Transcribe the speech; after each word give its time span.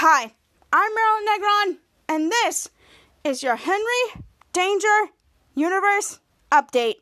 Hi, 0.00 0.32
I'm 0.72 0.92
Marilyn 0.94 1.26
Negron, 1.26 1.78
and 2.08 2.30
this 2.30 2.70
is 3.24 3.42
your 3.42 3.56
Henry 3.56 4.22
Danger 4.52 5.08
Universe 5.56 6.20
Update. 6.52 7.00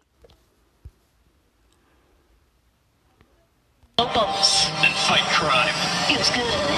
Locals. 3.98 4.71
and 4.82 4.95
fight 4.95 5.21
crime. 5.29 5.74
Feels 6.09 6.30
good. 6.30 6.76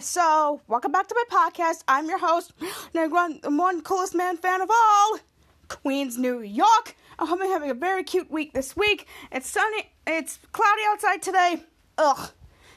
So 0.00 0.60
welcome 0.68 0.92
back 0.92 1.08
to 1.08 1.14
my 1.30 1.48
podcast. 1.48 1.82
I'm 1.88 2.06
your 2.06 2.18
host, 2.18 2.52
Negron, 2.94 3.40
the 3.40 3.50
one 3.50 3.80
coolest 3.80 4.14
man 4.14 4.36
fan 4.36 4.60
of 4.60 4.70
all, 4.70 5.18
Queens, 5.68 6.18
New 6.18 6.40
York. 6.40 6.94
I 7.18 7.24
hope 7.24 7.38
you're 7.38 7.48
having 7.48 7.70
a 7.70 7.74
very 7.74 8.04
cute 8.04 8.30
week 8.30 8.52
this 8.52 8.76
week. 8.76 9.06
It's 9.32 9.48
sunny, 9.48 9.90
it's 10.06 10.38
cloudy 10.52 10.82
outside 10.90 11.22
today. 11.22 11.62
Ugh, 11.96 12.30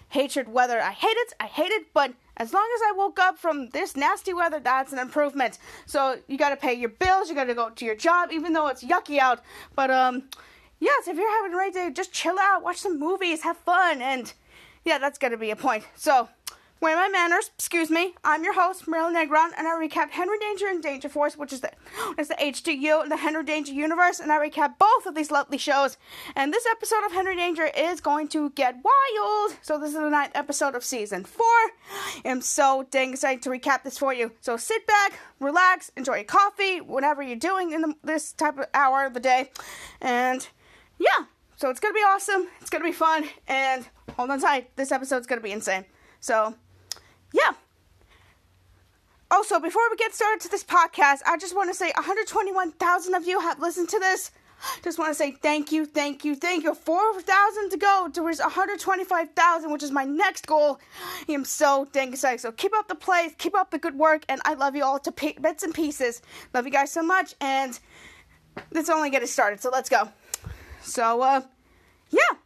hatred 0.08 0.48
weather. 0.48 0.80
I 0.80 0.92
hate 0.92 1.08
it, 1.10 1.34
I 1.42 1.48
hate 1.48 1.72
it, 1.72 1.88
but 1.94 2.14
as 2.38 2.54
long 2.54 2.68
as 2.76 2.82
I 2.88 2.94
woke 2.96 3.20
up 3.20 3.38
from 3.38 3.68
this 3.72 3.98
nasty 3.98 4.34
weather, 4.34 4.62
that's 4.62 4.94
an 4.94 5.00
improvement. 5.00 5.60
So 5.88 6.20
you 6.28 6.38
gotta 6.38 6.56
pay 6.56 6.74
your 6.74 6.90
bills, 6.90 7.28
you 7.28 7.36
gotta 7.36 7.54
go 7.54 7.70
to 7.70 7.86
your 7.86 7.96
job, 7.96 8.32
even 8.32 8.54
though 8.54 8.68
it's 8.68 8.84
yucky 8.84 9.20
out. 9.20 9.42
But, 9.76 9.92
um, 9.92 10.30
yes, 10.80 11.10
if 11.10 11.18
you're 11.18 11.30
having 11.30 11.52
a 11.52 11.56
great 11.56 11.74
day, 11.74 11.90
just 11.94 12.14
chill 12.14 12.40
out, 12.40 12.64
watch 12.64 12.78
some 12.78 12.98
movies, 12.98 13.42
have 13.42 13.58
fun, 13.58 14.02
and 14.02 14.32
yeah, 14.86 14.98
that's 14.98 15.20
gonna 15.20 15.38
be 15.38 15.52
a 15.52 15.56
point. 15.58 15.84
So, 15.96 16.30
wear 16.82 16.96
my 16.96 17.10
manners, 17.10 17.52
excuse 17.56 17.90
me. 17.90 18.14
I'm 18.24 18.44
your 18.44 18.54
host, 18.54 18.88
Marilyn 18.88 19.16
Negron, 19.16 19.50
and 19.58 19.68
I 19.68 19.72
recap 19.72 20.12
Henry 20.12 20.38
Danger 20.40 20.68
and 20.68 20.82
Danger 20.82 21.10
Force, 21.10 21.38
which 21.38 21.52
is 21.52 21.62
the 21.62 21.72
is 22.18 22.30
the 22.30 22.36
HDU 22.36 23.02
and 23.02 23.12
the 23.12 23.18
Henry 23.18 23.44
Danger 23.44 23.74
universe, 23.74 24.20
and 24.20 24.32
I 24.32 24.38
recap 24.38 24.78
both 24.80 25.06
of 25.06 25.16
these 25.16 25.32
lovely 25.32 25.58
shows. 25.58 25.98
And 26.36 26.54
this 26.54 26.66
episode 26.72 27.06
of 27.06 27.12
Henry 27.12 27.36
Danger 27.36 27.70
is 27.76 28.00
going 28.00 28.30
to 28.30 28.52
get 28.52 28.76
wild. 28.84 29.58
So 29.62 29.78
this 29.78 29.90
is 29.90 29.96
the 29.96 30.10
ninth 30.10 30.32
episode 30.36 30.76
of 30.76 30.84
season 30.84 31.26
four. 31.26 31.46
I'm 32.24 32.42
so 32.42 32.88
dang 32.90 33.12
excited 33.12 33.42
to 33.44 33.50
recap 33.50 33.84
this 33.84 33.98
for 33.98 34.14
you. 34.14 34.32
So 34.40 34.56
sit 34.56 34.88
back, 34.88 35.20
relax, 35.40 35.92
enjoy 35.98 36.16
your 36.16 36.24
coffee, 36.24 36.80
whatever 36.80 37.22
you're 37.22 37.36
doing 37.36 37.72
in 37.72 37.82
the, 37.82 37.94
this 38.04 38.32
type 38.32 38.58
of 38.58 38.68
hour 38.74 39.06
of 39.06 39.14
the 39.14 39.20
day, 39.20 39.52
and 40.02 40.48
yeah. 40.98 41.26
So 41.58 41.70
it's 41.70 41.82
gonna 41.82 41.94
be 41.94 42.00
awesome. 42.00 42.48
It's 42.62 42.70
gonna 42.70 42.86
be 42.86 42.94
fun, 42.94 43.26
and 43.50 43.86
hold 44.16 44.30
on 44.30 44.40
tight. 44.40 44.74
This 44.78 44.94
episode's 44.94 45.28
gonna 45.28 45.42
be 45.42 45.52
insane. 45.52 45.84
So, 46.22 46.56
yeah. 47.34 47.54
Also, 49.32 49.60
before 49.60 49.84
we 49.92 49.98
get 49.98 50.14
started 50.14 50.42
to 50.42 50.50
this 50.50 50.64
podcast, 50.64 51.20
I 51.26 51.38
just 51.38 51.56
want 51.56 51.70
to 51.70 51.76
say 51.76 51.92
121,000 51.96 53.14
of 53.14 53.28
you 53.28 53.40
have 53.40 53.60
listened 53.60 53.90
to 53.90 54.00
this. 54.00 54.32
Just 54.84 54.98
want 54.98 55.12
to 55.12 55.16
say 55.16 55.32
thank 55.32 55.72
you, 55.72 55.86
thank 55.86 56.26
you, 56.26 56.36
thank 56.36 56.64
you. 56.64 56.74
4,000 56.74 57.70
to 57.70 57.78
go 57.78 58.10
towards 58.12 58.40
125,000, 58.40 59.72
which 59.72 59.84
is 59.84 59.92
my 59.92 60.04
next 60.04 60.48
goal. 60.48 60.80
I 61.28 61.32
am 61.32 61.46
so 61.46 61.88
dang 61.92 62.10
excited. 62.10 62.42
So 62.42 62.52
keep 62.52 62.76
up 62.76 62.88
the 62.88 62.96
plays, 62.96 63.32
keep 63.38 63.56
up 63.56 63.72
the 63.72 63.78
good 63.78 63.98
work, 63.98 64.24
and 64.28 64.42
I 64.46 64.56
love 64.56 64.76
you 64.76 64.84
all 64.84 65.00
to 65.00 65.12
bits 65.40 65.64
and 65.64 65.74
pieces. 65.74 66.22
Love 66.54 66.66
you 66.66 66.72
guys 66.72 66.92
so 66.92 67.04
much, 67.04 67.36
and 67.40 67.80
it's 68.72 68.90
only 68.90 69.10
getting 69.10 69.28
started. 69.28 69.62
So 69.62 69.70
let's 69.70 69.90
go. 69.90 70.10
So, 70.82 71.22
uh, 71.22 71.42
yeah. 72.10 72.38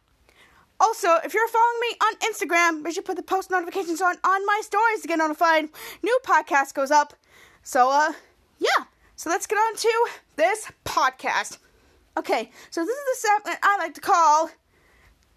Also, 0.80 1.08
if 1.24 1.32
you're 1.32 1.48
following 1.48 1.80
me 1.80 1.96
on 2.02 2.14
Instagram, 2.32 2.82
make 2.82 2.90
you 2.90 2.94
should 2.94 3.04
put 3.04 3.16
the 3.16 3.22
post 3.22 3.50
notifications 3.50 4.00
on 4.02 4.16
on 4.24 4.46
my 4.46 4.60
stories 4.62 5.00
to 5.02 5.08
get 5.08 5.18
notified. 5.18 5.68
New 6.02 6.18
podcast 6.24 6.74
goes 6.74 6.90
up. 6.90 7.14
So, 7.62 7.90
uh, 7.90 8.12
yeah. 8.58 8.84
So 9.16 9.30
let's 9.30 9.46
get 9.46 9.56
on 9.56 9.76
to 9.76 10.06
this 10.36 10.70
podcast. 10.84 11.58
Okay, 12.16 12.50
so 12.70 12.84
this 12.84 12.96
is 12.96 13.04
the 13.22 13.28
segment 13.28 13.58
I 13.62 13.76
like 13.78 13.94
to 13.94 14.00
call 14.00 14.50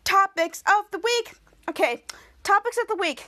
topics 0.03 0.63
of 0.67 0.89
the 0.91 0.99
week. 0.99 1.33
Okay, 1.69 2.03
topics 2.43 2.77
of 2.81 2.87
the 2.87 2.95
week. 2.95 3.27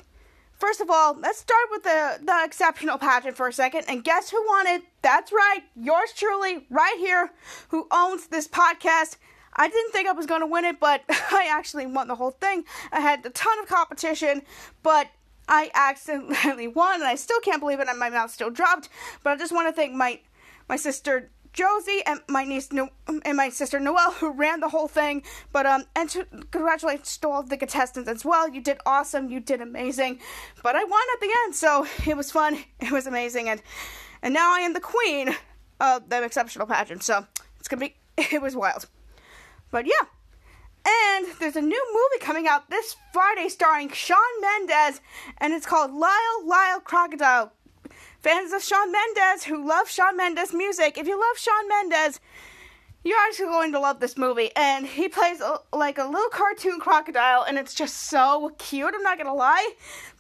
First 0.54 0.82
of 0.82 0.90
all, 0.90 1.18
let's 1.18 1.40
start 1.40 1.68
with 1.72 1.84
the, 1.84 2.20
the 2.22 2.42
exceptional 2.44 2.98
pageant 2.98 3.38
for 3.38 3.48
a 3.48 3.54
second. 3.54 3.86
And 3.88 4.04
guess 4.04 4.30
who 4.30 4.46
won 4.46 4.68
it? 4.68 4.84
That's 5.02 5.32
right, 5.32 5.62
yours 5.76 6.12
truly, 6.16 6.66
right 6.70 6.98
here, 7.00 7.32
who 7.70 7.88
owns 7.92 8.28
this 8.28 8.48
podcast. 8.48 9.18
I 9.60 9.68
didn't 9.68 9.92
think 9.92 10.08
I 10.08 10.14
was 10.14 10.26
going 10.26 10.40
to 10.40 10.48
win 10.48 10.64
it, 10.64 10.80
but 10.80 11.04
I 11.10 11.50
actually 11.52 11.86
won 11.86 12.08
the 12.08 12.16
whole 12.16 12.32
thing. 12.32 12.64
I 12.94 13.02
had 13.02 13.26
a 13.26 13.30
ton 13.30 13.60
of 13.60 13.68
competition, 13.68 14.42
but 14.82 15.10
I 15.50 15.70
accidentally 15.76 16.68
won, 16.80 17.02
and 17.02 17.04
I 17.04 17.16
still 17.16 17.42
can't 17.42 17.60
believe 17.60 17.82
it, 17.82 17.90
and 17.90 18.00
my 18.00 18.10
mouth 18.10 18.32
still 18.32 18.50
dropped. 18.50 18.88
But 19.22 19.32
I 19.34 19.36
just 19.36 19.52
want 19.52 19.68
to 19.68 19.74
thank 19.74 19.94
my 19.94 20.22
my 20.70 20.78
sister 20.78 21.30
Josie 21.52 22.02
and 22.06 22.22
my 22.30 22.46
niece 22.46 22.72
no- 22.72 22.92
and 23.26 23.36
my 23.36 23.50
sister 23.50 23.80
Noelle 23.80 24.14
who 24.14 24.32
ran 24.32 24.62
the 24.62 24.70
whole 24.70 24.88
thing. 24.88 25.24
But 25.52 25.66
um, 25.66 25.84
and 25.94 26.10
to 26.12 26.26
congratulations 26.52 27.18
to 27.18 27.28
all 27.28 27.44
the 27.44 27.58
contestants 27.58 28.08
as 28.08 28.24
well. 28.24 28.48
You 28.48 28.62
did 28.62 28.78
awesome. 28.86 29.30
You 29.30 29.42
did 29.42 29.60
amazing. 29.60 30.20
But 30.64 30.76
I 30.78 30.86
won 30.86 31.02
at 31.16 31.20
the 31.20 31.30
end, 31.44 31.56
so 31.56 31.86
it 32.08 32.16
was 32.16 32.32
fun. 32.32 32.64
It 32.80 32.92
was 32.92 33.08
amazing, 33.08 33.50
and 33.50 33.62
and 34.22 34.34
now 34.34 34.56
I 34.56 34.62
am 34.62 34.74
the 34.74 34.80
queen 34.80 35.36
of 35.82 36.08
the 36.08 36.24
exceptional 36.24 36.66
pageant. 36.66 37.04
So 37.04 37.26
it's 37.60 37.68
gonna 37.68 37.82
be. 37.82 37.96
It 38.18 38.42
was 38.42 38.56
wild. 38.56 38.88
But 39.72 39.86
yeah. 39.86 40.08
And 40.88 41.28
there's 41.40 41.56
a 41.56 41.62
new 41.62 41.86
movie 41.94 42.26
coming 42.26 42.48
out 42.48 42.70
this 42.70 42.96
Friday 43.14 43.50
starring 43.50 43.90
Shawn 43.90 44.18
Mendes, 44.42 45.02
and 45.38 45.54
it's 45.54 45.66
called 45.66 45.94
Lyle 45.94 46.46
Lyle 46.46 46.80
Crocodile. 46.80 47.52
Fans 48.22 48.52
of 48.54 48.64
Shawn 48.64 48.92
Mendes 48.92 49.44
who 49.44 49.66
love 49.66 49.90
Shawn 49.90 50.18
Mendes 50.18 50.54
music, 50.54 50.98
if 50.98 51.08
you 51.08 51.20
love 51.20 51.38
Shawn 51.38 51.70
Mendes, 51.70 52.20
you're 53.04 53.20
actually 53.20 53.46
going 53.46 53.72
to 53.72 53.80
love 53.80 54.00
this 54.00 54.18
movie. 54.18 54.52
And 54.56 54.86
he 54.86 55.08
plays 55.08 55.40
a, 55.42 55.60
like 55.74 55.98
a 55.98 56.06
little 56.06 56.30
cartoon 56.30 56.80
crocodile, 56.80 57.44
and 57.44 57.58
it's 57.58 57.74
just 57.74 58.10
so 58.10 58.52
cute. 58.58 58.94
I'm 58.94 59.04
not 59.04 59.18
gonna 59.18 59.34
lie, 59.34 59.74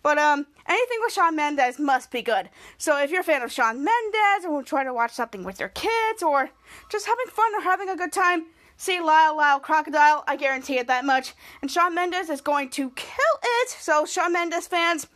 but 0.03 0.17
um, 0.17 0.45
anything 0.67 0.97
with 1.01 1.13
Shawn 1.13 1.35
Mendes 1.35 1.79
must 1.79 2.11
be 2.11 2.21
good. 2.21 2.49
So 2.77 3.01
if 3.01 3.11
you're 3.11 3.21
a 3.21 3.23
fan 3.23 3.41
of 3.41 3.51
Shawn 3.51 3.83
Mendes, 3.83 4.45
or 4.47 4.61
trying 4.63 4.85
to 4.85 4.93
watch 4.93 5.11
something 5.11 5.43
with 5.43 5.59
your 5.59 5.69
kids, 5.69 6.21
or 6.21 6.49
just 6.89 7.05
having 7.05 7.27
fun 7.27 7.55
or 7.55 7.61
having 7.61 7.89
a 7.89 7.97
good 7.97 8.11
time, 8.11 8.45
see 8.79 8.99
Lyle 8.99 9.37
Lyle 9.37 9.59
Crocodile. 9.59 10.23
I 10.27 10.35
guarantee 10.35 10.79
it 10.79 10.87
that 10.87 11.05
much. 11.05 11.33
And 11.61 11.69
Shawn 11.69 11.93
Mendes 11.93 12.29
is 12.29 12.41
going 12.41 12.69
to 12.71 12.89
kill 12.91 13.37
it. 13.43 13.69
So 13.69 14.05
Shawn 14.05 14.33
Mendes 14.33 14.65
fans 14.65 15.07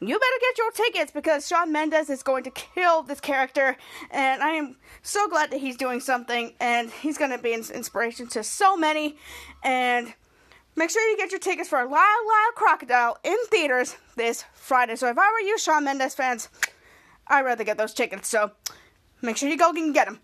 you 0.00 0.18
better 0.18 0.40
get 0.40 0.58
your 0.58 0.70
tickets 0.72 1.12
because 1.12 1.46
Shawn 1.46 1.72
Mendes 1.72 2.10
is 2.10 2.22
going 2.22 2.44
to 2.44 2.50
kill 2.50 3.02
this 3.02 3.20
character, 3.20 3.76
and 4.10 4.42
I 4.42 4.50
am 4.50 4.76
so 5.02 5.28
glad 5.28 5.50
that 5.50 5.60
he's 5.60 5.76
doing 5.76 6.00
something, 6.00 6.52
and 6.60 6.90
he's 6.90 7.16
going 7.16 7.30
to 7.30 7.38
be 7.38 7.54
an 7.54 7.62
inspiration 7.72 8.26
to 8.30 8.42
so 8.42 8.76
many. 8.76 9.16
And 9.62 10.12
make 10.76 10.90
sure 10.90 11.08
you 11.08 11.16
get 11.16 11.30
your 11.30 11.40
tickets 11.40 11.68
for 11.68 11.78
Lyle 11.78 11.88
Lyle 11.90 12.52
Crocodile 12.54 13.18
in 13.24 13.36
theaters 13.46 13.96
this 14.16 14.44
Friday. 14.52 14.96
So 14.96 15.08
if 15.08 15.16
I 15.16 15.30
were 15.32 15.46
you, 15.46 15.58
Shawn 15.58 15.84
Mendes 15.84 16.14
fans, 16.14 16.48
I'd 17.28 17.42
rather 17.42 17.64
get 17.64 17.78
those 17.78 17.94
tickets. 17.94 18.28
So 18.28 18.50
make 19.22 19.36
sure 19.36 19.48
you 19.48 19.56
go 19.56 19.70
and 19.70 19.94
get 19.94 20.06
them. 20.06 20.20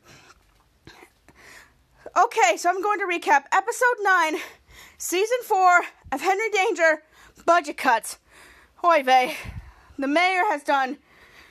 Okay, 2.17 2.57
so 2.57 2.69
I'm 2.69 2.83
going 2.83 2.99
to 2.99 3.05
recap 3.05 3.45
episode 3.53 3.97
9, 4.03 4.35
season 4.99 5.37
4 5.45 5.81
of 6.11 6.21
Henry 6.21 6.51
Danger 6.51 7.05
Budget 7.47 7.77
Cuts. 7.77 8.19
Oy 8.85 9.05
vey. 9.05 9.37
The 9.97 10.09
mayor 10.09 10.43
has 10.49 10.65
done 10.65 10.99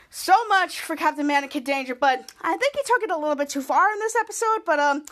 so 0.10 0.34
much 0.50 0.82
for 0.82 0.98
Captain 0.98 1.26
Man 1.26 1.44
and 1.44 1.52
Kid 1.52 1.64
Danger, 1.64 1.96
but 1.96 2.34
I 2.42 2.58
think 2.58 2.76
he 2.76 2.82
took 2.86 3.04
it 3.04 3.10
a 3.10 3.18
little 3.18 3.38
bit 3.38 3.48
too 3.48 3.62
far 3.62 3.90
in 3.94 4.00
this 4.00 4.18
episode. 4.18 4.66
But 4.66 4.80
um, 4.82 5.06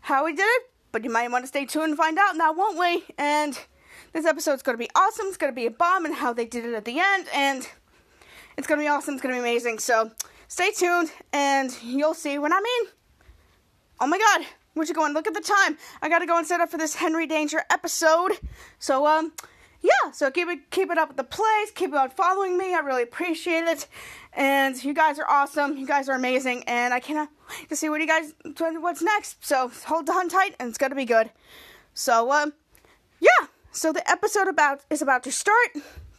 how 0.00 0.26
he 0.26 0.34
did 0.34 0.42
it, 0.42 0.62
but 0.90 1.04
you 1.04 1.10
might 1.10 1.30
want 1.30 1.44
to 1.44 1.48
stay 1.48 1.64
tuned 1.64 1.90
and 1.90 1.96
find 1.96 2.18
out 2.18 2.36
now, 2.36 2.52
won't 2.52 2.76
we? 2.76 3.04
And 3.16 3.56
this 4.12 4.26
episode's 4.26 4.64
going 4.64 4.76
to 4.76 4.84
be 4.84 4.90
awesome. 4.96 5.26
It's 5.28 5.36
going 5.36 5.52
to 5.52 5.56
be 5.56 5.66
a 5.66 5.70
bomb, 5.70 6.06
and 6.06 6.14
how 6.16 6.32
they 6.32 6.44
did 6.44 6.64
it 6.64 6.74
at 6.74 6.84
the 6.84 6.98
end, 6.98 7.28
and 7.32 7.68
it's 8.56 8.66
going 8.66 8.80
to 8.80 8.84
be 8.84 8.88
awesome. 8.88 9.14
It's 9.14 9.22
going 9.22 9.34
to 9.36 9.40
be 9.40 9.48
amazing. 9.48 9.78
So 9.78 10.10
stay 10.48 10.72
tuned, 10.72 11.12
and 11.32 11.76
you'll 11.84 12.14
see 12.14 12.36
what 12.38 12.50
I 12.52 12.60
mean. 12.60 12.90
Oh 14.00 14.06
my 14.06 14.18
God, 14.18 14.46
where'd 14.78 14.88
you 14.88 14.94
going? 14.94 15.12
Look 15.12 15.26
at 15.26 15.34
the 15.34 15.40
time. 15.40 15.76
I 16.00 16.08
got 16.08 16.20
to 16.20 16.26
go 16.26 16.38
and 16.38 16.46
set 16.46 16.60
up 16.60 16.70
for 16.70 16.78
this 16.78 16.94
Henry 16.94 17.26
Danger 17.26 17.64
episode. 17.70 18.38
So 18.78 19.06
um 19.06 19.32
yeah, 19.80 20.10
so 20.12 20.30
keep 20.30 20.48
it 20.48 20.70
keep 20.70 20.90
it 20.90 20.98
up 20.98 21.08
with 21.08 21.16
the 21.16 21.24
plays, 21.24 21.70
keep 21.74 21.94
on 21.94 22.10
following 22.10 22.58
me. 22.58 22.74
I 22.74 22.80
really 22.80 23.02
appreciate 23.02 23.64
it. 23.64 23.86
And 24.32 24.82
you 24.82 24.92
guys 24.92 25.18
are 25.18 25.28
awesome. 25.28 25.76
You 25.76 25.86
guys 25.86 26.08
are 26.08 26.16
amazing, 26.16 26.64
and 26.64 26.92
I 26.92 27.00
cannot 27.00 27.28
wait 27.48 27.68
to 27.68 27.76
see 27.76 27.88
what 27.88 28.00
you 28.00 28.06
guys 28.06 28.34
what's 28.58 29.02
next. 29.02 29.44
So 29.44 29.70
hold 29.86 30.10
on 30.10 30.28
tight, 30.28 30.56
and 30.58 30.68
it's 30.68 30.78
gonna 30.78 30.96
be 30.96 31.04
good. 31.04 31.30
So 31.94 32.32
um, 32.32 32.54
yeah. 33.20 33.46
So 33.70 33.92
the 33.92 34.08
episode 34.10 34.48
about 34.48 34.80
is 34.90 35.02
about 35.02 35.22
to 35.24 35.32
start 35.32 35.68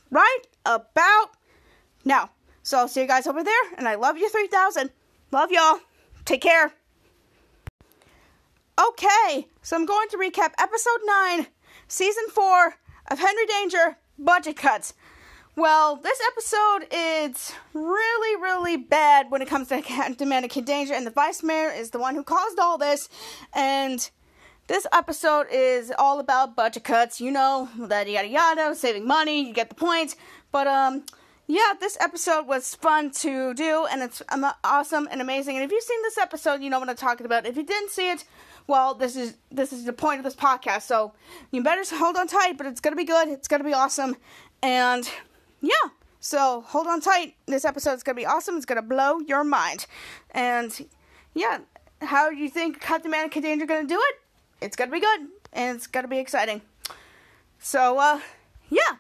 right 0.10 0.40
about 0.66 1.32
now. 2.06 2.30
So 2.64 2.78
I'll 2.78 2.88
see 2.88 3.02
you 3.02 3.08
guys 3.08 3.28
over 3.28 3.44
there, 3.44 3.74
and 3.78 3.88
I 3.88 3.96
love 3.96 4.18
you 4.18 4.30
three 4.30 4.48
thousand. 4.48 4.92
Love 5.32 5.52
y'all. 5.52 5.80
Take 6.24 6.42
care. 6.42 6.79
Okay, 8.80 9.50
so 9.62 9.76
I'm 9.76 9.86
going 9.86 10.08
to 10.08 10.18
recap 10.18 10.52
episode 10.58 11.02
9, 11.04 11.48
season 11.90 12.24
4 12.30 12.76
of 13.12 13.20
Henry 13.20 13.46
Danger 13.46 13.98
Budget 14.18 14.56
Cuts. 14.56 14.94
Well, 15.58 15.98
this 15.98 16.18
episode 16.32 16.88
is 16.90 17.52
really, 17.74 18.42
really 18.42 18.78
bad 18.78 19.32
when 19.32 19.42
it 19.42 19.50
comes 19.50 19.68
to 19.68 19.82
Captain 19.82 20.30
Man 20.30 20.44
and 20.44 20.52
Kid 20.52 20.64
Danger, 20.64 20.94
and 20.94 21.06
the 21.06 21.12
Vice 21.12 21.44
Mayor 21.44 21.70
is 21.70 21.90
the 21.90 22.00
one 22.00 22.16
who 22.16 22.24
caused 22.24 22.58
all 22.58 22.78
this. 22.78 23.10
And 23.54 24.10
this 24.68 24.88
episode 24.94 25.48
is 25.52 25.92
all 26.00 26.22
about 26.22 26.56
budget 26.56 26.86
cuts, 26.86 27.20
you 27.20 27.32
know, 27.32 27.68
that 27.78 28.10
yada 28.10 28.30
yada, 28.30 28.76
saving 28.76 29.06
money, 29.06 29.46
you 29.46 29.54
get 29.54 29.68
the 29.68 29.76
point. 29.76 30.16
But, 30.54 30.68
um, 30.68 31.04
yeah, 31.48 31.74
this 31.80 31.98
episode 32.00 32.46
was 32.46 32.76
fun 32.76 33.10
to 33.10 33.56
do, 33.56 33.88
and 33.92 34.04
it's 34.04 34.22
um, 34.30 34.46
awesome 34.64 35.08
and 35.10 35.20
amazing. 35.20 35.56
And 35.56 35.66
if 35.66 35.72
you've 35.72 35.84
seen 35.84 36.00
this 36.04 36.20
episode, 36.20 36.62
you 36.62 36.70
know 36.70 36.80
what 36.80 36.90
I'm 36.90 36.96
talking 36.96 37.26
about. 37.26 37.48
If 37.48 37.58
you 37.58 37.64
didn't 37.64 37.90
see 37.90 38.12
it, 38.12 38.24
well, 38.70 38.94
this 38.94 39.16
is 39.16 39.36
this 39.52 39.74
is 39.74 39.84
the 39.84 39.94
point 39.94 40.20
of 40.20 40.24
this 40.24 40.36
podcast. 40.36 40.84
So 40.84 41.12
you 41.52 41.64
better 41.64 41.84
hold 41.96 42.16
on 42.16 42.28
tight, 42.28 42.58
but 42.58 42.68
it's 42.68 42.80
gonna 42.80 42.96
be 42.96 43.04
good. 43.04 43.28
It's 43.28 43.48
gonna 43.48 43.64
be 43.64 43.74
awesome, 43.74 44.16
and 44.62 45.10
yeah. 45.60 45.90
So 46.20 46.62
hold 46.68 46.86
on 46.88 47.02
tight. 47.02 47.36
This 47.48 47.66
episode 47.66 47.94
is 47.94 48.04
gonna 48.04 48.16
be 48.16 48.28
awesome. 48.28 48.56
It's 48.56 48.68
gonna 48.68 48.84
blow 48.84 49.20
your 49.20 49.44
mind, 49.44 49.88
and 50.32 50.88
yeah. 51.34 51.60
How 52.02 52.30
do 52.30 52.36
you 52.38 52.50
think 52.50 52.80
Captain 52.80 53.12
Man 53.12 53.24
and 53.24 53.32
Kid 53.32 53.42
Danger 53.42 53.66
gonna 53.66 53.88
do 53.88 54.00
it? 54.00 54.16
It's 54.62 54.76
gonna 54.76 54.92
be 54.92 55.02
good, 55.02 55.22
and 55.52 55.76
it's 55.76 55.88
gonna 55.88 56.08
be 56.08 56.20
exciting. 56.20 56.62
So 57.58 57.98
uh, 57.98 58.22
yeah. 58.70 58.98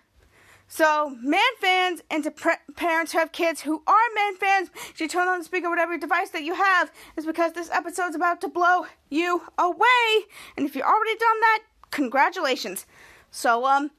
So, 0.71 1.17
man 1.23 1.41
fans 1.59 2.03
and 2.11 2.23
to 2.23 2.29
pre- 2.29 2.53
parents 2.75 3.11
who 3.11 3.17
have 3.17 3.31
kids 3.31 3.61
who 3.61 3.81
are 3.87 3.95
man 4.13 4.35
fans, 4.35 4.69
should 4.93 5.09
turn 5.09 5.27
on 5.27 5.39
the 5.39 5.43
speaker, 5.43 5.67
whatever 5.67 5.97
device 5.97 6.29
that 6.29 6.43
you 6.43 6.53
have, 6.53 6.91
is 7.17 7.25
because 7.25 7.53
this 7.53 7.71
episode's 7.71 8.15
about 8.15 8.39
to 8.41 8.47
blow 8.47 8.85
you 9.09 9.41
away. 9.57 10.25
And 10.55 10.67
if 10.67 10.75
you've 10.75 10.85
already 10.85 11.17
done 11.17 11.39
that, 11.41 11.59
congratulations. 11.89 12.85
So, 13.31 13.65
um, 13.65 13.89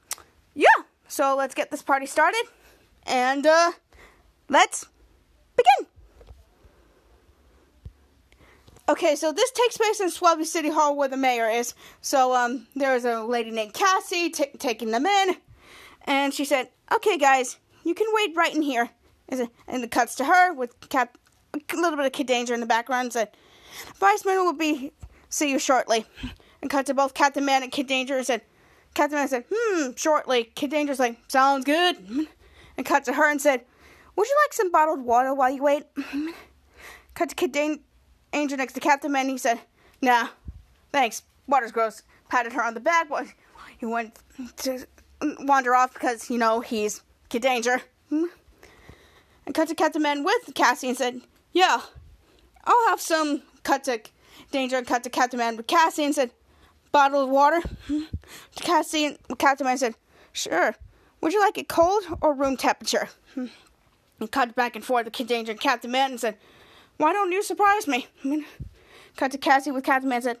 yeah. 0.55 0.69
So 1.09 1.35
let's 1.35 1.53
get 1.53 1.71
this 1.71 1.81
party 1.81 2.05
started, 2.05 2.43
and 3.05 3.45
uh, 3.45 3.73
let's 4.47 4.85
begin. 5.57 5.89
Okay, 8.87 9.17
so 9.17 9.33
this 9.33 9.51
takes 9.51 9.75
place 9.75 9.99
in 9.99 10.07
Swellview 10.07 10.45
City 10.45 10.69
Hall 10.69 10.95
where 10.95 11.09
the 11.09 11.17
mayor 11.17 11.49
is. 11.49 11.73
So, 11.99 12.33
um, 12.33 12.67
there's 12.77 13.03
a 13.03 13.23
lady 13.25 13.51
named 13.51 13.73
Cassie 13.73 14.29
t- 14.29 14.51
taking 14.57 14.91
them 14.91 15.05
in. 15.05 15.35
And 16.05 16.33
she 16.33 16.45
said, 16.45 16.69
"Okay, 16.91 17.17
guys, 17.17 17.57
you 17.83 17.93
can 17.93 18.07
wait 18.11 18.35
right 18.35 18.55
in 18.55 18.61
here." 18.61 18.89
And 19.29 19.49
it 19.67 19.91
cuts 19.91 20.15
to 20.15 20.25
her 20.25 20.53
with 20.53 20.89
Cap, 20.89 21.17
a 21.53 21.75
little 21.75 21.97
bit 21.97 22.05
of 22.05 22.11
Kid 22.11 22.27
Danger 22.27 22.53
in 22.53 22.59
the 22.59 22.65
background. 22.65 23.05
And 23.05 23.13
said, 23.13 23.37
"Vice 23.95 24.25
Mayor 24.25 24.43
will 24.43 24.53
be 24.53 24.91
see 25.29 25.49
you 25.49 25.59
shortly." 25.59 26.05
And 26.61 26.69
cut 26.69 26.85
to 26.87 26.93
both 26.93 27.13
Captain 27.13 27.45
Man 27.45 27.63
and 27.63 27.71
Kid 27.71 27.87
Danger 27.87 28.17
and 28.17 28.25
said, 28.25 28.43
Captain 28.93 29.17
Man 29.17 29.27
said, 29.27 29.45
"Hmm, 29.51 29.91
shortly." 29.95 30.51
Kid 30.55 30.69
Danger's 30.69 30.99
like, 30.99 31.17
"Sounds 31.27 31.65
good." 31.65 32.27
And 32.77 32.85
cut 32.85 33.05
to 33.05 33.13
her 33.13 33.29
and 33.29 33.41
said, 33.41 33.65
"Would 34.15 34.27
you 34.27 34.37
like 34.45 34.53
some 34.53 34.71
bottled 34.71 35.01
water 35.01 35.33
while 35.33 35.49
you 35.49 35.63
wait?" 35.63 35.85
Cut 37.13 37.29
to 37.29 37.35
Kid 37.35 37.51
Danger 37.51 38.57
next 38.57 38.73
to 38.73 38.79
Captain 38.79 39.11
Man. 39.11 39.25
And 39.25 39.31
he 39.31 39.37
said, 39.37 39.61
"Nah, 40.01 40.29
thanks. 40.91 41.23
Water's 41.47 41.71
gross." 41.71 42.03
Patted 42.29 42.53
her 42.53 42.63
on 42.63 42.73
the 42.73 42.79
back 42.79 43.07
he 43.77 43.85
went 43.85 44.19
to 44.57 44.87
wander 45.39 45.75
off 45.75 45.93
because, 45.93 46.29
you 46.29 46.37
know, 46.37 46.61
he's 46.61 47.01
Kid 47.29 47.41
Danger. 47.41 47.81
Hmm. 48.09 48.25
And 49.45 49.55
cut 49.55 49.67
to 49.69 49.75
Captain 49.75 50.01
Man 50.01 50.23
with 50.23 50.53
Cassie 50.53 50.89
and 50.89 50.97
said, 50.97 51.21
Yeah, 51.51 51.81
I'll 52.63 52.89
have 52.89 53.01
some. 53.01 53.43
Cut 53.63 53.83
to 53.85 54.01
Danger 54.51 54.77
and 54.77 54.87
cut 54.87 55.03
to 55.03 55.09
Captain 55.09 55.37
Man 55.37 55.57
with 55.57 55.67
Cassie 55.67 56.03
and 56.03 56.15
said, 56.15 56.31
Bottle 56.91 57.23
of 57.23 57.29
water? 57.29 57.61
To 57.87 58.63
Cassie 58.63 59.05
and 59.05 59.37
Captain 59.37 59.65
Man 59.65 59.77
said, 59.77 59.95
Sure. 60.33 60.75
Would 61.21 61.33
you 61.33 61.39
like 61.39 61.57
it 61.57 61.67
cold 61.67 62.03
or 62.21 62.33
room 62.33 62.57
temperature? 62.57 63.09
Hmm. 63.33 63.47
And 64.19 64.31
cut 64.31 64.55
back 64.55 64.75
and 64.75 64.85
forth 64.85 65.05
with 65.05 65.13
Kid 65.13 65.27
Danger 65.27 65.51
and 65.51 65.61
Captain 65.61 65.91
Man 65.91 66.11
and 66.11 66.19
said, 66.19 66.37
Why 66.97 67.13
don't 67.13 67.31
you 67.31 67.43
surprise 67.43 67.87
me? 67.87 68.07
Cut 69.17 69.31
to 69.31 69.37
Cassie 69.37 69.71
with 69.71 69.83
Captain 69.83 70.09
Man 70.09 70.17
and 70.17 70.23
said, 70.23 70.37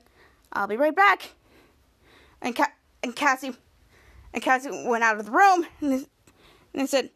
I'll 0.53 0.67
be 0.67 0.77
right 0.77 0.95
back. 0.95 1.31
And, 2.41 2.55
Ca- 2.55 2.73
and 3.03 3.15
Cassie 3.15 3.53
and 4.33 4.43
Cassie 4.43 4.69
went 4.85 5.03
out 5.03 5.19
of 5.19 5.25
the 5.25 5.31
room 5.31 5.65
and, 5.81 6.07
and 6.73 6.89
said, 6.89 7.09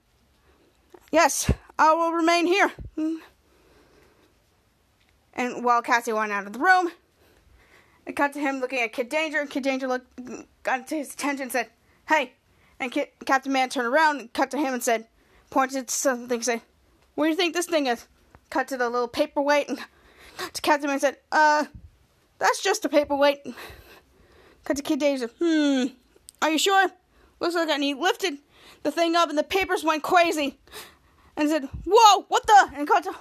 Yes, 1.11 1.51
I 1.77 1.93
will 1.93 2.11
remain 2.11 2.47
here. 2.47 2.71
And 5.33 5.63
while 5.63 5.81
Cassie 5.81 6.13
went 6.13 6.31
out 6.31 6.47
of 6.47 6.53
the 6.53 6.59
room, 6.59 6.89
it 8.05 8.15
cut 8.15 8.33
to 8.33 8.39
him 8.39 8.59
looking 8.59 8.79
at 8.79 8.93
Kid 8.93 9.09
Danger, 9.09 9.39
and 9.39 9.49
Kid 9.49 9.63
Danger 9.63 9.87
looked, 9.87 10.07
got 10.63 10.87
to 10.87 10.95
his 10.95 11.13
attention 11.13 11.43
and 11.43 11.51
said, 11.51 11.69
Hey. 12.07 12.33
And 12.79 12.91
Kid, 12.91 13.07
Captain 13.25 13.53
Man 13.53 13.69
turned 13.69 13.87
around 13.87 14.19
and 14.19 14.33
cut 14.33 14.51
to 14.51 14.57
him 14.57 14.73
and 14.73 14.83
said, 14.83 15.07
pointed 15.49 15.87
to 15.87 15.93
something, 15.93 16.35
and 16.35 16.45
said, 16.45 16.61
What 17.15 17.25
do 17.25 17.29
you 17.29 17.35
think 17.35 17.53
this 17.53 17.67
thing 17.67 17.87
is? 17.87 18.07
Cut 18.49 18.67
to 18.67 18.77
the 18.77 18.89
little 18.89 19.07
paperweight, 19.07 19.69
and 19.69 19.79
to 20.53 20.61
Captain 20.61 20.89
Man 20.89 20.99
said, 20.99 21.17
Uh, 21.31 21.65
that's 22.39 22.61
just 22.61 22.83
a 22.85 22.89
paperweight. 22.89 23.39
Cut 24.65 24.77
to 24.77 24.83
Kid 24.83 24.99
Danger, 24.99 25.29
Hmm, 25.39 25.85
are 26.41 26.49
you 26.49 26.57
sure? 26.57 26.89
Looks 27.45 27.53
like, 27.53 27.69
and 27.69 27.83
he 27.83 27.93
lifted 27.93 28.39
the 28.81 28.89
thing 28.89 29.15
up, 29.15 29.29
and 29.29 29.37
the 29.37 29.43
papers 29.43 29.83
went 29.83 30.01
crazy, 30.01 30.57
and 31.37 31.47
said, 31.47 31.69
"Whoa, 31.85 32.25
what 32.27 32.47
the?" 32.47 32.71
And 32.73 32.87
cut 32.87 33.03
to, 33.03 33.15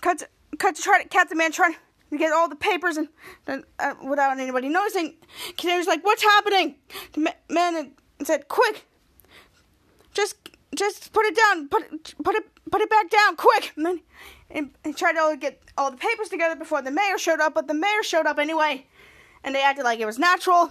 cut 0.00 0.18
to, 0.18 0.28
cut 0.58 0.76
to 0.76 0.82
try 0.82 1.02
to 1.02 1.08
Captain 1.08 1.36
Man 1.36 1.50
trying 1.50 1.74
to 2.12 2.16
get 2.16 2.32
all 2.32 2.48
the 2.48 2.54
papers 2.54 2.96
and 2.96 3.08
uh, 3.80 3.94
without 4.08 4.38
anybody 4.38 4.68
noticing. 4.68 5.16
Canary's 5.56 5.88
like, 5.88 6.04
"What's 6.04 6.22
happening?" 6.22 6.76
The 7.14 7.34
man 7.48 7.90
said, 8.22 8.46
"Quick, 8.46 8.86
just 10.14 10.36
just 10.76 11.12
put 11.12 11.26
it 11.26 11.34
down, 11.34 11.66
put 11.66 12.14
put 12.22 12.36
it 12.36 12.44
put 12.70 12.80
it 12.80 12.90
back 12.90 13.10
down, 13.10 13.34
quick!" 13.34 13.72
And 13.74 13.86
then 13.86 14.00
and, 14.52 14.70
and 14.84 14.96
tried 14.96 15.14
to 15.14 15.36
get 15.36 15.60
all 15.76 15.90
the 15.90 15.96
papers 15.96 16.28
together 16.28 16.54
before 16.54 16.80
the 16.80 16.92
mayor 16.92 17.18
showed 17.18 17.40
up, 17.40 17.54
but 17.54 17.66
the 17.66 17.74
mayor 17.74 18.04
showed 18.04 18.26
up 18.26 18.38
anyway, 18.38 18.86
and 19.42 19.52
they 19.52 19.64
acted 19.64 19.82
like 19.82 19.98
it 19.98 20.06
was 20.06 20.20
natural. 20.20 20.68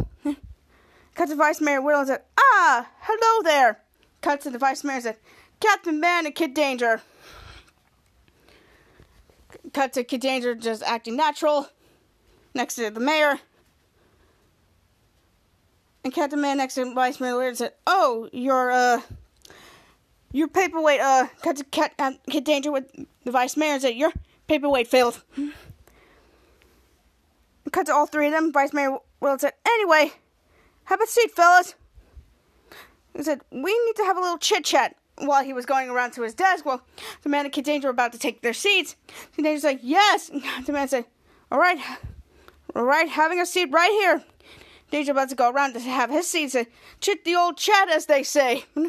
Cut 1.15 1.29
to 1.29 1.35
Vice 1.35 1.61
Mayor 1.61 1.81
Whittle 1.81 2.01
and 2.01 2.07
said, 2.09 2.21
Ah, 2.37 2.89
hello 3.01 3.43
there. 3.43 3.79
Cut 4.21 4.41
to 4.41 4.49
the 4.49 4.57
Vice 4.57 4.83
Mayor 4.83 4.95
and 4.95 5.03
said, 5.03 5.17
Captain 5.59 5.99
Man 5.99 6.25
and 6.25 6.35
Kid 6.35 6.53
Danger. 6.53 7.01
Cut 9.73 9.93
to 9.93 10.03
Kid 10.03 10.21
Danger 10.21 10.55
just 10.55 10.83
acting 10.83 11.15
natural 11.15 11.69
next 12.53 12.75
to 12.75 12.89
the 12.89 12.99
mayor. 12.99 13.39
And 16.03 16.13
Captain 16.13 16.39
Man 16.39 16.57
next 16.57 16.75
to 16.75 16.93
Vice 16.93 17.19
Mayor 17.19 17.37
Whittle 17.37 17.55
said, 17.55 17.73
Oh, 17.85 18.29
your, 18.31 18.71
uh, 18.71 19.01
your 20.31 20.47
paperweight, 20.47 21.01
uh, 21.01 21.27
cut 21.41 21.57
to 21.57 21.63
Cat, 21.65 21.93
uh, 21.99 22.13
Kid 22.29 22.45
Danger 22.45 22.71
with 22.71 22.85
the 23.25 23.31
Vice 23.31 23.57
Mayor 23.57 23.73
and 23.73 23.81
said, 23.81 23.95
Your 23.95 24.11
paperweight 24.47 24.87
failed. 24.87 25.21
Cut 27.71 27.85
to 27.87 27.93
all 27.93 28.05
three 28.05 28.27
of 28.27 28.33
them. 28.33 28.51
Vice 28.51 28.73
Mayor 28.73 28.97
Whittle 29.19 29.39
said, 29.39 29.53
Anyway, 29.65 30.13
have 30.89 31.01
a 31.01 31.07
seat, 31.07 31.31
fellas. 31.31 31.75
He 33.15 33.23
said, 33.23 33.41
We 33.51 33.85
need 33.85 33.95
to 33.97 34.03
have 34.03 34.17
a 34.17 34.21
little 34.21 34.37
chit 34.39 34.65
chat. 34.65 34.95
While 35.17 35.43
he 35.43 35.51
was 35.51 35.65
going 35.65 35.89
around 35.89 36.11
to 36.13 36.21
his 36.21 36.33
desk, 36.33 36.65
well, 36.65 36.81
the 37.23 37.29
man 37.29 37.43
and 37.43 37.53
Kid 37.53 37.65
Danger 37.65 37.89
were 37.89 37.93
about 37.93 38.13
to 38.13 38.19
take 38.19 38.41
their 38.41 38.53
seats. 38.53 38.95
Kid 39.35 39.43
Danger's 39.43 39.63
like, 39.63 39.79
Yes. 39.83 40.31
The 40.65 40.73
man 40.73 40.87
said, 40.87 41.05
All 41.51 41.59
right, 41.59 41.77
all 42.75 42.83
right, 42.83 43.07
having 43.07 43.39
a 43.39 43.45
seat 43.45 43.69
right 43.71 43.91
here. 43.91 44.23
Danger 44.89 45.11
about 45.11 45.29
to 45.29 45.35
go 45.35 45.51
around 45.51 45.73
to 45.73 45.79
have 45.81 46.09
his 46.09 46.27
seat. 46.27 46.51
Said, 46.51 46.67
Chit 46.99 47.23
the 47.23 47.35
old 47.35 47.57
chat, 47.57 47.89
as 47.89 48.07
they 48.07 48.23
say. 48.23 48.65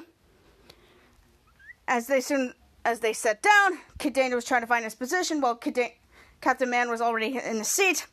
As 1.88 2.06
they 2.06 2.20
soon 2.20 2.54
as 2.84 3.00
they 3.00 3.12
sat 3.12 3.42
down, 3.42 3.80
Kid 3.98 4.12
Danger 4.12 4.36
was 4.36 4.44
trying 4.44 4.60
to 4.60 4.66
find 4.68 4.84
his 4.84 4.94
position 4.94 5.40
while 5.40 5.56
Kid 5.56 5.76
Captain 6.40 6.70
Man 6.70 6.88
was 6.88 7.00
already 7.00 7.36
in 7.36 7.58
the 7.58 7.64
seat. 7.64 8.06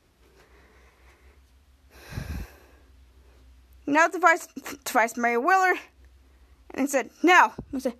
Now 3.89 4.07
to 4.07 4.19
Vice, 4.19 4.49
Vice 4.89 5.15
Mayor 5.15 5.39
Willard, 5.39 5.77
and 6.71 6.81
he 6.81 6.87
said, 6.87 7.09
Now, 7.23 7.53
said, 7.79 7.93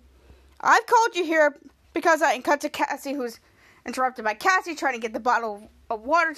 I've 0.60 0.86
called 0.86 1.16
you 1.16 1.24
here 1.24 1.56
because 1.94 2.20
I 2.20 2.38
cut 2.40 2.60
to 2.60 2.68
Cassie, 2.68 3.14
who's 3.14 3.40
interrupted 3.86 4.22
by 4.22 4.34
Cassie 4.34 4.74
trying 4.74 4.92
to 4.92 5.00
get 5.00 5.14
the 5.14 5.20
bottle 5.20 5.70
of 5.88 6.02
water 6.02 6.34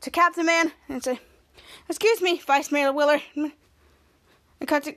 to 0.00 0.10
Captain 0.10 0.46
Man, 0.46 0.72
and 0.88 1.04
said, 1.04 1.18
Excuse 1.90 2.22
me, 2.22 2.38
Vice 2.38 2.72
Mayor 2.72 2.90
Willard. 2.90 3.20
And 3.36 3.52
cut 4.66 4.84
to 4.84 4.94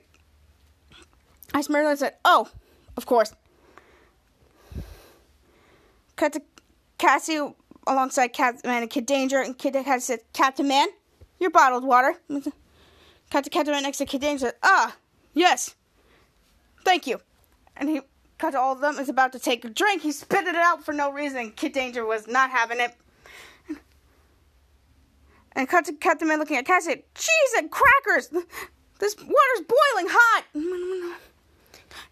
Vice 1.52 1.68
Mayor 1.68 1.82
Willard 1.82 1.98
said, 1.98 2.14
Oh, 2.24 2.48
of 2.96 3.04
course. 3.04 3.34
Cut 6.16 6.32
to 6.32 6.42
Cassie 6.96 7.52
alongside 7.86 8.28
Captain 8.28 8.70
Man 8.70 8.80
and 8.80 8.90
Kid 8.90 9.04
Danger, 9.04 9.42
and 9.42 9.58
Kid 9.58 9.74
Danger 9.74 10.00
said, 10.00 10.20
Captain 10.32 10.66
Man, 10.66 10.88
your 11.38 11.50
bottled 11.50 11.84
water. 11.84 12.14
Cut 13.34 13.50
to 13.50 13.80
next 13.80 13.98
to 13.98 14.06
Kid 14.06 14.20
Danger 14.20 14.46
said, 14.46 14.54
Ah, 14.62 14.94
yes. 15.32 15.74
Thank 16.84 17.08
you. 17.08 17.18
And 17.76 17.88
he 17.88 18.00
cut 18.38 18.52
to 18.52 18.60
all 18.60 18.74
of 18.74 18.80
them, 18.80 18.96
is 18.96 19.08
about 19.08 19.32
to 19.32 19.40
take 19.40 19.64
a 19.64 19.68
drink. 19.68 20.02
He 20.02 20.12
spit 20.12 20.46
it 20.46 20.54
out 20.54 20.84
for 20.84 20.94
no 20.94 21.10
reason. 21.10 21.50
Kid 21.50 21.72
Danger 21.72 22.06
was 22.06 22.28
not 22.28 22.50
having 22.50 22.78
it. 22.78 22.94
And 25.56 25.68
cut 25.68 25.84
to 25.86 25.94
Captain 25.94 26.28
Man 26.28 26.38
looking 26.38 26.56
at 26.58 26.64
Cassie. 26.64 26.90
Said, 26.90 27.02
Cheese 27.16 27.54
and 27.58 27.72
crackers! 27.72 28.28
This 29.00 29.16
water's 29.16 29.66
boiling 29.66 30.06
hot! 30.08 30.44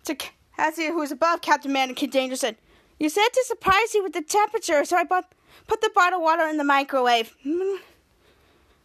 To 0.04 0.16
Cassie, 0.56 0.86
who 0.88 0.98
was 0.98 1.12
above 1.12 1.40
Captain 1.40 1.72
Man 1.72 1.88
and 1.88 1.96
Kid 1.96 2.10
Danger, 2.10 2.34
said, 2.34 2.56
You 2.98 3.08
said 3.08 3.28
to 3.32 3.44
surprise 3.46 3.94
you 3.94 4.02
with 4.02 4.12
the 4.12 4.22
temperature, 4.22 4.84
so 4.84 4.96
I 4.96 5.04
bought, 5.04 5.32
put 5.68 5.80
the 5.80 5.90
bottled 5.94 6.22
water 6.22 6.48
in 6.48 6.56
the 6.56 6.64
microwave. 6.64 7.36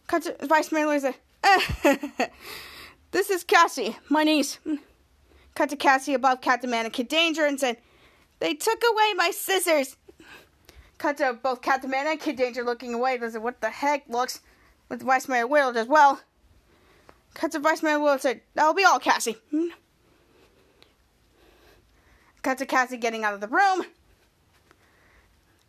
Cut 0.06 0.22
to 0.22 0.46
Vice 0.46 0.70
Mayor 0.70 1.00
said, 1.00 1.16
This 3.10 3.30
is 3.30 3.42
Cassie, 3.42 3.96
my 4.10 4.22
niece. 4.22 4.58
Cut 5.54 5.70
to 5.70 5.76
Cassie 5.76 6.12
above 6.12 6.42
Captain 6.42 6.68
Man 6.68 6.84
and 6.84 6.92
Kid 6.92 7.08
Danger 7.08 7.46
and 7.46 7.58
said, 7.58 7.78
They 8.38 8.54
took 8.54 8.82
away 8.92 9.14
my 9.16 9.30
scissors. 9.30 9.96
Cut 10.98 11.16
to 11.18 11.38
both 11.42 11.62
Captain 11.62 11.90
Man 11.90 12.06
and 12.06 12.20
Kid 12.20 12.36
Danger 12.36 12.62
looking 12.62 12.92
away. 12.92 13.16
They 13.16 13.30
said, 13.30 13.42
What 13.42 13.60
the 13.60 13.70
heck? 13.70 14.08
Looks 14.08 14.40
with 14.90 15.02
Vice 15.02 15.26
Mayor 15.26 15.46
Willard 15.46 15.76
as 15.76 15.86
well. 15.86 16.20
Cut 17.34 17.52
to 17.52 17.60
Vice 17.60 17.82
Mayor 17.82 17.98
Willard 17.98 18.20
said, 18.20 18.42
That'll 18.54 18.74
be 18.74 18.84
all, 18.84 18.98
Cassie. 18.98 19.38
Cut 22.42 22.58
to 22.58 22.66
Cassie 22.66 22.98
getting 22.98 23.24
out 23.24 23.34
of 23.34 23.40
the 23.40 23.48
room. 23.48 23.84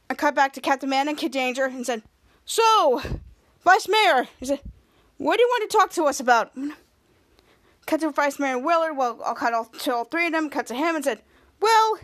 I 0.10 0.14
cut 0.14 0.36
back 0.36 0.52
to 0.54 0.62
Captain 0.62 0.90
Man 0.90 1.08
and 1.08 1.18
Kid 1.18 1.32
Danger 1.32 1.66
and 1.66 1.86
said, 1.86 2.04
So, 2.44 3.02
Vice 3.64 3.88
Mayor, 3.88 4.28
he 4.40 4.46
said, 4.46 4.60
What 5.20 5.36
do 5.36 5.44
you 5.44 5.48
want 5.50 5.70
to 5.70 5.78
talk 5.78 5.92
to 5.92 6.06
us 6.06 6.22
about? 6.22 6.54
Cut 7.86 8.00
to 8.00 8.10
Vice 8.10 8.40
Mayor 8.40 8.58
Willard. 8.58 8.96
Well, 8.96 9.20
I'll 9.24 9.36
cut 9.36 9.54
all, 9.54 9.66
to 9.66 9.94
all 9.94 10.06
three 10.06 10.28
of 10.28 10.32
them. 10.32 10.50
Cut 10.50 10.66
to 10.68 10.74
him 10.74 10.96
and 10.96 11.04
said, 11.04 11.22
Well, 11.60 12.00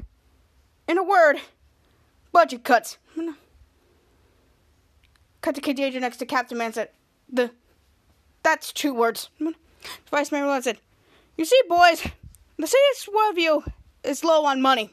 in 0.86 0.98
a 0.98 1.04
word, 1.04 1.38
budget 2.34 2.66
cuts. 2.66 2.98
Cut 5.42 5.56
to 5.56 5.62
Kid 5.62 5.78
Danger 5.78 6.02
next 6.02 6.18
to 6.18 6.26
Captain 6.26 6.58
Man 6.58 6.74
said, 6.74 6.90
The 7.32 7.52
that's 8.44 8.74
two 8.74 8.94
words. 8.94 9.30
Vice 10.12 10.32
Mayor 10.34 10.46
Willard 10.46 10.66
said, 10.66 10.80
You 11.38 11.46
see, 11.46 11.62
boys, 11.70 12.06
the 12.58 12.68
city's 12.68 13.10
view 13.34 13.64
is 14.04 14.26
low 14.26 14.44
on 14.44 14.62
money. 14.62 14.90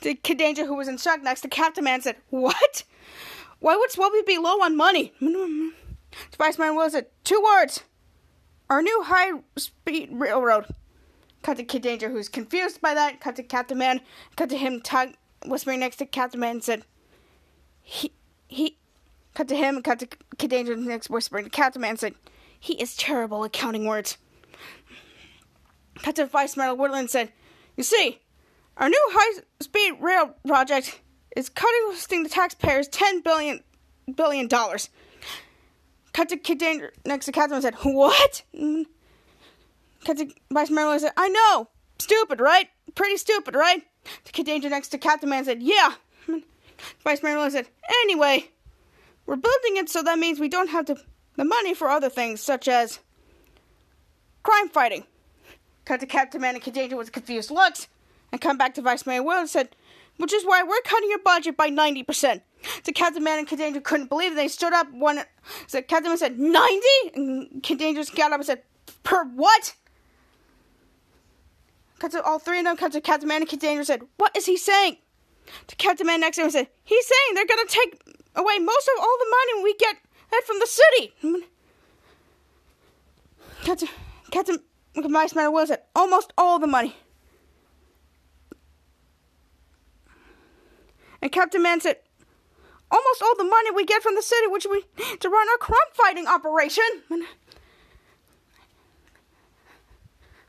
The 0.00 0.14
Kid 0.14 0.38
Danger, 0.38 0.64
who 0.64 0.76
was 0.76 0.88
in 0.88 0.96
shock 0.96 1.22
next 1.22 1.42
to 1.42 1.48
Captain 1.48 1.84
Man, 1.84 2.00
said, 2.00 2.16
What? 2.30 2.84
Why 3.58 3.76
would 3.76 3.90
Swabby 3.90 4.24
be 4.24 4.38
low 4.38 4.62
on 4.62 4.78
money? 4.78 5.12
Vice 6.36 6.58
Mayor 6.58 6.72
Willard 6.72 6.92
said, 6.92 7.06
Two 7.24 7.42
words. 7.42 7.82
Our 8.68 8.82
new 8.82 9.02
high 9.02 9.40
speed 9.56 10.10
railroad. 10.12 10.66
Cut 11.42 11.56
to 11.56 11.64
Kid 11.64 11.82
Danger, 11.82 12.10
who's 12.10 12.28
confused 12.28 12.80
by 12.80 12.94
that. 12.94 13.20
Cut 13.20 13.36
to 13.36 13.42
Captain 13.42 13.78
Man. 13.78 14.00
Cut 14.36 14.50
to 14.50 14.56
him 14.56 14.80
tug, 14.80 15.14
whispering 15.46 15.80
next 15.80 15.96
to 15.96 16.06
Captain 16.06 16.40
Man 16.40 16.56
and 16.56 16.64
said, 16.64 16.84
He, 17.82 18.12
he, 18.46 18.76
cut 19.34 19.48
to 19.48 19.56
him. 19.56 19.82
Cut 19.82 20.00
to 20.00 20.08
Kid 20.38 20.50
Danger 20.50 20.76
next 20.76 21.10
whispering 21.10 21.44
to 21.44 21.50
Captain 21.50 21.80
Man 21.80 21.90
and 21.90 21.98
said, 21.98 22.14
He 22.58 22.74
is 22.74 22.96
terrible 22.96 23.44
at 23.44 23.52
counting 23.52 23.86
words. 23.86 24.18
Cut 26.02 26.16
to 26.16 26.26
Vice 26.26 26.56
Mayor 26.56 26.74
Woodland 26.74 27.02
and 27.02 27.10
said, 27.10 27.32
You 27.76 27.82
see, 27.82 28.20
our 28.76 28.88
new 28.88 29.08
high 29.12 29.42
speed 29.60 29.94
rail 30.00 30.34
project 30.46 31.00
is 31.36 31.48
costing 31.48 32.22
the 32.22 32.28
taxpayers 32.28 32.88
ten 32.88 33.20
billion 33.20 33.60
billion 34.14 34.46
dollars. 34.48 34.90
Cut 36.20 36.28
to 36.28 36.36
Kid 36.36 36.58
Danger 36.58 36.92
next 37.06 37.24
to 37.24 37.32
Catherine 37.32 37.54
and 37.54 37.62
said, 37.62 37.76
What? 37.82 38.42
Mm. 38.54 38.84
Cut 40.04 40.18
to 40.18 40.30
Vice 40.52 40.68
Mayor 40.68 40.98
said, 40.98 41.12
I 41.16 41.30
know. 41.30 41.70
Stupid, 41.98 42.40
right? 42.40 42.68
Pretty 42.94 43.16
stupid, 43.16 43.54
right? 43.54 43.82
The 44.26 44.32
Kid 44.32 44.44
Danger 44.44 44.68
next 44.68 44.88
to 44.88 44.98
Captain 44.98 45.30
Man 45.30 45.46
said, 45.46 45.62
Yeah. 45.62 45.94
Mm. 46.28 46.42
Vice 47.04 47.22
Mayor 47.22 47.48
said, 47.48 47.68
Anyway, 48.02 48.50
we're 49.24 49.36
building 49.36 49.78
it 49.78 49.88
so 49.88 50.02
that 50.02 50.18
means 50.18 50.38
we 50.38 50.50
don't 50.50 50.68
have 50.68 50.84
to, 50.84 50.96
the 51.36 51.44
money 51.46 51.72
for 51.72 51.88
other 51.88 52.10
things, 52.10 52.42
such 52.42 52.68
as 52.68 52.98
crime 54.42 54.68
fighting. 54.68 55.04
Cut 55.86 56.00
to 56.00 56.06
Captain 56.06 56.42
Man 56.42 56.54
and 56.54 56.62
Kid 56.62 56.74
Danger 56.74 56.98
with 56.98 57.12
confused 57.12 57.50
looks 57.50 57.88
and 58.30 58.42
come 58.42 58.58
back 58.58 58.74
to 58.74 58.82
Vice 58.82 59.06
Mayor 59.06 59.22
and 59.26 59.48
said, 59.48 59.74
which 60.18 60.34
is 60.34 60.44
why 60.44 60.62
we're 60.62 60.82
cutting 60.84 61.08
your 61.08 61.20
budget 61.20 61.56
by 61.56 61.70
90%. 61.70 62.42
So 62.82 62.92
Captain 62.92 63.24
Man 63.24 63.38
and 63.38 63.48
Kid 63.48 63.58
Danger 63.58 63.80
couldn't 63.80 64.08
believe 64.08 64.32
it. 64.32 64.34
They 64.36 64.48
stood 64.48 64.72
up. 64.72 64.92
One, 64.92 65.22
so 65.66 65.80
Captain 65.82 66.10
Man 66.10 66.18
said, 66.18 66.38
90? 66.38 66.86
And 67.14 67.62
Kid 67.62 67.78
Danger 67.78 68.02
got 68.14 68.32
up 68.32 68.38
and 68.40 68.46
said, 68.46 68.62
per 69.02 69.24
what? 69.24 69.74
To 72.00 72.22
all 72.22 72.38
three 72.38 72.58
of 72.58 72.64
them. 72.64 72.76
Cut 72.76 72.92
to 72.92 73.00
Captain 73.00 73.28
Man 73.28 73.42
and 73.42 73.48
Kid 73.48 73.60
Danger 73.60 73.84
said, 73.84 74.02
what 74.16 74.36
is 74.36 74.46
he 74.46 74.56
saying? 74.56 74.96
To 75.66 75.76
Captain 75.76 76.06
Man 76.06 76.20
next 76.20 76.36
to 76.36 76.44
him 76.44 76.50
said, 76.50 76.68
he's 76.84 77.06
saying 77.06 77.34
they're 77.34 77.46
going 77.46 77.66
to 77.66 77.72
take 77.72 78.00
away 78.36 78.58
most 78.58 78.88
of 78.88 79.02
all 79.02 79.16
the 79.18 79.26
money 79.30 79.62
we 79.64 79.74
get 79.74 79.96
from 80.44 80.58
the 80.58 80.66
city. 80.66 81.12
Captain, 83.62 83.88
Captain 84.30 84.58
Vice 84.96 85.34
Mayor 85.34 85.50
Will 85.50 85.66
said, 85.66 85.82
almost 85.94 86.32
all 86.38 86.58
the 86.58 86.66
money. 86.66 86.96
And 91.20 91.30
Captain 91.30 91.62
Man 91.62 91.80
said, 91.80 91.96
almost 92.90 93.22
all 93.22 93.36
the 93.36 93.44
money 93.44 93.70
we 93.70 93.84
get 93.84 94.02
from 94.02 94.14
the 94.14 94.22
city, 94.22 94.46
which 94.46 94.66
we 94.70 94.84
to 95.18 95.28
run 95.28 95.48
our 95.48 95.58
crime 95.58 95.78
fighting 95.92 96.26
operation. 96.26 96.84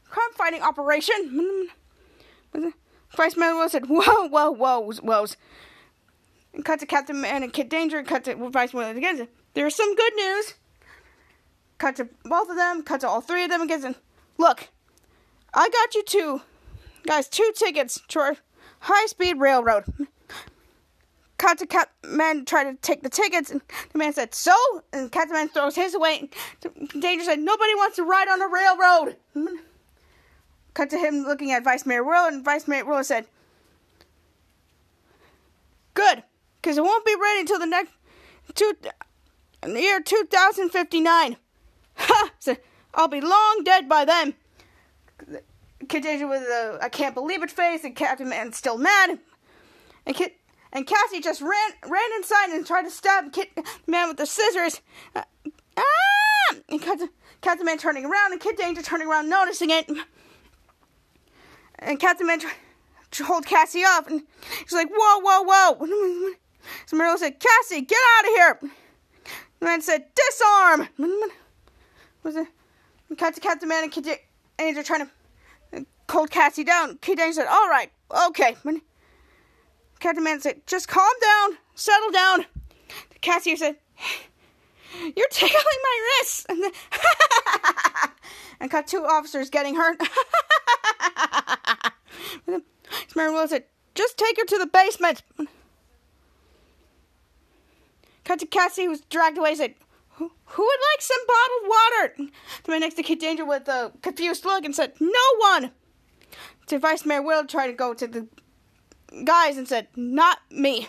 Crime 0.10 0.34
fighting 0.36 0.62
operation. 0.62 1.70
Vice 3.16 3.38
Mayor 3.38 3.70
said, 3.70 3.86
whoa, 3.88 4.28
whoa, 4.28 4.52
whoa, 4.52 4.92
whoa. 5.02 5.26
And 6.54 6.66
cut 6.66 6.80
to 6.80 6.86
Captain 6.86 7.22
Man 7.22 7.44
and 7.44 7.54
Kid 7.54 7.70
Danger, 7.70 7.98
and 7.98 8.08
cut 8.08 8.26
to 8.26 8.36
Vice 8.50 8.74
Mayor 8.74 8.90
again. 8.90 9.28
There's 9.54 9.76
some 9.76 9.96
good 9.96 10.14
news. 10.16 10.56
Cut 11.78 11.96
to 11.96 12.10
both 12.26 12.50
of 12.50 12.58
them, 12.58 12.84
cut 12.84 13.02
to 13.02 13.08
all 13.08 13.22
three 13.22 13.44
of 13.44 13.50
them 13.50 13.62
again. 13.62 13.96
Look, 14.38 14.70
I 15.54 15.70
got 15.70 15.96
you 15.96 16.04
two, 16.04 16.42
guys, 17.06 17.28
two 17.28 17.52
tickets 17.56 18.02
to 18.10 18.20
our 18.20 18.38
high 18.82 19.06
speed 19.06 19.40
railroad. 19.40 19.86
Cat 21.42 21.90
Man 22.04 22.46
tried 22.46 22.66
to 22.66 22.76
take 22.76 23.02
the 23.02 23.10
tickets, 23.10 23.50
and 23.50 23.62
the 23.92 23.98
man 23.98 24.14
said, 24.14 24.36
"So?" 24.36 24.56
And 24.94 25.12
Captain 25.12 25.36
Man 25.36 25.50
throws 25.50 25.76
his 25.76 25.96
away. 25.96 26.30
Danger 27.00 27.26
said, 27.26 27.40
"Nobody 27.40 27.74
wants 27.76 27.96
to 27.96 28.04
ride 28.04 28.28
on 28.28 28.42
a 28.42 28.48
railroad." 28.48 29.18
Cut 30.74 30.90
to 30.92 30.98
him 30.98 31.24
looking 31.24 31.52
at 31.52 31.64
Vice 31.64 31.86
Mayor 31.86 32.04
Will, 32.04 32.28
and 32.28 32.46
Vice 32.46 32.68
Mayor 32.68 32.86
Will 32.86 33.04
said, 33.04 33.28
"Good, 35.96 36.24
because 36.62 36.78
it 36.78 36.84
won't 36.84 37.06
be 37.06 37.16
ready 37.16 37.42
until 37.42 37.60
the 37.60 37.66
next 37.66 37.92
two, 38.54 38.74
the 39.62 39.82
year 39.82 40.00
2059." 40.00 41.38
Ha! 41.96 42.32
So 42.40 42.56
I'll 42.94 43.10
be 43.10 43.22
long 43.22 43.64
dead 43.64 43.90
by 43.90 44.06
then. 44.06 44.34
Kid 45.90 46.04
Danger 46.04 46.28
with 46.28 46.44
a 46.44 46.80
"I 46.82 46.90
can't 46.90 47.14
believe 47.14 47.44
it" 47.44 47.52
face, 47.52 47.84
and 47.84 47.96
Captain 47.96 48.30
Man 48.30 48.54
still 48.54 48.78
mad. 48.78 49.20
And 50.06 50.16
Kid 50.16 50.32
and 50.74 50.88
Cassie 50.88 51.20
just 51.20 51.42
ran 51.42 51.72
ran 51.88 52.10
inside 52.18 52.50
and 52.50 52.66
tried 52.66 52.84
to 52.84 52.92
stab 52.92 53.34
Kid 53.34 53.48
Man 53.88 54.08
with 54.08 54.18
the 54.18 54.26
scissors. 54.26 54.82
Uh, 55.16 55.24
ah! 55.78 56.56
And 56.70 56.82
Captain, 56.82 57.10
Captain 57.42 57.66
Man 57.66 57.78
turning 57.78 58.06
around 58.06 58.32
and 58.32 58.42
Kid 58.42 58.56
Danger 58.56 58.82
turning 58.82 59.08
around, 59.08 59.30
noticing 59.30 59.70
it. 59.70 59.90
And 61.80 62.00
Captain 62.00 62.28
Man 62.28 62.40
to 63.12 63.24
hold 63.24 63.46
Cassie 63.46 63.84
up, 63.86 64.08
and 64.08 64.24
she's 64.60 64.74
like, 64.74 64.90
"Whoa, 64.90 65.20
whoa, 65.20 65.44
whoa!" 65.44 66.36
So 66.86 66.96
Meryl 66.96 67.18
said, 67.18 67.40
"Cassie, 67.40 67.82
get 67.82 67.98
out 68.18 68.26
of 68.26 68.30
here!" 68.30 68.60
The 69.60 69.66
man 69.66 69.82
said, 69.82 70.06
"Disarm!" 70.16 70.88
Was 72.24 72.36
it? 72.36 72.48
Captain 73.18 73.42
Captain 73.42 73.68
Man 73.68 73.84
and 73.84 73.92
Kid 73.92 74.08
Danger 74.58 74.84
trying 74.84 75.08
to 75.74 75.86
hold 76.08 76.30
Cassie 76.30 76.64
down. 76.64 76.98
Kid 77.00 77.18
Danger 77.18 77.34
said, 77.34 77.48
"All 77.48 77.68
right, 77.68 77.92
okay." 78.28 78.56
Captain 80.02 80.24
Man 80.24 80.42
said, 80.42 80.66
just 80.66 80.88
calm 80.88 81.14
down, 81.22 81.58
settle 81.76 82.12
down. 82.12 82.46
Cassie 83.22 83.56
said, 83.56 83.78
you're 85.00 85.30
tickling 85.30 85.62
my 85.84 86.20
wrists. 86.20 86.46
And, 86.50 86.64
then, 86.64 86.72
and 88.60 88.72
cut 88.72 88.88
two 88.88 89.06
officers 89.06 89.52
getting 89.52 89.76
hurt. 89.76 90.02
Mary 93.16 93.32
Will 93.32 93.48
said, 93.48 93.66
just 93.94 94.18
take 94.18 94.38
her 94.38 94.46
to 94.46 94.58
the 94.58 94.66
basement. 94.66 95.22
Cut 98.24 98.40
to 98.40 98.48
Cassie, 98.48 98.86
who 98.86 98.90
was 98.90 99.02
dragged 99.02 99.38
away, 99.38 99.54
said, 99.54 99.76
who, 100.16 100.26
would 100.26 100.80
like 100.94 101.02
some 101.02 101.18
bottled 101.28 101.70
water? 101.70 102.32
To 102.64 102.72
my 102.72 102.80
next 102.80 102.96
to 102.96 103.04
Kid 103.04 103.20
Danger 103.20 103.46
with 103.46 103.68
a 103.68 103.92
confused 104.02 104.46
look 104.46 104.66
and 104.66 104.76
said, 104.76 104.94
no 105.00 105.10
one. 105.38 105.72
To 106.68 106.80
Vice 106.80 107.06
Mayor 107.06 107.22
Will 107.22 107.46
tried 107.46 107.68
to 107.68 107.74
go 107.74 107.94
to 107.94 108.08
the 108.08 108.28
guys 109.24 109.58
and 109.58 109.68
said, 109.68 109.88
Not 109.96 110.40
me. 110.50 110.88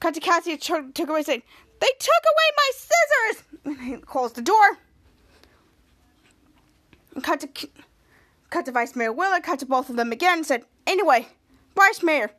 Cut 0.00 0.14
to 0.14 0.20
Cassie 0.20 0.56
took 0.56 0.96
away 0.98 1.18
and 1.18 1.26
said, 1.26 1.42
They 1.80 1.90
took 1.98 2.24
away 2.24 2.50
my 2.56 2.70
scissors! 2.74 3.44
And 3.64 3.80
he 3.80 3.96
closed 3.98 4.34
the 4.34 4.42
door. 4.42 4.78
Cut 7.22 7.40
to, 7.40 7.68
cut 8.50 8.64
to 8.66 8.72
Vice 8.72 8.96
Mayor 8.96 9.12
Willard, 9.12 9.42
cut 9.42 9.58
to 9.58 9.66
both 9.66 9.90
of 9.90 9.96
them 9.96 10.12
again 10.12 10.38
and 10.38 10.46
said, 10.46 10.64
Anyway, 10.86 11.28
Vice 11.76 12.02
Mayor, 12.02 12.30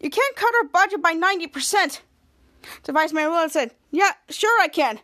you 0.00 0.10
can't 0.10 0.36
cut 0.36 0.54
our 0.56 0.64
budget 0.64 1.02
by 1.02 1.14
90%. 1.14 2.00
So 2.82 2.92
Vice 2.92 3.12
Mayor 3.12 3.30
Willard 3.30 3.52
said, 3.52 3.72
Yeah, 3.90 4.12
sure 4.28 4.60
I 4.60 4.68
can. 4.68 5.00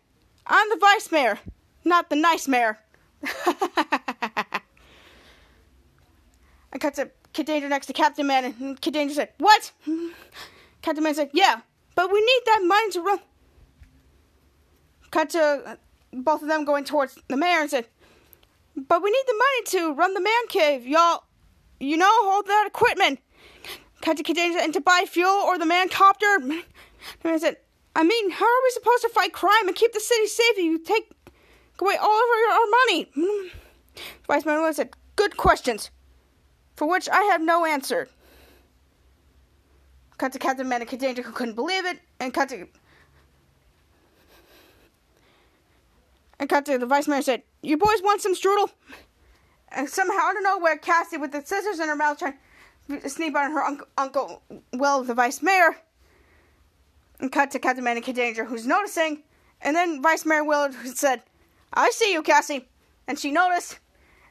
I'm 0.47 0.69
the 0.69 0.77
vice 0.77 1.11
mayor, 1.11 1.39
not 1.85 2.11
the 2.11 2.17
nice 2.17 2.47
mayor. 2.47 2.79
I 3.47 4.61
cut 6.79 6.95
to 6.95 7.11
Kid 7.35 7.47
Danger 7.47 7.69
next 7.69 7.87
to 7.87 7.93
Captain 7.93 8.27
Man, 8.27 8.45
and 8.45 8.81
Kid 8.81 8.95
Danger 8.95 9.15
said, 9.15 9.31
What? 9.39 9.73
Captain 10.83 11.03
Man 11.03 11.15
said, 11.15 11.31
Yeah, 11.33 11.61
but 11.95 12.11
we 12.11 12.21
need 12.21 12.41
that 12.47 12.61
money 12.65 12.91
to 12.93 13.01
run. 13.03 13.19
Cut 15.11 15.31
to 15.31 15.41
uh, 15.43 15.77
both 16.13 16.43
of 16.43 16.49
them 16.49 16.65
going 16.65 16.85
towards 16.85 17.19
the 17.29 17.37
mayor 17.37 17.61
and 17.61 17.71
said, 17.71 17.87
But 18.77 19.03
we 19.03 19.11
need 19.11 19.25
the 19.27 19.35
money 19.35 19.89
to 19.89 19.95
run 19.95 20.15
the 20.15 20.21
man 20.21 20.47
cave, 20.49 20.87
y'all. 20.87 21.25
You 21.81 21.97
know, 21.97 22.11
all 22.25 22.45
that 22.45 22.65
equipment. 22.69 23.19
Cut 24.01 24.17
to 24.17 24.23
Kid 24.23 24.37
Danger 24.37 24.61
and 24.61 24.73
to 24.73 24.81
buy 24.81 25.05
fuel 25.07 25.29
or 25.29 25.59
the 25.59 25.67
man 25.67 25.89
copter. 25.89 26.39
The 27.21 27.29
man 27.29 27.39
said, 27.39 27.59
I 27.95 28.03
mean, 28.03 28.31
how 28.31 28.47
are 28.47 28.63
we 28.65 28.71
supposed 28.71 29.03
to 29.03 29.11
fight 29.11 29.35
crime 29.35 29.69
and 29.69 29.77
keep 29.77 29.93
the 29.93 30.01
city 30.01 30.27
safe 30.27 30.57
if 30.57 30.65
you 30.65 30.79
take 30.79 31.11
away 31.79 31.97
all 32.01 32.07
of 32.07 32.29
our, 32.35 32.55
our 32.55 32.67
money? 32.87 33.51
Vice 34.27 34.47
Mayor 34.47 34.73
said, 34.73 34.97
Good 35.17 35.37
questions, 35.37 35.91
for 36.75 36.89
which 36.89 37.09
I 37.09 37.23
have 37.25 37.41
no 37.41 37.65
answer. 37.65 38.09
Cut 40.19 40.33
to 40.33 40.39
Captain 40.39 40.69
Man 40.69 40.81
and 40.81 40.89
Kid 40.89 41.01
Danger 41.01 41.23
who 41.23 41.33
couldn't 41.33 41.55
believe 41.55 41.85
it, 41.87 42.01
and 42.21 42.33
cut 42.33 42.49
to 42.51 42.67
and 46.39 46.49
cut 46.49 46.67
to 46.67 46.79
the 46.79 46.87
Vice 46.87 47.09
Mayor 47.09 47.23
said, 47.23 47.43
You 47.63 47.77
boys 47.77 48.03
want 48.03 48.21
some 48.21 48.35
strudel? 48.35 48.71
And 49.69 49.89
somehow, 49.89 50.19
I 50.25 50.35
don't 50.35 50.43
know 50.43 50.59
where 50.59 50.77
Cassie, 50.77 51.17
with 51.17 51.33
the 51.33 51.43
scissors 51.45 51.81
in 51.81 51.89
her 51.89 51.97
mouth, 51.97 52.19
trying 52.19 52.35
to 52.89 53.09
sneak 53.09 53.37
on 53.37 53.51
her 53.51 53.63
uncle, 53.63 53.87
uncle 53.99 54.43
Will, 54.73 55.03
the 55.03 55.15
Vice 55.15 55.43
Mayor, 55.43 55.77
and 57.19 57.33
cut 57.33 57.51
to 57.53 57.59
Captain 57.59 57.83
Man 57.83 57.97
and 57.97 58.05
Kid 58.05 58.17
Danger, 58.17 58.45
who's 58.45 58.67
noticing. 58.67 59.23
And 59.63 59.75
then 59.75 60.03
Vice 60.03 60.27
Mayor 60.27 60.45
Willard 60.45 60.75
said, 60.95 61.23
I 61.73 61.91
see 61.91 62.13
you, 62.13 62.23
Cassie. 62.23 62.69
And 63.09 63.19
she 63.19 63.33
noticed, 63.33 63.79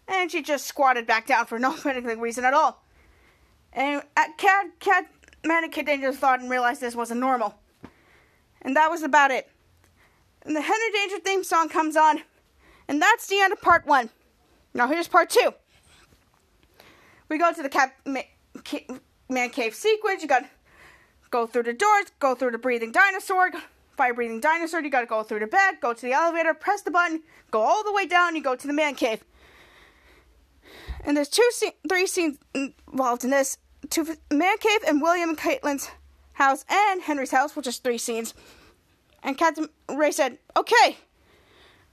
and 0.08 0.32
she 0.32 0.42
just 0.42 0.66
squatted 0.66 1.08
back 1.08 1.28
down 1.28 1.46
for 1.46 1.60
no 1.60 1.74
particular 1.74 2.16
reason 2.18 2.46
at 2.46 2.54
all. 2.54 2.84
And 3.72 4.04
Cat, 4.38 4.68
Cat 4.80 5.08
Man 5.44 5.64
and 5.64 5.74
Kid 5.74 5.86
Danger 5.86 6.14
thought 6.14 6.40
and 6.40 6.50
realized 6.50 6.82
this 6.82 6.96
wasn't 6.96 7.20
normal. 7.20 7.56
And 8.62 8.76
that 8.76 8.90
was 8.90 9.04
about 9.04 9.32
it. 9.32 9.50
And 10.44 10.56
the 10.56 10.62
Henry 10.62 10.92
Danger 10.94 11.20
theme 11.20 11.44
song 11.44 11.70
comes 11.70 11.96
on. 11.96 12.22
And 12.88 13.02
that's 13.02 13.28
the 13.28 13.40
end 13.40 13.54
of 13.54 13.62
part 13.62 13.86
one. 13.86 14.10
Now 14.74 14.88
here's 14.88 15.08
part 15.08 15.30
two. 15.30 15.54
We 17.30 17.38
go 17.38 17.54
to 17.54 17.64
the 17.64 17.70
cap, 17.70 17.96
ma, 18.06 18.22
ca, 18.64 18.86
man 19.30 19.50
cave 19.50 19.74
sequence. 19.74 20.22
You 20.22 20.28
got 20.28 20.44
go 21.32 21.48
through 21.48 21.64
the 21.64 21.74
doors, 21.74 22.06
go 22.20 22.36
through 22.36 22.52
the 22.52 22.58
breathing 22.58 22.92
dinosaur, 22.92 23.52
fire 23.98 24.14
breathing 24.14 24.40
dinosaur. 24.40 24.82
You 24.82 24.90
got 24.90 25.02
to 25.02 25.08
go 25.08 25.24
through 25.24 25.40
the 25.40 25.48
bed, 25.48 25.76
go 25.82 25.94
to 25.94 26.02
the 26.02 26.12
elevator, 26.12 26.54
press 26.54 26.82
the 26.82 26.92
button, 26.92 27.24
go 27.52 27.62
all 27.62 27.84
the 27.84 27.92
way 27.92 28.06
down. 28.06 28.36
You 28.36 28.44
go 28.44 28.56
to 28.56 28.68
the 28.68 28.74
man 28.74 28.96
cave. 28.96 29.24
And 31.04 31.18
there's 31.18 31.30
two, 31.30 31.48
three 31.88 32.08
scenes 32.08 32.38
involved 32.54 33.24
in 33.24 33.30
this: 33.30 33.58
two 33.90 34.06
man 34.32 34.58
cave 34.58 34.80
and 34.88 35.02
William 35.02 35.30
and 35.30 35.38
Caitlin's 35.38 35.90
house 36.34 36.66
and 36.70 37.02
Henry's 37.02 37.32
house, 37.32 37.56
which 37.56 37.68
is 37.68 37.78
three 37.78 37.98
scenes. 37.98 38.34
And 39.22 39.38
Captain 39.38 39.70
Ray 39.90 40.12
said, 40.12 40.40
"Okay, 40.56 40.98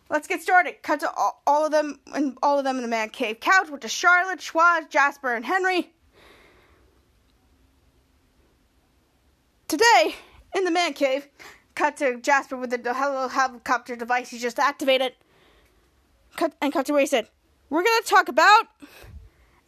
let's 0.08 0.28
get 0.28 0.42
started." 0.42 0.82
Cut 0.82 1.00
to 1.00 1.12
all, 1.12 1.42
all 1.46 1.64
of 1.64 1.72
them 1.72 2.00
and 2.14 2.38
all 2.42 2.58
of 2.58 2.64
them 2.64 2.76
in 2.76 2.82
the 2.82 2.88
man 2.88 3.10
cave 3.10 3.40
couch, 3.40 3.68
which 3.68 3.84
is 3.84 3.92
Charlotte, 3.92 4.40
Schwoz, 4.40 4.88
Jasper, 4.88 5.34
and 5.34 5.44
Henry. 5.44 5.92
Today, 9.68 10.16
in 10.54 10.64
the 10.64 10.70
man 10.70 10.94
cave, 10.94 11.28
cut 11.74 11.96
to 11.98 12.16
Jasper 12.16 12.56
with 12.56 12.70
the 12.70 12.78
little 12.78 13.28
helicopter 13.28 13.94
device 13.94 14.30
he 14.30 14.38
just 14.38 14.58
activated. 14.58 15.14
Cut 16.36 16.54
and 16.60 16.72
cut 16.72 16.86
to 16.86 16.94
Ray 16.94 17.06
said, 17.06 17.28
"We're 17.68 17.84
gonna 17.84 18.02
talk 18.02 18.28
about," 18.28 18.66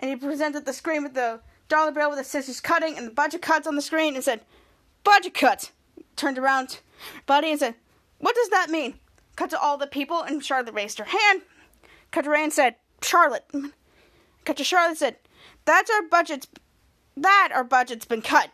and 0.03 0.11
he 0.11 0.17
presented 0.17 0.67
the 0.67 0.75
screen 0.75 1.03
with 1.03 1.15
the 1.15 1.41
dollar 1.69 1.93
bill 1.93 2.11
with 2.11 2.19
the 2.19 2.25
scissors 2.25 2.61
cutting 2.61 2.99
and 2.99 3.07
the 3.07 3.12
budget 3.12 3.41
cuts 3.41 3.67
on 3.67 3.77
the 3.77 3.83
screen 3.83 4.15
and 4.15 4.23
said, 4.23 4.43
"Budget 5.05 5.33
cuts." 5.33 5.73
Turned 6.17 6.38
around, 6.38 6.81
Buddy, 7.25 7.51
and 7.51 7.59
said, 7.59 7.77
"What 8.19 8.35
does 8.35 8.51
that 8.51 8.69
mean?" 8.69 8.99
Cut 9.37 9.49
to 9.51 9.59
all 9.59 9.79
the 9.79 9.87
people, 9.87 10.21
and 10.21 10.45
Charlotte 10.45 10.75
raised 10.75 10.99
her 10.99 11.05
hand. 11.07 11.43
Cut 12.11 12.25
to 12.25 12.31
Ray 12.31 12.45
and 12.45 12.53
said, 12.53 12.77
"Charlotte." 13.01 13.51
Cut 14.45 14.59
to 14.59 14.65
Charlotte 14.65 14.99
said, 14.99 15.17
"That's 15.65 15.91
our 15.91 16.03
budget's. 16.03 16.49
That 17.17 17.51
our 17.55 17.65
budget's 17.65 18.05
been 18.05 18.23
cut." 18.23 18.51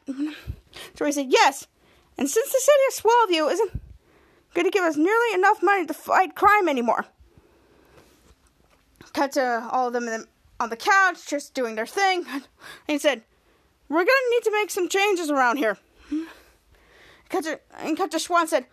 So 0.94 1.04
he 1.04 1.12
said, 1.12 1.26
Yes. 1.30 1.66
And 2.16 2.28
since 2.28 2.52
the 2.52 2.60
city 2.60 2.82
of 2.88 2.94
Swellview 2.94 3.52
isn't 3.52 3.80
going 4.54 4.64
to 4.64 4.70
give 4.70 4.84
us 4.84 4.96
nearly 4.96 5.34
enough 5.34 5.62
money 5.62 5.86
to 5.86 5.94
fight 5.94 6.34
crime 6.34 6.68
anymore. 6.68 7.06
Cut 9.12 9.32
to 9.32 9.68
all 9.70 9.88
of 9.88 9.92
them 9.92 10.26
on 10.60 10.70
the 10.70 10.76
couch, 10.76 11.26
just 11.26 11.54
doing 11.54 11.74
their 11.74 11.86
thing. 11.86 12.24
And 12.32 12.44
he 12.86 12.98
said, 12.98 13.22
We're 13.88 13.98
going 13.98 14.06
to 14.06 14.30
need 14.30 14.42
to 14.44 14.52
make 14.52 14.70
some 14.70 14.88
changes 14.88 15.30
around 15.30 15.58
here. 15.58 15.78
And 17.30 17.44
to 17.96 18.18
Schwan 18.18 18.48
said, 18.48 18.66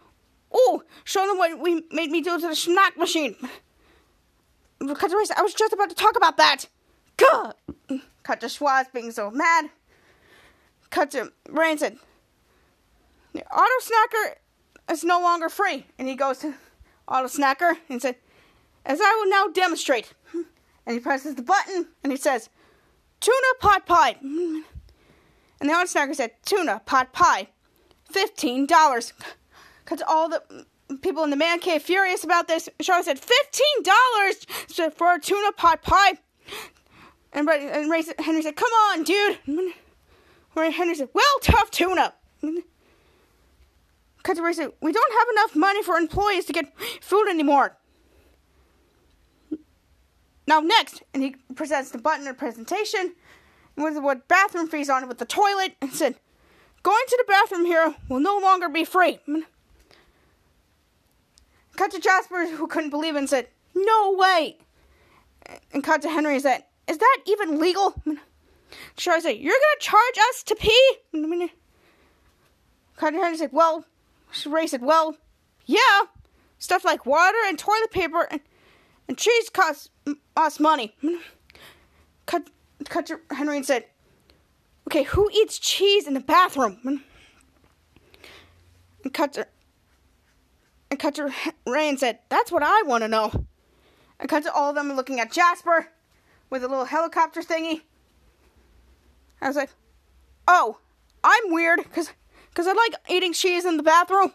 Oh, 0.53 0.83
show 1.03 1.27
them 1.27 1.37
what 1.37 1.59
we 1.59 1.83
made 1.91 2.11
me 2.11 2.21
do 2.21 2.39
to 2.39 2.47
the 2.47 2.55
snack 2.55 2.97
machine. 2.97 3.35
To 4.79 5.17
Race, 5.17 5.31
I 5.35 5.41
was 5.41 5.53
just 5.53 5.73
about 5.73 5.89
to 5.89 5.95
talk 5.95 6.15
about 6.15 6.37
that. 6.37 6.65
Gah! 7.17 7.53
Cut 8.23 8.41
to 8.41 8.85
being 8.93 9.11
so 9.11 9.31
mad 9.31 9.69
to 11.03 11.31
Rain 11.49 11.77
said, 11.77 11.97
the 13.33 13.43
auto 13.45 13.65
snacker 13.81 14.35
is 14.91 15.03
no 15.03 15.19
longer 15.19 15.49
free. 15.49 15.85
And 15.99 16.07
he 16.07 16.15
goes 16.15 16.39
to 16.39 16.53
auto 17.07 17.27
snacker 17.27 17.77
and 17.89 18.01
said, 18.01 18.15
as 18.85 18.99
I 19.01 19.15
will 19.15 19.29
now 19.29 19.47
demonstrate. 19.51 20.13
And 20.85 20.93
he 20.93 20.99
presses 20.99 21.35
the 21.35 21.41
button 21.41 21.87
and 22.03 22.11
he 22.11 22.17
says, 22.17 22.49
tuna 23.19 23.35
pot 23.59 23.85
pie. 23.85 24.17
And 25.61 25.69
the 25.69 25.73
auto 25.73 25.85
snacker 25.85 26.13
said, 26.13 26.31
tuna 26.45 26.81
pot 26.85 27.13
pie, 27.13 27.47
$15. 28.11 29.13
Because 29.83 30.01
all 30.07 30.27
the 30.27 30.65
people 31.01 31.23
in 31.23 31.29
the 31.29 31.37
man 31.37 31.59
cave 31.59 31.81
furious 31.81 32.25
about 32.25 32.49
this. 32.49 32.67
Charlotte 32.81 33.05
said, 33.05 33.21
$15 33.21 34.93
for 34.93 35.13
a 35.13 35.19
tuna 35.19 35.53
pot 35.53 35.81
pie. 35.81 36.15
And, 37.31 37.47
and 37.47 37.89
Ray, 37.89 38.03
Henry 38.19 38.41
said, 38.41 38.57
come 38.57 38.71
on, 38.71 39.03
dude. 39.03 39.39
Ray 40.55 40.71
Henry 40.71 40.95
said, 40.95 41.09
Well, 41.13 41.39
tough 41.41 41.69
tuna. 41.69 42.13
To 42.41 44.41
Ray 44.41 44.53
said, 44.53 44.71
We 44.81 44.91
don't 44.91 45.13
have 45.13 45.27
enough 45.33 45.55
money 45.55 45.83
for 45.83 45.97
employees 45.97 46.45
to 46.45 46.53
get 46.53 46.73
food 47.01 47.27
anymore. 47.29 47.77
Now, 50.47 50.59
next, 50.59 51.03
and 51.13 51.23
he 51.23 51.35
presents 51.55 51.91
the 51.91 51.97
button 51.97 52.27
of 52.27 52.37
presentation 52.37 53.15
with 53.75 53.97
what 53.97 54.27
bathroom 54.27 54.67
fees 54.67 54.89
on 54.89 55.03
it 55.03 55.07
with 55.07 55.17
the 55.17 55.25
toilet 55.25 55.75
and 55.81 55.91
said, 55.91 56.15
Going 56.83 57.03
to 57.07 57.17
the 57.17 57.31
bathroom 57.31 57.65
here 57.65 57.95
will 58.07 58.19
no 58.19 58.37
longer 58.37 58.69
be 58.69 58.85
free. 58.85 59.19
Cut 61.75 61.91
to 61.91 61.99
Jasper, 61.99 62.47
who 62.47 62.67
couldn't 62.67 62.91
believe 62.91 63.15
it, 63.15 63.19
and 63.19 63.29
said, 63.29 63.47
No 63.73 64.13
way. 64.13 64.57
And 65.73 65.83
cut 65.83 66.01
to 66.03 66.09
Henry 66.09 66.33
and 66.33 66.43
said, 66.43 66.63
Is 66.87 66.99
that 66.99 67.17
even 67.25 67.59
legal? 67.59 68.01
Charlie 68.95 69.21
said, 69.21 69.37
You're 69.37 69.53
to 69.53 69.77
charge 69.79 70.17
us 70.29 70.43
to 70.43 70.55
pee? 70.55 70.97
Cut 72.95 73.11
to 73.11 73.17
Henry 73.17 73.37
said, 73.37 73.51
Well, 73.51 73.85
Ray 74.45 74.67
said, 74.67 74.81
Well, 74.81 75.17
yeah. 75.65 76.01
Stuff 76.59 76.85
like 76.85 77.05
water 77.05 77.37
and 77.45 77.59
toilet 77.59 77.91
paper 77.91 78.27
and, 78.31 78.41
and 79.07 79.17
cheese 79.17 79.49
costs 79.49 79.89
us 80.35 80.59
money. 80.59 80.95
Cut, 82.25 82.49
cut 82.89 83.05
to 83.07 83.19
Henry 83.31 83.57
and 83.57 83.65
said, 83.65 83.85
Okay, 84.87 85.03
who 85.03 85.29
eats 85.33 85.57
cheese 85.57 86.07
in 86.07 86.13
the 86.13 86.19
bathroom? 86.19 87.03
And 89.03 89.13
cut 89.13 89.33
to, 89.33 89.47
and 90.89 90.99
cut 90.99 91.15
to 91.15 91.31
Ray 91.67 91.89
and 91.89 91.99
said, 91.99 92.19
That's 92.29 92.51
what 92.51 92.63
I 92.63 92.83
want 92.83 93.03
to 93.03 93.07
know. 93.07 93.45
And 94.19 94.29
cut 94.29 94.43
to 94.43 94.53
all 94.53 94.69
of 94.69 94.75
them 94.75 94.91
looking 94.93 95.19
at 95.19 95.31
Jasper 95.31 95.87
with 96.49 96.63
a 96.63 96.67
little 96.67 96.85
helicopter 96.85 97.41
thingy. 97.41 97.81
I 99.41 99.47
was 99.47 99.55
like, 99.55 99.69
oh, 100.47 100.77
I'm 101.23 101.51
weird 101.51 101.83
because 101.83 102.11
cause 102.53 102.67
I 102.67 102.73
like 102.73 102.95
eating 103.09 103.33
cheese 103.33 103.65
in 103.65 103.77
the 103.77 103.83
bathroom. 103.83 104.33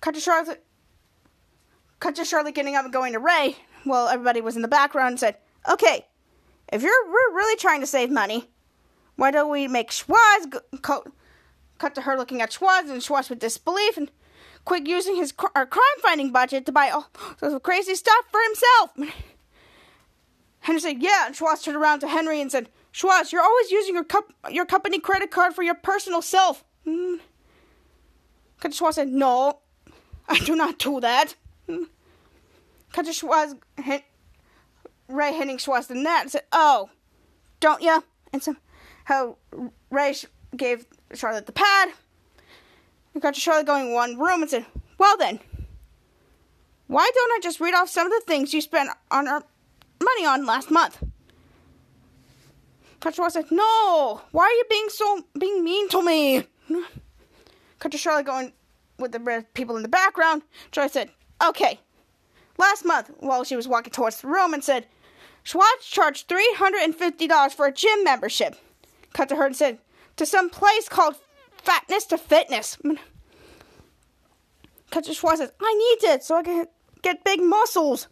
Cut 0.00 0.14
to 0.14 0.20
Charlotte. 0.20 0.63
Cut 2.04 2.16
to 2.16 2.24
Charlotte 2.26 2.54
getting 2.54 2.76
up 2.76 2.84
and 2.84 2.92
going 2.92 3.14
to 3.14 3.18
Ray 3.18 3.56
while 3.84 4.08
everybody 4.08 4.42
was 4.42 4.56
in 4.56 4.60
the 4.60 4.68
background 4.68 5.12
and 5.12 5.20
said, 5.20 5.38
okay, 5.70 6.04
if 6.70 6.82
you're 6.82 6.92
we're 7.06 7.34
really 7.34 7.56
trying 7.56 7.80
to 7.80 7.86
save 7.86 8.10
money, 8.10 8.50
why 9.16 9.30
don't 9.30 9.50
we 9.50 9.66
make 9.68 9.88
Schwoz 9.90 10.50
go, 10.50 10.60
co- 10.82 11.10
cut 11.78 11.94
to 11.94 12.02
her 12.02 12.18
looking 12.18 12.42
at 12.42 12.50
Schwoz 12.50 12.90
and 12.90 13.00
Schwoz 13.00 13.30
with 13.30 13.38
disbelief 13.38 13.96
and 13.96 14.10
quit 14.66 14.86
using 14.86 15.16
his 15.16 15.32
cr- 15.32 15.46
crime 15.46 15.98
fighting 16.02 16.30
budget 16.30 16.66
to 16.66 16.72
buy 16.72 16.90
all 16.90 17.08
sorts 17.40 17.54
of 17.54 17.62
crazy 17.62 17.94
stuff 17.94 18.26
for 18.30 18.40
himself. 18.42 19.14
Henry 20.60 20.80
said, 20.82 21.02
Yeah. 21.02 21.28
And 21.28 21.34
Schwoz 21.34 21.62
turned 21.62 21.78
around 21.78 22.00
to 22.00 22.08
Henry 22.08 22.38
and 22.38 22.52
said, 22.52 22.68
Schwoz, 22.92 23.32
you're 23.32 23.40
always 23.40 23.70
using 23.70 23.94
your, 23.94 24.04
your 24.50 24.66
company 24.66 25.00
credit 25.00 25.30
card 25.30 25.54
for 25.54 25.62
your 25.62 25.76
personal 25.76 26.20
self. 26.20 26.64
Mm. 26.86 27.20
Schwoz 28.60 28.94
said, 28.94 29.08
No. 29.08 29.60
I 30.28 30.38
do 30.40 30.54
not 30.54 30.78
do 30.78 31.00
that. 31.00 31.34
Cut 31.66 31.88
to 33.02 33.10
Schwoz, 33.10 33.58
hit, 33.82 34.04
Ray 35.08 35.32
hitting 35.32 35.58
Schwoz 35.58 35.88
the 35.88 35.94
net 35.94 36.22
and 36.22 36.30
said, 36.30 36.42
Oh, 36.52 36.90
don't 37.60 37.82
ya? 37.82 38.00
And 38.32 38.42
some, 38.42 38.58
how 39.04 39.36
Ray 39.90 40.14
gave 40.56 40.86
Charlotte 41.12 41.46
the 41.46 41.52
pad. 41.52 41.90
And 43.12 43.22
got 43.22 43.34
to 43.34 43.40
Charlotte 43.40 43.66
going 43.66 43.92
one 43.92 44.18
room 44.18 44.42
and 44.42 44.50
said, 44.50 44.66
Well 44.98 45.16
then, 45.16 45.40
why 46.86 47.10
don't 47.14 47.32
I 47.32 47.38
just 47.42 47.60
read 47.60 47.74
off 47.74 47.88
some 47.88 48.06
of 48.06 48.12
the 48.12 48.22
things 48.26 48.54
you 48.54 48.60
spent 48.60 48.90
on 49.10 49.28
our 49.28 49.42
money 50.02 50.26
on 50.26 50.46
last 50.46 50.70
month? 50.70 51.02
Schwoz 53.00 53.32
said, 53.32 53.50
No, 53.50 54.22
why 54.30 54.44
are 54.44 54.52
you 54.52 54.64
being 54.70 54.88
so 54.88 55.22
being 55.38 55.62
mean 55.62 55.88
to 55.90 56.02
me? 56.02 56.46
To 57.90 57.98
Charlotte 57.98 58.24
going 58.24 58.54
with 58.98 59.12
the 59.12 59.18
red 59.18 59.52
people 59.52 59.76
in 59.76 59.82
the 59.82 59.90
background. 59.90 60.40
Charlotte 60.72 60.92
said, 60.92 61.10
Okay. 61.46 61.78
Last 62.56 62.84
month, 62.84 63.10
while 63.18 63.44
she 63.44 63.56
was 63.56 63.66
walking 63.66 63.92
towards 63.92 64.20
the 64.20 64.28
room 64.28 64.54
and 64.54 64.62
said, 64.62 64.86
Schwoz 65.44 65.80
charged 65.82 66.28
$350 66.28 67.52
for 67.52 67.66
a 67.66 67.72
gym 67.72 68.04
membership. 68.04 68.56
Cut 69.12 69.28
to 69.28 69.36
her 69.36 69.46
and 69.46 69.56
said, 69.56 69.78
To 70.16 70.24
some 70.24 70.48
place 70.48 70.88
called 70.88 71.16
Fatness 71.62 72.06
to 72.06 72.18
Fitness. 72.18 72.78
Cut 74.90 75.04
to 75.04 75.10
Schwoz 75.10 75.36
says, 75.36 75.52
I 75.60 75.74
need 75.74 76.08
it 76.12 76.22
so 76.22 76.36
I 76.36 76.42
can 76.42 76.66
get 77.02 77.24
big 77.24 77.42
muscles. 77.42 78.08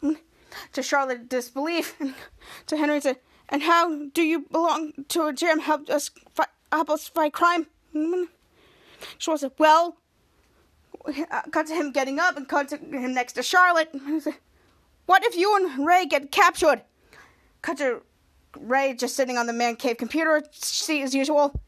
To 0.74 0.82
Charlotte, 0.82 1.30
disbelief. 1.30 1.96
to 2.66 2.76
Henry 2.76 3.00
said, 3.00 3.16
And 3.48 3.62
how 3.62 4.06
do 4.08 4.22
you 4.22 4.40
belong 4.40 4.92
to 5.08 5.26
a 5.26 5.32
gym? 5.32 5.60
Help 5.60 5.88
us 5.88 6.10
fight, 6.34 6.48
help 6.70 6.90
us 6.90 7.08
fight 7.08 7.32
crime? 7.32 7.68
Schwoz 9.18 9.38
said, 9.38 9.52
Well, 9.58 9.96
cut 11.50 11.66
to 11.66 11.74
him 11.74 11.92
getting 11.92 12.18
up 12.18 12.36
and 12.36 12.48
cut 12.48 12.68
to 12.68 12.76
him 12.76 13.14
next 13.14 13.34
to 13.34 13.42
Charlotte. 13.42 13.94
What 15.06 15.24
if 15.24 15.36
you 15.36 15.56
and 15.56 15.86
Ray 15.86 16.06
get 16.06 16.30
captured? 16.30 16.82
Cut 17.60 17.78
to 17.78 18.02
Ray 18.58 18.94
just 18.94 19.16
sitting 19.16 19.36
on 19.36 19.46
the 19.46 19.52
man 19.52 19.76
cave 19.76 19.96
computer 19.96 20.42
seat 20.52 21.02
as 21.02 21.14
usual. 21.14 21.60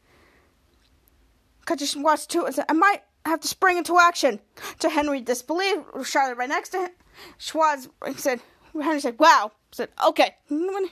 Cut 1.65 1.79
to 1.79 1.85
Schwoz 1.85 2.27
too. 2.27 2.47
I 2.69 2.73
might 2.73 3.01
have 3.25 3.39
to 3.39 3.47
spring 3.47 3.77
into 3.77 3.97
action. 3.99 4.39
To 4.79 4.89
Henry 4.89 5.19
disbelief, 5.19 5.79
Charlotte 6.03 6.37
right 6.37 6.49
next 6.49 6.69
to 6.69 6.79
him. 6.79 6.91
Schwoz 7.39 7.89
said, 8.17 8.39
Henry 8.73 8.99
said, 8.99 9.17
wow. 9.19 9.51
said, 9.71 9.89
okay. 10.05 10.35
To 10.49 10.89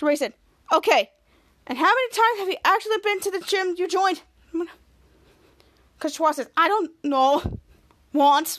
Ray 0.00 0.16
said, 0.16 0.34
okay. 0.72 1.10
And 1.66 1.78
how 1.78 1.84
many 1.84 2.08
times 2.10 2.38
have 2.38 2.48
you 2.48 2.56
actually 2.64 2.98
been 3.04 3.20
to 3.20 3.30
the 3.30 3.40
gym 3.40 3.74
you 3.76 3.86
joined? 3.86 4.22
Schwoz 6.10 6.34
says, 6.34 6.48
I 6.56 6.68
don't 6.68 6.90
know. 7.04 7.42
Because 8.12 8.50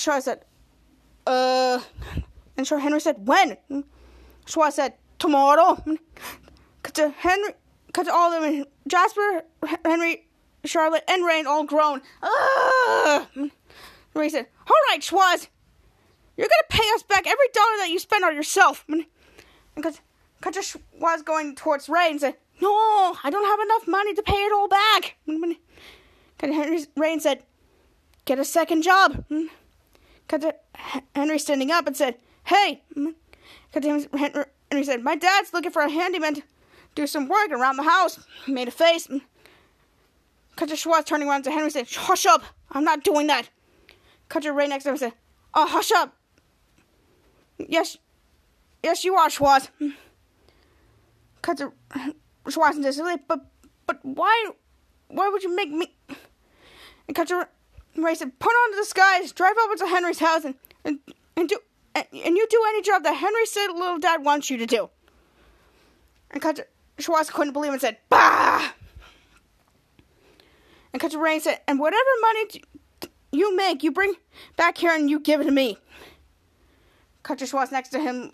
Schwoz 0.00 0.22
said, 0.22 0.44
uh. 1.26 1.80
And 2.56 2.66
so 2.66 2.76
Henry 2.78 3.00
said, 3.00 3.26
when? 3.26 3.56
Schwoz 4.46 4.72
said, 4.72 4.94
tomorrow. 5.18 5.82
Because 6.82 7.12
Henry, 7.18 7.54
because 7.86 8.08
all 8.08 8.32
of 8.32 8.42
them, 8.42 8.64
Jasper, 8.86 9.44
Henry, 9.84 10.26
Charlotte, 10.64 11.04
and 11.08 11.24
Rain 11.24 11.46
all 11.46 11.64
groan. 11.64 12.02
Ugh. 12.22 13.50
Ray 14.14 14.28
said, 14.28 14.46
all 14.66 14.76
right, 14.90 15.00
Schwoz. 15.00 15.48
You're 16.36 16.48
going 16.48 16.68
to 16.70 16.76
pay 16.76 16.88
us 16.94 17.02
back 17.02 17.26
every 17.26 17.48
dollar 17.52 17.76
that 17.78 17.90
you 17.90 17.98
spend 17.98 18.24
on 18.24 18.34
yourself. 18.34 18.86
Because 19.74 20.00
because 20.40 20.76
Schwoz 21.00 21.24
going 21.24 21.54
towards 21.54 21.88
Ray 21.88 22.10
and 22.10 22.20
said, 22.20 22.36
no, 22.60 23.16
I 23.22 23.30
don't 23.30 23.44
have 23.44 23.60
enough 23.60 23.88
money 23.88 24.14
to 24.14 24.22
pay 24.22 24.44
it 24.44 24.52
all 24.52 24.68
back. 24.68 25.16
And 25.26 26.54
Henry 26.54 26.84
Rain 26.96 27.20
said, 27.20 27.42
Get 28.24 28.38
a 28.38 28.44
second 28.44 28.82
job. 28.82 29.24
Because 30.26 30.52
Henry 31.14 31.38
standing 31.38 31.70
up 31.70 31.86
and 31.86 31.96
said, 31.96 32.16
Hey. 32.44 32.82
Because 33.72 34.08
Henry 34.12 34.84
said, 34.84 35.02
My 35.02 35.16
dad's 35.16 35.52
looking 35.52 35.70
for 35.70 35.82
a 35.82 35.90
handyman 35.90 36.34
to 36.36 36.42
do 36.94 37.06
some 37.06 37.28
work 37.28 37.50
around 37.50 37.76
the 37.76 37.82
house. 37.82 38.18
He 38.46 38.52
made 38.52 38.68
a 38.68 38.72
face. 38.72 39.08
Cutter 40.56 40.74
Schwoz 40.74 41.06
turning 41.06 41.28
around 41.28 41.42
to 41.44 41.50
Henry 41.50 41.70
said, 41.70 41.88
Hush 41.90 42.26
up. 42.26 42.42
I'm 42.72 42.84
not 42.84 43.04
doing 43.04 43.26
that. 43.28 43.48
Cutter 44.28 44.52
Ray 44.52 44.68
next 44.68 44.84
to 44.84 44.90
him 44.90 44.96
said, 44.96 45.12
Oh, 45.54 45.66
hush 45.66 45.90
up. 45.92 46.16
Yes, 47.58 47.98
yes, 48.82 49.04
you 49.04 49.16
are, 49.16 49.28
Schwoz. 49.28 49.68
Cutter 51.42 51.72
And 52.44 52.94
said, 52.94 53.20
But, 53.28 53.46
but 53.86 54.00
why, 54.02 54.50
why 55.08 55.28
would 55.28 55.42
you 55.42 55.54
make 55.54 55.70
me? 55.70 55.94
And 57.06 57.14
Cutter 57.14 57.48
Ray 57.96 58.14
said, 58.14 58.38
Put 58.38 58.50
on 58.50 58.70
the 58.70 58.76
disguise, 58.76 59.32
drive 59.32 59.56
over 59.64 59.74
to 59.76 59.86
Henry's 59.86 60.18
house, 60.18 60.44
and, 60.44 60.54
and, 60.84 61.00
and 61.36 61.48
do 61.48 61.58
and, 61.94 62.06
and 62.12 62.36
you 62.36 62.46
do 62.48 62.64
any 62.68 62.82
job 62.82 63.02
that 63.02 63.14
Henry 63.14 63.46
said 63.46 63.68
little 63.68 63.98
dad 63.98 64.24
wants 64.24 64.50
you 64.50 64.56
to 64.58 64.66
do. 64.66 64.90
And 66.30 66.40
Cutter 66.40 66.66
Schwoz 66.98 67.30
couldn't 67.32 67.52
believe 67.52 67.72
and 67.72 67.80
said, 67.80 67.98
Bah! 68.08 68.72
And 70.92 71.00
Cutter 71.00 71.18
Ray 71.18 71.38
said, 71.40 71.60
And 71.66 71.78
whatever 71.78 72.04
money 72.22 72.62
you 73.32 73.56
make, 73.56 73.82
you 73.82 73.90
bring 73.90 74.14
back 74.56 74.78
here 74.78 74.92
and 74.92 75.10
you 75.10 75.20
give 75.20 75.40
it 75.40 75.44
to 75.44 75.50
me. 75.50 75.78
Cutter 77.22 77.44
Schwoz 77.44 77.72
next 77.72 77.90
to 77.90 77.98
him 77.98 78.30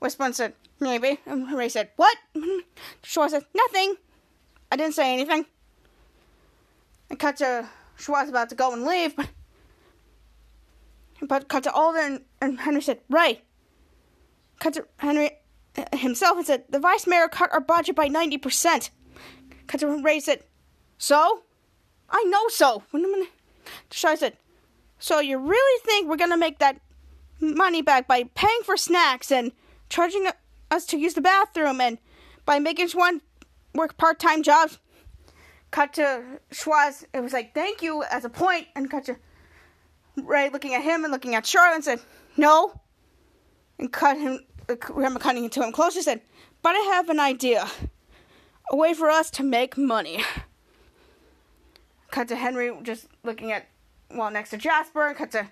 whispered 0.00 0.24
and 0.24 0.34
said, 0.36 0.54
Maybe. 0.80 1.20
And 1.26 1.50
Ray 1.52 1.68
said, 1.68 1.90
What? 1.96 2.16
Schwoz 3.02 3.30
said, 3.30 3.44
Nothing. 3.54 3.96
I 4.70 4.76
didn't 4.76 4.94
say 4.94 5.12
anything. 5.12 5.46
And 7.08 7.18
cut 7.18 7.36
to 7.38 7.68
Schwoz 7.98 8.28
about 8.28 8.48
to 8.50 8.54
go 8.54 8.72
and 8.72 8.84
leave, 8.84 9.16
but, 9.16 9.28
but 11.22 11.48
cut 11.48 11.62
to 11.64 11.72
Alden 11.72 12.04
and, 12.04 12.24
and 12.40 12.60
Henry 12.60 12.82
said, 12.82 13.00
Ray. 13.08 13.42
Cut 14.58 14.74
to 14.74 14.86
Henry 14.98 15.30
uh, 15.76 15.84
himself 15.96 16.36
and 16.38 16.46
said, 16.46 16.64
The 16.68 16.78
vice 16.78 17.06
mayor 17.06 17.28
cut 17.28 17.52
our 17.52 17.60
budget 17.60 17.96
by 17.96 18.08
90%. 18.08 18.90
Cut 19.66 19.80
to 19.80 20.02
Ray 20.02 20.20
said, 20.20 20.44
So? 20.98 21.42
I 22.08 22.22
know 22.24 22.48
so. 22.48 22.82
Schwoz 23.90 24.18
said, 24.18 24.36
So 24.98 25.20
you 25.20 25.38
really 25.38 25.80
think 25.84 26.08
we're 26.08 26.16
going 26.16 26.30
to 26.30 26.36
make 26.36 26.58
that 26.58 26.80
money 27.40 27.82
back 27.82 28.08
by 28.08 28.24
paying 28.34 28.60
for 28.64 28.76
snacks 28.76 29.30
and 29.30 29.52
charging 29.88 30.26
us 30.70 30.86
to 30.86 30.98
use 30.98 31.14
the 31.14 31.20
bathroom 31.20 31.80
and 31.80 31.98
by 32.44 32.58
making 32.58 32.88
one 32.90 33.20
work 33.74 33.96
part 33.96 34.18
time 34.18 34.42
jobs? 34.42 34.78
cut 35.70 35.92
to 35.94 36.22
Schwoz. 36.50 37.04
It 37.12 37.20
was 37.20 37.32
like, 37.32 37.54
thank 37.54 37.82
you, 37.82 38.02
as 38.04 38.24
a 38.24 38.30
point, 38.30 38.66
and 38.74 38.90
cut 38.90 39.04
to 39.06 39.16
Ray 40.16 40.48
looking 40.48 40.74
at 40.74 40.82
him 40.82 41.04
and 41.04 41.12
looking 41.12 41.34
at 41.34 41.46
Charlotte 41.46 41.74
and 41.74 41.84
said, 41.84 42.00
no. 42.36 42.80
And 43.78 43.92
cut 43.92 44.16
him, 44.16 44.40
remember 44.88 45.20
cutting 45.20 45.48
to 45.50 45.62
him 45.62 45.72
closer, 45.72 46.00
said, 46.00 46.22
but 46.62 46.70
I 46.70 46.78
have 46.94 47.10
an 47.10 47.20
idea. 47.20 47.68
A 48.70 48.76
way 48.76 48.94
for 48.94 49.10
us 49.10 49.30
to 49.32 49.42
make 49.42 49.76
money. 49.76 50.24
Cut 52.10 52.28
to 52.28 52.36
Henry 52.36 52.72
just 52.82 53.08
looking 53.22 53.52
at, 53.52 53.66
well, 54.10 54.30
next 54.30 54.50
to 54.50 54.56
Jasper, 54.56 55.08
and 55.08 55.16
cut 55.16 55.32
to 55.32 55.48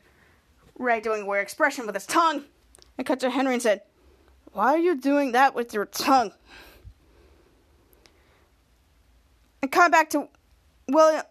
Ray 0.79 1.01
doing 1.01 1.23
a 1.23 1.27
weird 1.27 1.43
expression 1.43 1.85
with 1.85 1.95
his 1.95 2.07
tongue. 2.07 2.45
And 2.97 3.07
cut 3.07 3.21
to 3.21 3.29
Henry 3.29 3.53
and 3.53 3.63
said, 3.63 3.83
why 4.55 4.75
are 4.75 4.79
you 4.79 4.97
doing 4.97 5.33
that 5.33 5.55
with 5.55 5.75
your 5.75 5.85
tongue? 5.85 6.33
and 9.65 9.73
come 9.73 9.91
back 9.91 10.11
to 10.11 10.29
William 10.89 11.25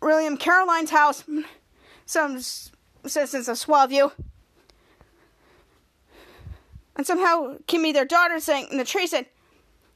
William 0.00 0.36
Caroline's 0.36 0.90
house. 0.90 1.24
Some 2.06 2.38
citizens 3.04 3.48
of 3.48 3.56
Swellview. 3.56 4.12
And 6.94 7.04
somehow 7.04 7.56
Kimmy, 7.66 7.92
their 7.92 8.04
daughter, 8.04 8.38
saying 8.38 8.68
in 8.70 8.78
the 8.78 8.84
tree 8.84 9.08
said, 9.08 9.26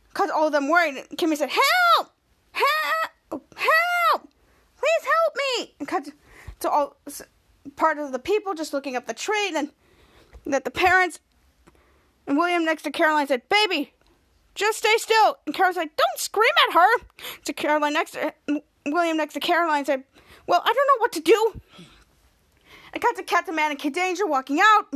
because 0.08 0.28
all 0.30 0.46
of 0.46 0.52
them 0.52 0.68
worried, 0.68 0.96
Kimmy 1.16 1.36
said, 1.36 1.50
Help! 1.50 2.12
Help! 2.50 3.54
Help! 3.56 4.28
Please 4.76 5.04
help 5.04 5.36
me! 5.36 5.74
And 5.78 5.86
cut 5.86 6.08
to 6.60 6.68
all 6.70 6.96
part 7.76 7.98
of 7.98 8.10
the 8.10 8.18
people 8.18 8.54
just 8.54 8.72
looking 8.72 8.96
up 8.96 9.06
the 9.06 9.14
tree, 9.14 9.46
and 9.46 9.56
then 9.56 9.70
that 10.46 10.64
the 10.64 10.70
parents 10.70 11.20
and 12.26 12.36
William 12.36 12.64
next 12.64 12.82
to 12.82 12.90
Caroline 12.90 13.26
said, 13.26 13.42
Baby, 13.48 13.92
just 14.54 14.78
stay 14.78 14.94
still. 14.98 15.38
And 15.46 15.54
Caroline's 15.54 15.76
like, 15.76 15.96
don't 15.96 16.18
scream 16.18 16.50
at 16.68 16.74
her. 16.74 17.06
To 17.44 17.52
Caroline 17.52 17.94
next 17.94 18.12
to 18.12 18.32
William 18.86 19.16
next 19.16 19.34
to 19.34 19.40
Caroline 19.40 19.84
said, 19.84 20.04
well, 20.46 20.60
I 20.64 20.72
don't 20.72 20.76
know 20.76 21.00
what 21.00 21.12
to 21.12 21.20
do. 21.20 21.60
I 22.94 22.98
got 22.98 23.16
to 23.16 23.22
Captain 23.22 23.54
Man 23.54 23.70
and 23.70 23.78
Kid 23.78 23.94
Danger 23.94 24.26
walking 24.26 24.60
out. 24.60 24.92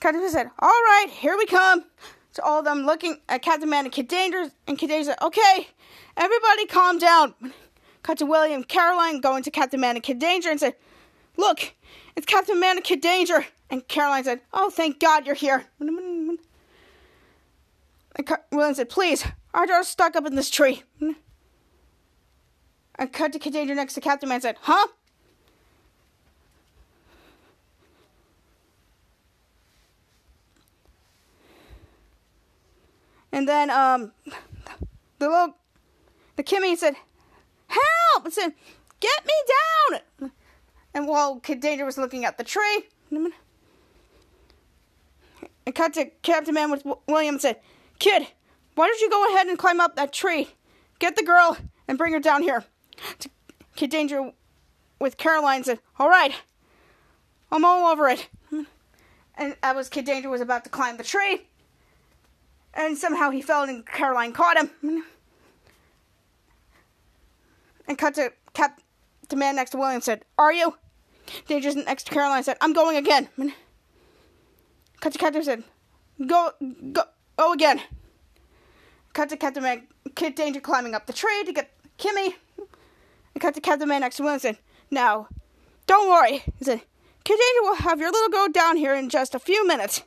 Captain 0.00 0.28
said, 0.30 0.50
all 0.58 0.68
right, 0.68 1.06
here 1.10 1.36
we 1.36 1.46
come. 1.46 1.84
So 2.32 2.42
all 2.42 2.60
of 2.60 2.64
them 2.64 2.86
looking 2.86 3.18
at 3.28 3.42
Captain 3.42 3.68
Man 3.68 3.84
and 3.84 3.92
Kid 3.92 4.08
Danger. 4.08 4.50
And 4.66 4.78
Kid 4.78 4.88
Danger 4.88 5.10
said, 5.10 5.22
okay, 5.22 5.68
everybody 6.16 6.66
calm 6.66 6.98
down. 6.98 7.34
Cut 8.02 8.18
to 8.18 8.26
William 8.26 8.64
Caroline 8.64 9.20
going 9.20 9.42
to 9.42 9.50
Captain 9.50 9.80
Man 9.80 9.96
and 9.96 10.02
Kid 10.02 10.18
Danger 10.18 10.50
and 10.50 10.58
said, 10.58 10.74
look, 11.36 11.74
it's 12.16 12.26
Captain 12.26 12.58
Man 12.58 12.76
and 12.76 12.84
Kid 12.84 13.00
Danger. 13.00 13.44
And 13.72 13.88
Caroline 13.88 14.22
said, 14.22 14.42
oh, 14.52 14.68
thank 14.68 15.00
God 15.00 15.24
you're 15.24 15.34
here. 15.34 15.64
And 15.80 16.38
William 18.52 18.74
said, 18.74 18.90
Please, 18.90 19.24
our 19.54 19.66
daughter's 19.66 19.88
stuck 19.88 20.14
up 20.14 20.26
in 20.26 20.34
this 20.34 20.50
tree. 20.50 20.82
And 21.00 21.16
cut 23.10 23.32
to 23.32 23.38
Danger 23.38 23.74
next 23.74 23.94
to 23.94 24.02
Captain 24.02 24.28
Man 24.28 24.42
said, 24.42 24.56
Huh? 24.60 24.88
And 33.32 33.48
then 33.48 33.70
um 33.70 34.12
the 35.18 35.28
little 35.28 35.56
the 36.36 36.42
Kimmy 36.42 36.76
said, 36.76 36.96
Help! 37.68 38.26
And 38.26 38.34
said, 38.34 38.52
Get 39.00 39.24
me 39.24 39.32
down! 40.20 40.32
And 40.92 41.08
while 41.08 41.40
Kid 41.40 41.60
Danger 41.60 41.86
was 41.86 41.96
looking 41.96 42.26
at 42.26 42.36
the 42.36 42.44
tree, 42.44 42.84
and 45.66 45.74
cut 45.74 45.94
to 45.94 46.06
Captain 46.22 46.54
Man 46.54 46.70
with 46.70 46.84
William 47.06 47.36
and 47.36 47.42
said, 47.42 47.60
Kid, 47.98 48.26
why 48.74 48.86
don't 48.86 49.00
you 49.00 49.10
go 49.10 49.32
ahead 49.32 49.46
and 49.46 49.58
climb 49.58 49.80
up 49.80 49.96
that 49.96 50.12
tree? 50.12 50.48
Get 50.98 51.16
the 51.16 51.24
girl 51.24 51.56
and 51.88 51.98
bring 51.98 52.12
her 52.12 52.20
down 52.20 52.42
here. 52.42 52.64
To 53.20 53.30
Kid 53.76 53.90
Danger 53.90 54.32
with 55.00 55.16
Caroline 55.16 55.64
said, 55.64 55.80
All 55.98 56.08
right, 56.08 56.32
I'm 57.50 57.64
all 57.64 57.90
over 57.90 58.08
it. 58.08 58.28
And 59.34 59.56
that 59.62 59.74
was 59.74 59.88
Kid 59.88 60.04
Danger 60.04 60.28
was 60.28 60.40
about 60.40 60.64
to 60.64 60.70
climb 60.70 60.98
the 60.98 61.04
tree. 61.04 61.42
And 62.74 62.96
somehow 62.96 63.30
he 63.30 63.42
fell 63.42 63.64
and 63.64 63.84
Caroline 63.84 64.32
caught 64.32 64.58
him. 64.58 65.04
And 67.88 67.98
cut 67.98 68.14
to 68.14 68.32
Cap 68.52 68.80
the 69.28 69.36
man 69.36 69.56
next 69.56 69.70
to 69.70 69.78
William 69.78 70.00
said, 70.00 70.24
Are 70.38 70.52
you? 70.52 70.76
Danger's 71.46 71.76
next 71.76 72.06
to 72.06 72.12
Caroline 72.12 72.42
said, 72.42 72.56
I'm 72.60 72.72
going 72.72 72.96
again. 72.96 73.28
To 75.02 75.18
Captain 75.18 75.42
said, 75.42 75.64
Go 76.26 76.52
go 76.92 77.02
go 77.36 77.52
again. 77.52 77.80
To 79.14 79.36
Captain 79.36 79.62
Man 79.62 79.86
Kid 80.14 80.34
Danger 80.34 80.60
climbing 80.60 80.94
up 80.94 81.06
the 81.06 81.12
tree 81.12 81.44
to 81.44 81.52
get 81.52 81.70
Kimmy. 81.98 82.34
And 83.34 83.62
Captain 83.62 83.88
Man 83.88 84.00
next 84.00 84.16
to 84.16 84.38
said, 84.38 84.58
Now, 84.90 85.28
don't 85.86 86.08
worry. 86.08 86.42
He 86.58 86.64
said, 86.64 86.82
Kid 87.24 87.38
Danger 87.38 87.62
will 87.62 87.74
have 87.76 88.00
your 88.00 88.10
little 88.10 88.30
girl 88.30 88.48
down 88.48 88.76
here 88.76 88.94
in 88.94 89.08
just 89.08 89.34
a 89.34 89.38
few 89.38 89.66
minutes. 89.66 90.02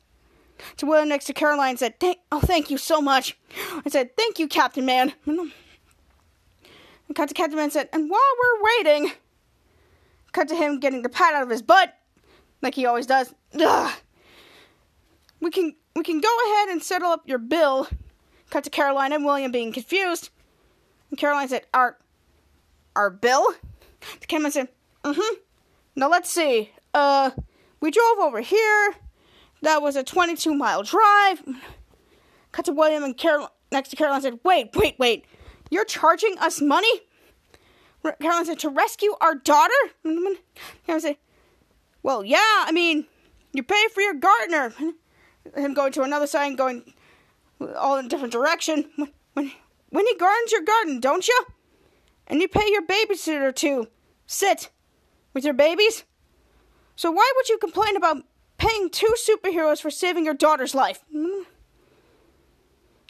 To 0.77 0.85
William 0.85 1.09
next 1.09 1.25
to 1.25 1.33
Caroline 1.33 1.77
said, 1.77 1.99
thank, 1.99 2.19
Oh, 2.31 2.39
thank 2.39 2.69
you 2.69 2.77
so 2.77 3.01
much. 3.01 3.37
I 3.85 3.89
said, 3.89 4.15
Thank 4.15 4.39
you, 4.39 4.47
Captain 4.47 4.85
Man. 4.85 5.13
And 5.25 5.51
cut 7.15 7.27
to 7.27 7.33
Captain 7.33 7.57
Man 7.57 7.71
said, 7.71 7.89
And 7.93 8.09
while 8.09 8.19
we're 8.41 8.63
waiting, 8.63 9.11
cut 10.31 10.47
to 10.47 10.55
him 10.55 10.79
getting 10.79 11.01
the 11.01 11.09
pat 11.09 11.33
out 11.33 11.43
of 11.43 11.49
his 11.49 11.61
butt, 11.61 11.93
like 12.61 12.75
he 12.75 12.85
always 12.85 13.05
does. 13.05 13.33
Ugh. 13.59 13.93
We 15.39 15.51
can 15.51 15.75
we 15.95 16.03
can 16.03 16.19
go 16.19 16.37
ahead 16.45 16.69
and 16.69 16.81
settle 16.81 17.09
up 17.09 17.27
your 17.27 17.37
bill. 17.37 17.87
Cut 18.49 18.63
to 18.65 18.69
Caroline 18.69 19.13
and 19.13 19.25
William 19.25 19.51
being 19.51 19.73
confused. 19.73 20.29
And 21.09 21.19
Caroline 21.19 21.47
said, 21.47 21.65
Our 21.73 21.97
our 22.95 23.09
bill? 23.09 23.53
The 24.21 24.27
cameraman 24.27 24.51
said, 24.51 24.67
Mm-hmm. 25.03 25.35
Now 25.95 26.09
let's 26.09 26.29
see. 26.29 26.71
Uh 26.93 27.31
we 27.79 27.91
drove 27.91 28.19
over 28.19 28.41
here. 28.41 28.95
That 29.61 29.81
was 29.81 29.95
a 29.95 30.03
22 30.03 30.53
mile 30.53 30.83
drive. 30.83 31.43
Cut 32.51 32.65
to 32.65 32.71
William 32.71 33.03
and 33.03 33.17
Carol 33.17 33.49
next 33.71 33.89
to 33.89 33.95
Caroline 33.95 34.21
said, 34.21 34.39
Wait, 34.43 34.69
wait, 34.75 34.95
wait. 34.97 35.25
You're 35.69 35.85
charging 35.85 36.37
us 36.39 36.61
money? 36.61 37.01
Caroline 38.21 38.45
said, 38.45 38.59
To 38.59 38.69
rescue 38.69 39.13
our 39.21 39.35
daughter? 39.35 39.73
Caroline 40.03 40.37
said, 40.99 41.17
Well, 42.03 42.23
yeah, 42.23 42.37
I 42.39 42.71
mean, 42.71 43.05
you 43.53 43.63
pay 43.63 43.87
for 43.93 44.01
your 44.01 44.13
gardener. 44.13 44.73
Him 45.55 45.73
going 45.73 45.91
to 45.93 46.03
another 46.03 46.27
side 46.27 46.47
and 46.47 46.57
going 46.57 46.93
all 47.75 47.97
in 47.97 48.05
a 48.05 48.09
different 48.09 48.33
direction. 48.33 48.89
When, 48.95 49.11
when, 49.33 49.51
when 49.89 50.07
he 50.07 50.15
gardens 50.15 50.51
your 50.51 50.61
garden, 50.61 50.99
don't 50.99 51.27
you? 51.27 51.45
And 52.27 52.41
you 52.41 52.47
pay 52.47 52.69
your 52.71 52.81
babysitter 52.81 53.53
to 53.55 53.87
sit 54.25 54.69
with 55.33 55.43
your 55.43 55.53
babies? 55.53 56.05
So 56.95 57.11
why 57.11 57.31
would 57.35 57.49
you 57.49 57.57
complain 57.57 57.95
about 57.95 58.23
paying 58.57 58.89
two 58.89 59.13
superheroes 59.17 59.81
for 59.81 59.89
saving 59.89 60.25
your 60.25 60.33
daughter's 60.33 60.73
life? 60.73 61.03
Hmm? 61.11 61.43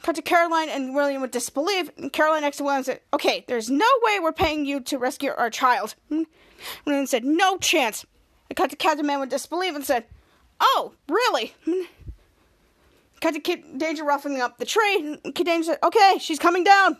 Cut 0.01 0.15
to 0.15 0.21
Caroline 0.21 0.69
and 0.69 0.93
William 0.93 1.21
with 1.21 1.31
disbelief. 1.31 1.89
And 1.97 2.11
Caroline 2.11 2.41
next 2.41 2.57
to 2.57 2.63
William 2.63 2.83
said, 2.83 3.01
Okay, 3.13 3.45
there's 3.47 3.69
no 3.69 3.87
way 4.03 4.19
we're 4.19 4.33
paying 4.33 4.65
you 4.65 4.79
to 4.81 4.97
rescue 4.97 5.31
our 5.35 5.49
child. 5.49 5.95
Hmm? 6.09 6.23
William 6.85 7.05
said, 7.07 7.23
No 7.23 7.57
chance. 7.57 8.05
And 8.49 8.57
cut 8.57 8.69
to 8.69 8.75
Captain 8.75 9.05
Man 9.05 9.19
with 9.19 9.29
disbelief 9.29 9.75
and 9.75 9.85
said, 9.85 10.05
Oh, 10.59 10.93
really? 11.07 11.53
Cut 13.21 13.33
to 13.33 13.39
Kid 13.39 13.77
Danger 13.77 14.03
roughing 14.03 14.41
up 14.41 14.57
the 14.57 14.65
tree. 14.65 15.17
Kid 15.33 15.45
Danger 15.45 15.63
said, 15.63 15.79
Okay, 15.83 16.17
she's 16.19 16.39
coming 16.39 16.63
down. 16.63 16.97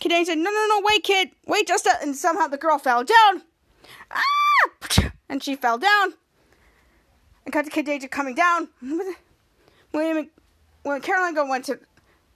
Kid 0.00 0.08
Danger 0.08 0.32
said, 0.32 0.38
No, 0.38 0.50
no, 0.50 0.66
no, 0.68 0.82
wait, 0.84 1.04
kid. 1.04 1.30
Wait 1.46 1.66
just 1.66 1.86
a. 1.86 1.92
And 2.02 2.16
somehow 2.16 2.46
the 2.48 2.56
girl 2.56 2.78
fell 2.78 3.04
down. 3.04 3.42
Ah! 4.10 5.12
And 5.28 5.42
she 5.42 5.54
fell 5.54 5.78
down. 5.78 6.14
And 7.44 7.52
cut 7.52 7.64
to 7.64 7.70
Kid 7.70 7.86
Danger 7.86 8.08
coming 8.08 8.34
down. 8.34 8.68
And 8.80 10.28
when 10.82 11.00
Caroline 11.00 11.48
went 11.48 11.64
to 11.66 11.78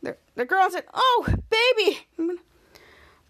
the, 0.02 0.16
the 0.36 0.44
girl 0.44 0.70
said, 0.70 0.84
Oh, 0.94 1.26
baby. 1.50 2.06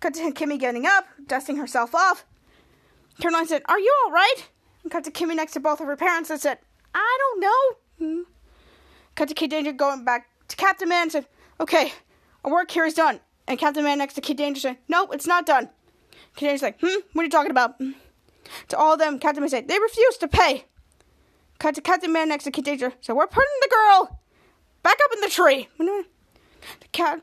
Cut 0.00 0.14
to 0.14 0.32
Kimmy 0.32 0.58
getting 0.58 0.84
up, 0.84 1.06
dusting 1.26 1.56
herself 1.56 1.94
off. 1.94 2.26
Caroline 3.20 3.46
said, 3.46 3.62
Are 3.66 3.78
you 3.78 3.94
all 4.04 4.12
right? 4.12 4.48
And 4.82 4.92
cut 4.92 5.04
to 5.04 5.10
Kimmy 5.10 5.34
next 5.34 5.52
to 5.52 5.60
both 5.60 5.80
of 5.80 5.86
her 5.86 5.96
parents 5.96 6.28
and 6.28 6.40
said, 6.40 6.58
I 6.94 7.18
don't 7.20 7.40
know. 7.40 8.24
Cut 9.14 9.28
to 9.28 9.34
Kid 9.34 9.50
Danger 9.50 9.72
going 9.72 10.04
back 10.04 10.28
to 10.48 10.56
Captain 10.56 10.88
Man 10.88 11.02
and 11.02 11.12
said, 11.12 11.26
Okay, 11.60 11.92
our 12.44 12.50
work 12.50 12.70
here 12.70 12.84
is 12.84 12.94
done. 12.94 13.20
And 13.46 13.58
Captain 13.58 13.84
Man 13.84 13.98
next 13.98 14.14
to 14.14 14.20
Kid 14.20 14.36
Danger 14.36 14.60
said, 14.60 14.78
No, 14.88 15.06
it's 15.10 15.26
not 15.26 15.46
done. 15.46 15.68
Kid 16.36 16.46
Danger's 16.46 16.62
like, 16.62 16.80
Hmm, 16.80 17.00
what 17.12 17.22
are 17.22 17.24
you 17.24 17.30
talking 17.30 17.50
about? 17.50 17.78
To 18.68 18.76
all 18.76 18.92
of 18.94 18.98
them, 18.98 19.18
Captain 19.18 19.40
Man 19.42 19.50
said, 19.50 19.68
They 19.68 19.78
refuse 19.78 20.16
to 20.18 20.28
pay. 20.28 20.64
Cut 21.58 21.74
to 21.76 21.80
Captain 21.80 22.12
Man 22.12 22.28
next 22.28 22.44
to 22.44 22.50
Kid 22.50 22.64
Danger. 22.64 22.92
So 23.00 23.14
we're 23.14 23.26
putting 23.26 23.50
the 23.60 23.68
girl 23.68 24.20
back 24.82 24.98
up 25.04 25.12
in 25.14 25.20
the 25.20 25.28
tree. 25.28 25.68
The 25.78 26.88
cat, 26.92 27.20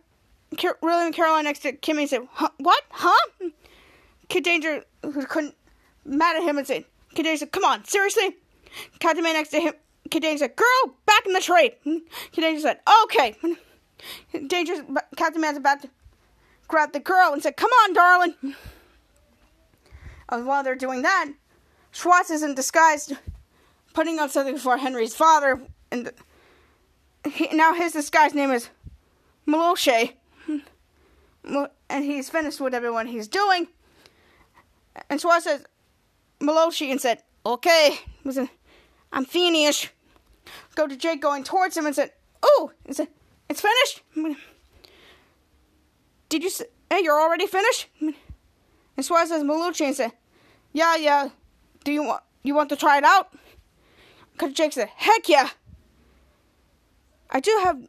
Car- 0.57 0.77
William 0.81 1.07
and 1.07 1.15
Caroline 1.15 1.43
next 1.45 1.59
to 1.59 1.73
Kimmy 1.73 2.07
said, 2.07 2.21
huh, 2.31 2.49
What? 2.57 2.83
Huh? 2.89 3.49
Kid 4.29 4.43
Danger, 4.43 4.83
who 5.03 5.25
couldn't, 5.25 5.55
mad 6.05 6.37
at 6.37 6.43
him 6.43 6.57
and 6.57 6.65
said, 6.65 6.85
Kid 7.13 7.23
Danger 7.23 7.39
said, 7.39 7.51
Come 7.51 7.65
on, 7.65 7.83
seriously? 7.85 8.37
Captain 8.99 9.23
Man 9.23 9.33
next 9.33 9.49
to 9.49 9.59
him, 9.59 9.73
Kid 10.11 10.21
Danger 10.21 10.39
said, 10.39 10.55
Girl, 10.55 10.95
back 11.05 11.25
in 11.25 11.33
the 11.33 11.39
tree. 11.39 11.71
Kid 12.31 12.41
Danger 12.41 12.61
said, 12.61 12.79
Okay. 13.03 13.35
Danger, 14.47 14.85
Captain 15.15 15.41
Man's 15.41 15.57
about 15.57 15.81
to 15.81 15.89
grab 16.67 16.91
the 16.91 16.99
girl 16.99 17.33
and 17.33 17.41
said, 17.41 17.57
Come 17.57 17.71
on, 17.71 17.93
darling. 17.93 18.35
And 20.29 20.45
while 20.45 20.63
they're 20.63 20.75
doing 20.75 21.01
that, 21.01 21.31
Schwoz 21.93 22.29
is 22.29 22.43
in 22.43 22.55
disguise 22.55 23.11
putting 23.93 24.19
on 24.19 24.29
something 24.29 24.57
for 24.57 24.77
Henry's 24.77 25.15
father. 25.15 25.61
And 25.91 26.11
he, 27.29 27.49
now 27.53 27.73
his 27.73 27.93
disguise 27.93 28.33
name 28.33 28.51
is 28.51 28.69
Maloshe. 29.47 30.13
And 31.43 32.05
he's 32.05 32.29
finished 32.29 32.61
with 32.61 32.73
everyone 32.73 33.07
he's 33.07 33.27
doing. 33.27 33.67
And 35.09 35.19
Schwoz 35.21 35.41
says, 35.41 35.65
Maloshe, 36.39 36.89
and 36.89 37.01
said, 37.01 37.23
Okay. 37.45 37.97
I'm 39.13 39.25
finished. 39.25 39.89
Go 40.75 40.87
to 40.87 40.95
Jake 40.95 41.21
going 41.21 41.43
towards 41.43 41.75
him 41.75 41.85
and 41.85 41.95
said, 41.95 42.11
Oh, 42.43 42.71
said, 42.89 43.09
It's 43.49 43.61
finished. 43.61 44.37
Did 46.29 46.43
you 46.43 46.49
say, 46.49 46.65
Hey, 46.89 47.01
you're 47.03 47.19
already 47.19 47.47
finished? 47.47 47.87
And 47.99 49.05
Schwoz 49.05 49.27
says, 49.27 49.43
Maloshe, 49.43 49.81
and 49.81 49.95
said, 49.95 50.11
Yeah, 50.73 50.95
yeah. 50.95 51.29
Do 51.83 51.91
you 51.91 52.03
want, 52.03 52.23
you 52.43 52.55
want 52.55 52.69
to 52.69 52.75
try 52.75 52.97
it 52.97 53.03
out? 53.03 53.33
Because 54.33 54.53
Jake 54.53 54.73
said, 54.73 54.89
Heck 54.95 55.27
yeah. 55.27 55.49
I 57.29 57.39
do 57.39 57.59
have. 57.63 57.87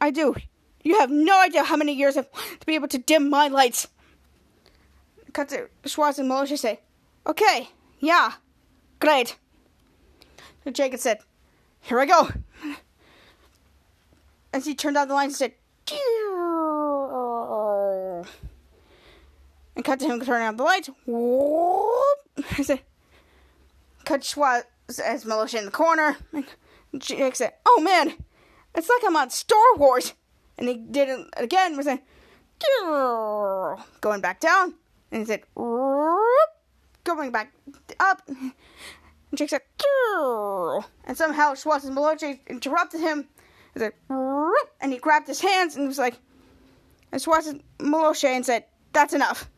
I 0.00 0.10
do. 0.10 0.34
You 0.84 0.98
have 1.00 1.10
no 1.10 1.40
idea 1.40 1.64
how 1.64 1.76
many 1.76 1.94
years 1.94 2.16
I've 2.16 2.30
to 2.30 2.66
be 2.66 2.74
able 2.74 2.88
to 2.88 2.98
dim 2.98 3.30
my 3.30 3.48
lights. 3.48 3.88
Cut 5.32 5.48
to 5.50 5.68
Schwoz 5.84 6.18
and 6.18 6.30
Maloshe 6.30 6.58
say, 6.58 6.80
Okay, 7.26 7.70
yeah, 7.98 8.34
great. 9.00 9.36
So 10.64 10.70
Jake 10.70 10.96
said, 10.98 11.18
Here 11.86 12.00
I 12.00 12.06
go. 12.06 12.28
As 14.52 14.66
he 14.66 14.74
turned 14.74 14.96
out 14.96 15.06
the 15.06 15.14
lights 15.14 15.40
and 15.40 15.52
said, 15.52 15.52
and 19.76 19.84
cut 19.84 20.00
to 20.00 20.06
him 20.06 20.20
turning 20.20 20.48
out 20.48 20.56
the 20.56 20.64
lights. 20.64 20.90
I 22.58 22.62
said, 22.62 22.80
cut 24.04 24.22
Schwoz 24.22 24.64
as 25.04 25.24
Maloshe 25.24 25.56
in 25.56 25.64
the 25.64 25.70
corner. 25.70 26.16
And 26.32 26.44
Jake 26.98 27.36
said, 27.36 27.52
Oh 27.64 27.80
man, 27.80 28.14
it's 28.74 28.88
like 28.88 29.02
I'm 29.06 29.16
on 29.16 29.30
Star 29.30 29.76
Wars. 29.76 30.14
And 30.58 30.68
he 30.68 30.74
did 30.76 31.08
it 31.08 31.20
again. 31.36 31.76
Was 31.76 31.86
like, 31.86 32.02
going 34.00 34.20
back 34.20 34.40
down. 34.40 34.74
And 35.12 35.20
he 35.20 35.26
said, 35.26 35.42
going 35.54 37.30
back 37.30 37.52
up. 38.00 38.28
And 39.30 39.38
Jake 39.38 39.50
said, 39.50 39.62
and 41.04 41.16
somehow 41.16 41.54
Maloshe 41.54 42.38
interrupted 42.46 43.00
him. 43.00 43.28
He 43.74 43.80
said, 43.80 43.92
and 44.08 44.92
he 44.92 44.98
grabbed 44.98 45.26
his 45.26 45.40
hands 45.40 45.76
and 45.76 45.86
was 45.86 45.98
like, 45.98 46.18
and 47.12 47.20
Schwoz 47.20 47.46
and 47.46 48.46
said, 48.46 48.64
that's 48.92 49.12
enough. 49.12 49.48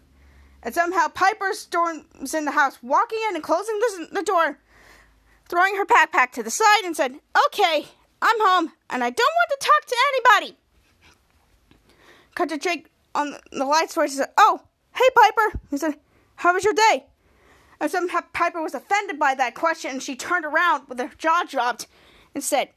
And 0.62 0.74
somehow 0.74 1.08
Piper 1.08 1.52
storms 1.52 2.34
in 2.34 2.44
the 2.44 2.50
house, 2.50 2.78
walking 2.82 3.20
in 3.28 3.36
and 3.36 3.44
closing 3.44 3.78
the, 3.78 4.08
the 4.12 4.22
door, 4.22 4.58
throwing 5.48 5.76
her 5.76 5.86
backpack 5.86 6.32
to 6.32 6.42
the 6.42 6.50
side, 6.50 6.84
and 6.84 6.96
said, 6.96 7.14
Okay, 7.46 7.86
I'm 8.20 8.40
home, 8.40 8.72
and 8.90 9.04
I 9.04 9.10
don't 9.10 9.34
want 9.36 9.60
to 9.60 9.66
talk 9.66 9.86
to 9.86 9.96
anybody. 10.08 10.58
Cut 12.34 12.48
to 12.48 12.58
Jake 12.58 12.90
on 13.14 13.36
the 13.52 13.64
light 13.64 13.90
switch 13.90 14.10
and 14.10 14.18
said, 14.18 14.32
Oh, 14.36 14.60
hey, 14.94 15.08
Piper. 15.14 15.60
He 15.70 15.76
said, 15.76 15.94
How 16.36 16.52
was 16.54 16.64
your 16.64 16.74
day? 16.74 17.06
And 17.80 17.90
somehow 17.90 18.20
Piper 18.32 18.62
was 18.62 18.74
offended 18.74 19.18
by 19.18 19.34
that 19.34 19.54
question, 19.54 19.92
and 19.92 20.02
she 20.02 20.16
turned 20.16 20.44
around 20.44 20.88
with 20.88 20.98
her 20.98 21.10
jaw 21.16 21.44
dropped 21.48 21.86
and 22.34 22.42
said, 22.42 22.70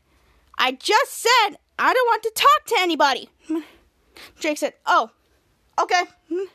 I 0.58 0.74
just 0.74 1.14
said 1.14 1.58
I 1.80 1.94
don't 1.94 2.08
want 2.08 2.24
to 2.24 2.32
talk 2.36 2.66
to 2.68 2.76
anybody. 2.80 3.30
Jake 4.40 4.60
said, 4.60 4.74
Oh, 4.86 5.10
okay. 5.82 6.04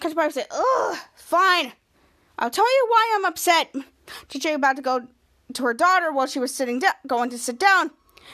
Cousin 0.00 0.16
Piper 0.16 0.32
said, 0.32 0.46
Ugh, 0.50 0.98
fine. 1.14 1.72
I'll 2.38 2.50
tell 2.50 2.64
you 2.64 2.86
why 2.88 3.12
I'm 3.14 3.24
upset. 3.26 3.74
Jake 4.28 4.56
about 4.56 4.76
to 4.76 4.82
go 4.82 5.06
to 5.52 5.64
her 5.64 5.74
daughter 5.74 6.10
while 6.12 6.26
she 6.26 6.38
was 6.38 6.54
sitting 6.54 6.78
down, 6.78 6.94
going 7.06 7.28
to 7.30 7.38
sit 7.38 7.58
down. 7.58 7.90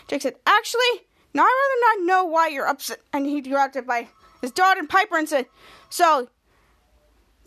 Jake 0.06 0.22
said, 0.22 0.36
Actually, 0.46 1.06
now 1.34 1.42
I'd 1.42 1.46
rather 1.46 1.98
not 1.98 2.06
know 2.06 2.24
why 2.24 2.48
you're 2.48 2.68
upset. 2.68 3.00
And 3.12 3.26
he 3.26 3.40
directed 3.40 3.86
by 3.86 4.08
his 4.40 4.52
daughter 4.52 4.78
and 4.78 4.88
Piper 4.88 5.18
and 5.18 5.28
said, 5.28 5.46
So, 5.90 6.28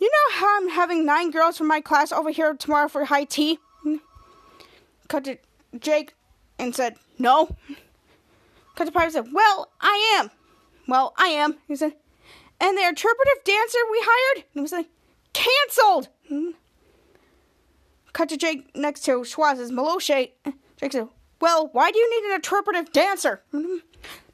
you 0.02 0.10
know 0.10 0.36
how 0.40 0.56
I'm 0.56 0.68
having 0.68 1.06
nine 1.06 1.30
girls 1.30 1.56
from 1.56 1.68
my 1.68 1.80
class 1.80 2.12
over 2.12 2.30
here 2.30 2.54
tomorrow 2.54 2.88
for 2.88 3.04
high 3.04 3.24
tea? 3.24 3.58
Cut 5.08 5.24
to 5.24 5.38
Jake 5.78 6.14
and 6.58 6.74
said, 6.74 6.96
No. 7.18 7.56
Cut 8.74 8.86
to 8.86 8.92
Piper 8.92 9.10
said, 9.10 9.32
Well, 9.32 9.70
I 9.80 10.16
am. 10.18 10.30
Well, 10.88 11.14
I 11.16 11.26
am. 11.26 11.58
He 11.68 11.76
said, 11.76 11.94
And 12.60 12.76
the 12.76 12.86
interpretive 12.86 13.44
dancer 13.44 13.78
we 13.90 13.98
hired? 14.02 14.36
And 14.38 14.54
he 14.54 14.60
was 14.60 14.72
like, 14.72 14.88
Cancelled. 15.32 16.08
Cut 18.12 18.28
to 18.28 18.36
Jake 18.36 18.74
next 18.74 19.02
to 19.02 19.22
Schwoz's 19.24 19.70
Maloshe. 19.70 20.30
Jake 20.78 20.92
said, 20.92 21.08
Well, 21.40 21.68
why 21.72 21.90
do 21.90 21.98
you 21.98 22.10
need 22.10 22.28
an 22.30 22.34
interpretive 22.36 22.92
dancer? 22.92 23.42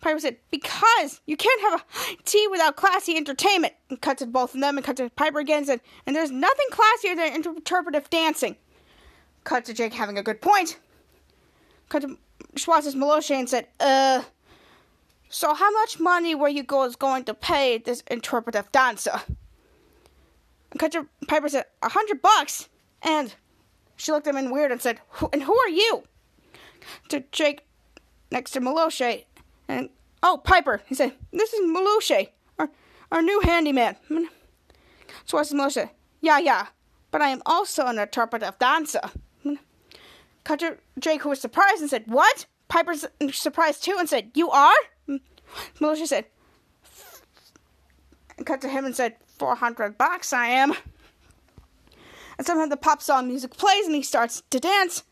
Piper 0.01 0.21
said, 0.21 0.37
Because 0.51 1.21
you 1.27 1.37
can't 1.37 1.61
have 1.63 1.81
a 1.81 2.23
tea 2.25 2.47
without 2.51 2.77
classy 2.77 3.17
entertainment. 3.17 3.75
And 3.91 4.01
cut 4.01 4.19
to 4.19 4.27
both 4.27 4.55
of 4.55 4.61
them 4.61 4.77
and 4.77 4.85
cut 4.85 4.97
to 4.99 5.11
Piper 5.11 5.39
again 5.39 5.59
and 5.59 5.67
said, 5.67 5.81
And 6.07 6.15
there's 6.15 6.31
nothing 6.31 6.67
classier 6.71 7.17
than 7.17 7.35
interpretive 7.35 8.09
dancing. 8.11 8.57
Cut 9.45 9.65
to 9.67 9.75
Jake 9.75 9.95
having 9.95 10.19
a 10.19 10.23
good 10.23 10.41
point. 10.41 10.79
Cut 11.89 12.03
to 12.03 12.19
Schwoz's 12.55 12.95
Maloshe 12.95 13.31
and 13.31 13.49
said, 13.49 13.67
Uh, 13.81 14.23
so 15.29 15.55
how 15.55 15.71
much 15.73 16.01
money 16.01 16.35
were 16.35 16.49
you 16.49 16.63
guys 16.63 16.97
going 16.97 17.25
to 17.25 17.35
pay 17.35 17.79
this 17.79 18.03
interpretive 18.11 18.71
dancer? 18.73 19.21
And 20.71 20.81
cut 20.81 20.93
to 20.93 21.07
Piper 21.27 21.49
said, 21.49 21.65
A 21.83 21.91
hundred 21.91 22.23
bucks. 22.23 22.69
And 23.03 23.35
she 23.97 24.13
looked 24.13 24.27
at 24.27 24.35
him 24.35 24.45
in 24.45 24.51
weird 24.51 24.73
and 24.73 24.81
said, 24.81 25.01
And 25.33 25.43
who 25.43 25.57
are 25.59 25.69
you? 25.69 26.05
To 27.09 27.25
Jake 27.33 27.67
next 28.31 28.53
to 28.53 28.61
Maloshe. 28.61 29.25
And, 29.69 29.91
oh, 30.23 30.41
Piper. 30.43 30.83
He 30.87 30.95
said, 30.95 31.13
This 31.33 31.53
is 31.53 31.61
Maloshe, 31.71 32.29
our, 32.59 32.71
our 33.13 33.23
new 33.23 33.41
handyman. 33.41 33.97
So 35.25 35.39
I 35.39 35.43
said, 35.43 35.59
Maloshe, 35.59 35.91
Yeah, 36.21 36.39
yeah, 36.39 36.69
but 37.11 37.23
I 37.23 37.29
am 37.29 37.43
also 37.47 37.87
an 37.87 37.99
interpretive 37.99 38.59
dancer. 38.59 39.03
Cut 40.45 40.61
to 40.61 40.79
Jake, 40.99 41.23
who 41.23 41.29
was 41.29 41.41
surprised 41.41 41.81
and 41.81 41.91
said, 41.91 42.05
What? 42.07 42.47
Piper's 42.69 43.07
surprised 43.33 43.85
too 43.85 43.97
and 43.99 44.09
said, 44.09 44.31
You 44.35 44.51
are? 44.51 44.75
Maloshe 45.81 46.07
said, 46.07 46.27
cut 48.45 48.61
to 48.61 48.69
him 48.69 48.85
and 48.85 48.95
said, 48.95 49.17
400 49.39 49.99
bucks 49.99 50.33
I 50.33 50.47
am. 50.47 50.73
And 52.37 52.47
somehow 52.47 52.67
the 52.67 52.77
pop 52.77 53.03
song 53.03 53.27
music 53.27 53.57
plays 53.57 53.87
and 53.87 53.95
he 53.95 54.03
starts 54.03 54.43
to 54.51 54.61
dance. 54.61 55.03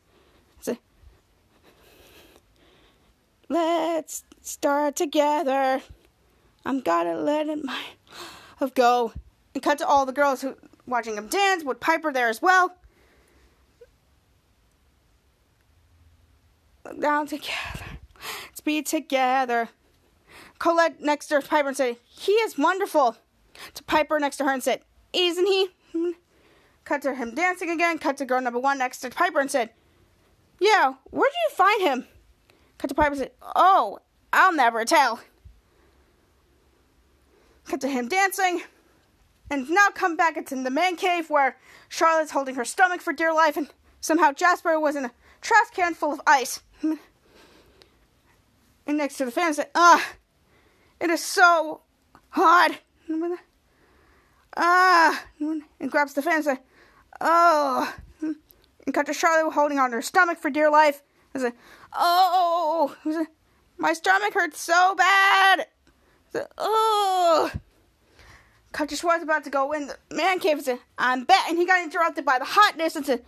Let's 3.48 4.24
start 4.46 4.96
together. 4.96 5.82
I'm 6.64 6.80
gonna 6.80 7.16
let 7.16 7.48
it 7.48 7.64
my 7.64 7.80
of 8.60 8.74
go. 8.74 9.12
And 9.54 9.62
cut 9.62 9.78
to 9.78 9.86
all 9.86 10.06
the 10.06 10.12
girls 10.12 10.42
who 10.42 10.56
watching 10.86 11.16
him 11.16 11.28
dance 11.28 11.64
with 11.64 11.80
Piper 11.80 12.12
there 12.12 12.28
as 12.28 12.42
well. 12.42 12.76
Down 17.00 17.26
together. 17.26 17.84
Let's 18.46 18.60
be 18.60 18.82
together. 18.82 19.70
Colette 20.58 21.00
next 21.00 21.26
to 21.28 21.40
Piper 21.40 21.68
and 21.68 21.76
said, 21.76 21.96
He 22.04 22.32
is 22.32 22.56
wonderful. 22.56 23.16
To 23.74 23.84
Piper 23.84 24.18
next 24.20 24.36
to 24.38 24.44
her 24.44 24.52
and 24.52 24.62
said, 24.62 24.82
Isn't 25.12 25.46
he? 25.46 25.68
Cut 26.84 27.02
to 27.02 27.14
him 27.14 27.34
dancing 27.34 27.70
again. 27.70 27.98
Cut 27.98 28.16
to 28.18 28.24
girl 28.24 28.40
number 28.40 28.58
one 28.58 28.78
next 28.78 29.00
to 29.00 29.10
Piper 29.10 29.40
and 29.40 29.50
said, 29.50 29.70
Yeah, 30.60 30.94
where 31.10 31.28
did 31.28 31.36
you 31.50 31.56
find 31.56 31.82
him? 31.82 32.06
Cut 32.78 32.88
to 32.88 32.94
Piper 32.94 33.10
and 33.10 33.18
said, 33.18 33.32
Oh, 33.56 33.98
I'll 34.32 34.54
never 34.54 34.84
tell. 34.84 35.20
Cut 37.66 37.80
to 37.80 37.88
him 37.88 38.08
dancing. 38.08 38.62
And 39.50 39.70
now 39.70 39.88
come 39.94 40.16
back 40.16 40.36
into 40.36 40.60
the 40.62 40.70
man 40.70 40.96
cave 40.96 41.30
where 41.30 41.56
Charlotte's 41.88 42.32
holding 42.32 42.56
her 42.56 42.64
stomach 42.64 43.00
for 43.00 43.12
dear 43.12 43.32
life 43.32 43.56
and 43.56 43.68
somehow 44.00 44.32
Jasper 44.32 44.78
was 44.80 44.96
in 44.96 45.04
a 45.04 45.12
trash 45.40 45.70
can 45.72 45.94
full 45.94 46.12
of 46.12 46.20
ice. 46.26 46.60
And 48.86 48.98
next 48.98 49.16
to 49.16 49.24
the 49.24 49.32
fan 49.32 49.52
said, 49.52 49.68
Ah, 49.74 50.12
it 51.00 51.10
is 51.10 51.22
so 51.24 51.80
hot. 52.30 52.78
Ah, 54.56 55.24
and 55.40 55.90
grabs 55.90 56.14
the 56.14 56.22
fan 56.22 56.36
and 56.36 56.44
said, 56.44 56.58
Oh, 57.20 57.94
and 58.20 58.94
cut 58.94 59.06
to 59.06 59.12
Charlotte 59.12 59.52
holding 59.52 59.78
on 59.78 59.92
her 59.92 60.02
stomach 60.02 60.38
for 60.38 60.50
dear 60.50 60.70
life. 60.70 61.02
And 61.34 61.42
said, 61.42 61.52
Oh, 61.92 62.94
my 63.78 63.92
stomach 63.92 64.34
hurts 64.34 64.60
so 64.60 64.94
bad. 64.94 65.66
Oh. 66.58 67.50
To 68.72 68.84
Schwoz 68.84 69.22
about 69.22 69.44
to 69.44 69.50
go 69.50 69.72
in 69.72 69.86
the 69.86 69.96
man 70.10 70.38
cave 70.38 70.58
and 70.58 70.64
said, 70.64 70.78
I'm 70.98 71.24
back. 71.24 71.48
And 71.48 71.56
he 71.56 71.64
got 71.64 71.82
interrupted 71.82 72.26
by 72.26 72.38
the 72.38 72.44
hotness 72.44 72.94
and 72.94 73.06
said, 73.06 73.24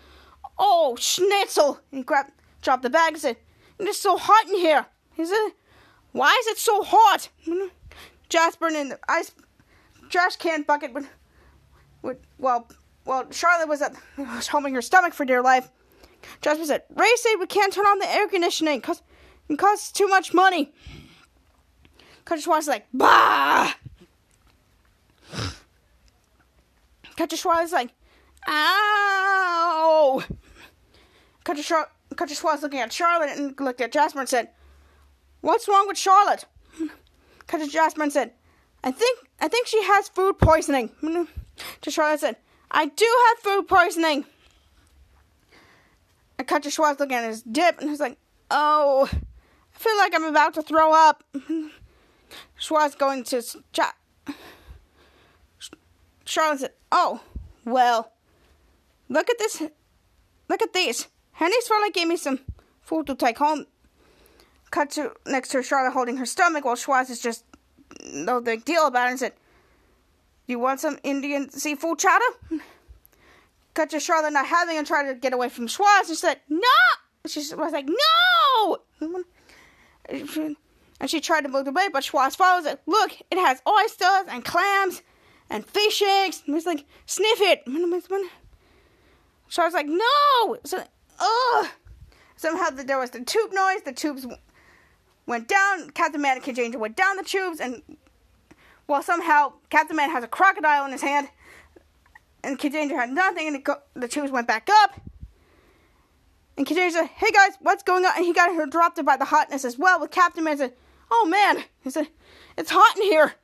Oh, 0.59 0.95
schnitzel. 0.97 1.81
And 1.91 1.99
he 1.99 2.05
grabbed, 2.05 2.33
dropped 2.61 2.83
the 2.83 2.91
bag 2.91 3.15
and 3.15 3.23
said, 3.23 3.37
It's 3.79 3.99
so 3.99 4.19
hot 4.19 4.47
in 4.47 4.59
here. 4.59 4.85
He 5.15 5.25
said, 5.25 5.53
Why 6.13 6.37
is 6.41 6.49
it 6.49 6.59
so 6.59 6.83
hot? 6.83 7.31
Jasper 8.29 8.69
in 8.69 8.91
the 8.91 8.99
ice 9.09 9.33
trash 10.11 10.37
can 10.37 10.63
bucket 10.63 10.93
would, 10.93 11.07
would 12.03 12.19
well, 12.39 12.69
well, 13.05 13.27
Charlotte 13.31 13.69
was, 13.69 13.83
at, 13.83 13.95
was 14.17 14.49
holding 14.49 14.75
her 14.75 14.83
stomach 14.83 15.15
for 15.15 15.25
dear 15.25 15.43
life. 15.43 15.71
Jasper 16.43 16.65
said, 16.65 16.83
Ray 16.95 17.09
said 17.17 17.37
we 17.39 17.47
can't 17.47 17.73
turn 17.73 17.87
on 17.87 17.99
the 17.99 18.11
air 18.11 18.29
conditioning 18.29 18.81
because 18.81 19.03
it 19.49 19.59
costs 19.59 19.93
too 19.93 20.09
much 20.09 20.35
money. 20.35 20.73
Cut 22.25 22.41
to 22.41 22.51
was 22.51 22.69
like, 22.69 22.87
bah! 22.93 23.73
Cut 27.17 27.31
to 27.31 27.49
was 27.49 27.73
like, 27.73 27.91
ow! 28.47 30.23
Cut 31.45 31.57
to, 31.57 31.63
Char- 31.63 31.91
Cut 32.17 32.29
to 32.29 32.45
was 32.45 32.63
looking 32.63 32.81
at 32.81 32.93
Charlotte 32.93 33.31
and 33.37 33.59
looked 33.59 33.81
at 33.81 33.93
Jasper 33.93 34.21
and 34.21 34.29
said, 34.29 34.51
What's 35.41 35.69
wrong 35.69 35.87
with 35.89 35.97
Charlotte? 35.97 36.45
To 37.49 37.67
Jasper 37.67 38.03
and 38.03 38.13
said, 38.13 38.33
I 38.85 38.91
think 38.91 39.19
I 39.41 39.49
think 39.49 39.67
she 39.67 39.83
has 39.83 40.09
food 40.09 40.39
poisoning. 40.39 40.91
To 41.81 41.91
Charlotte 41.91 42.21
said, 42.21 42.37
I 42.71 42.87
do 42.87 43.07
have 43.29 43.39
food 43.39 43.69
poisoning. 43.69 44.27
To 46.39 46.45
Schwoz 46.45 47.01
looking 47.01 47.17
at 47.17 47.25
his 47.25 47.43
dip 47.43 47.81
and 47.81 47.89
he's 47.91 48.01
like, 48.01 48.19
Oh, 48.51 49.09
I 49.79 49.81
feel 49.81 49.97
like 49.97 50.13
I'm 50.13 50.25
about 50.25 50.55
to 50.55 50.63
throw 50.63 50.92
up. 50.92 51.23
Schwoz 52.61 52.98
going 52.98 53.23
to 53.25 53.42
chat. 53.73 53.94
Charlotte 56.25 56.61
said, 56.61 56.73
Oh, 56.90 57.21
well, 57.65 58.13
look 59.09 59.31
at 59.31 59.38
this. 59.38 59.63
Look 60.48 60.63
at 60.63 60.73
these. 60.73 61.07
Henny's 61.31 61.71
really 61.71 61.92
gave 61.92 62.09
me 62.09 62.17
some 62.17 62.40
food 62.83 63.07
to 63.07 63.15
take 63.15 63.38
home. 63.38 63.67
Cut 64.73 64.90
to 64.92 65.13
next 65.27 65.50
to 65.50 65.63
Charlotte 65.63 65.92
holding 65.92 66.17
her 66.17 66.27
stomach 66.27 66.65
while 66.65 66.75
Schwoz 66.75 67.09
is 67.09 67.21
just 67.21 67.44
no 68.05 68.40
big 68.40 68.65
deal 68.65 68.88
about 68.88 69.07
it 69.07 69.11
and 69.11 69.19
said, 69.21 69.33
You 70.48 70.59
want 70.59 70.81
some 70.81 70.98
Indian 71.05 71.50
seafood 71.50 72.00
chowder? 72.00 72.25
Cut 73.75 73.90
to 73.90 74.00
Charlotte 74.00 74.33
not 74.33 74.46
having 74.46 74.77
and 74.77 74.85
tried 74.85 75.07
to 75.07 75.15
get 75.15 75.33
away 75.33 75.48
from 75.48 75.69
Schwoz 75.69 76.09
and 76.09 76.19
said, 76.19 76.40
No! 76.48 76.67
She 77.27 77.38
was 77.55 77.73
like, 77.73 77.87
No! 77.87 78.79
And 80.09 81.09
she 81.09 81.21
tried 81.21 81.42
to 81.42 81.48
move 81.48 81.69
away, 81.69 81.88
but 81.92 82.02
Schwoz 82.02 82.37
follows 82.37 82.67
it. 82.67 82.81
Look, 82.87 83.13
it 83.31 83.38
has 83.38 83.63
oysters 83.69 84.27
and 84.29 84.44
clams 84.44 85.02
and 85.48 85.65
fish 85.65 86.02
eggs. 86.02 86.42
And 86.46 86.54
he's 86.54 86.67
like, 86.67 86.85
Sniff 87.06 87.40
it. 87.40 87.65
Schwoz 89.50 89.73
like, 89.73 89.87
No! 89.87 90.56
So, 90.65 90.83
ugh. 91.21 91.69
Somehow 92.37 92.71
there 92.71 92.98
was 92.98 93.11
the 93.11 93.21
tube 93.25 93.52
noise. 93.52 93.83
The 93.85 93.92
tubes 93.92 94.27
went 95.27 95.48
down. 95.48 95.90
Captain 95.90 96.21
Man 96.21 96.37
and 96.37 96.44
Kid 96.44 96.56
Danger 96.56 96.79
went 96.79 96.96
down 96.96 97.17
the 97.17 97.25
tubes, 97.25 97.61
and 97.61 97.83
well, 98.87 99.02
somehow 99.02 99.52
Captain 99.71 99.96
Man 99.96 100.11
has 100.11 100.25
a 100.25 100.29
crocodile 100.29 100.85
in 100.87 100.92
his 100.92 101.02
hand. 101.02 101.29
and 102.42 102.59
Kid 102.59 102.73
Danger 102.73 102.96
had 102.96 103.11
nothing, 103.11 103.48
and 103.48 103.65
go, 103.65 103.77
the 103.94 104.09
tubes 104.09 104.31
went 104.31 104.46
back 104.46 104.69
up. 104.71 105.00
And 106.59 106.67
Kid 106.67 106.92
said, 106.92 107.06
"Hey 107.06 107.31
guys, 107.31 107.52
what's 107.61 107.85
going 107.85 108.04
on?" 108.04 108.13
And 108.17 108.27
he 108.27 108.33
got 108.33 108.50
interrupted 108.50 109.06
by 109.06 109.17
the 109.17 109.25
hotness 109.25 109.65
as 109.65 109.79
well. 109.79 110.00
With 110.00 110.11
Captain 110.11 110.42
Man 110.42 110.59
said, 110.59 110.73
"Oh 111.09 111.25
man," 111.25 111.63
he 111.85 111.90
said, 111.90 112.09
"It's 112.56 112.73
hot 112.73 112.96
in 112.96 113.04
here." 113.04 113.35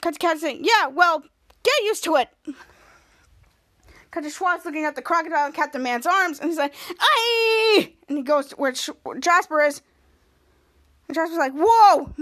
Cut 0.00 0.14
to 0.14 0.18
Captain 0.20 0.38
saying, 0.38 0.60
"Yeah, 0.62 0.86
well, 0.86 1.24
get 1.64 1.82
used 1.82 2.04
to 2.04 2.14
it." 2.16 2.28
Cut 4.12 4.22
to 4.22 4.30
Schwoz 4.30 4.64
looking 4.64 4.84
at 4.84 4.94
the 4.94 5.02
crocodile 5.02 5.46
in 5.46 5.52
Captain 5.52 5.82
Man's 5.82 6.06
arms, 6.06 6.38
and 6.38 6.50
he's 6.50 6.58
like, 6.58 6.72
"Aye!" 7.00 7.94
And 8.08 8.18
he 8.18 8.22
goes 8.22 8.46
to 8.48 8.56
where 8.56 8.72
Sh- 8.72 8.90
Jasper 9.18 9.60
is. 9.60 9.82
And 11.08 11.16
Jasper's 11.16 11.38
like, 11.38 11.52
"Whoa!" 11.52 12.14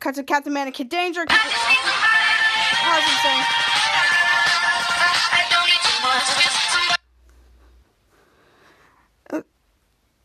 Cut 0.00 0.14
to 0.14 0.22
Captain 0.22 0.54
Man 0.54 0.66
and 0.66 0.74
Kid 0.74 0.88
Danger. 0.88 1.26
Cut 1.26 1.38
to- 1.38 1.48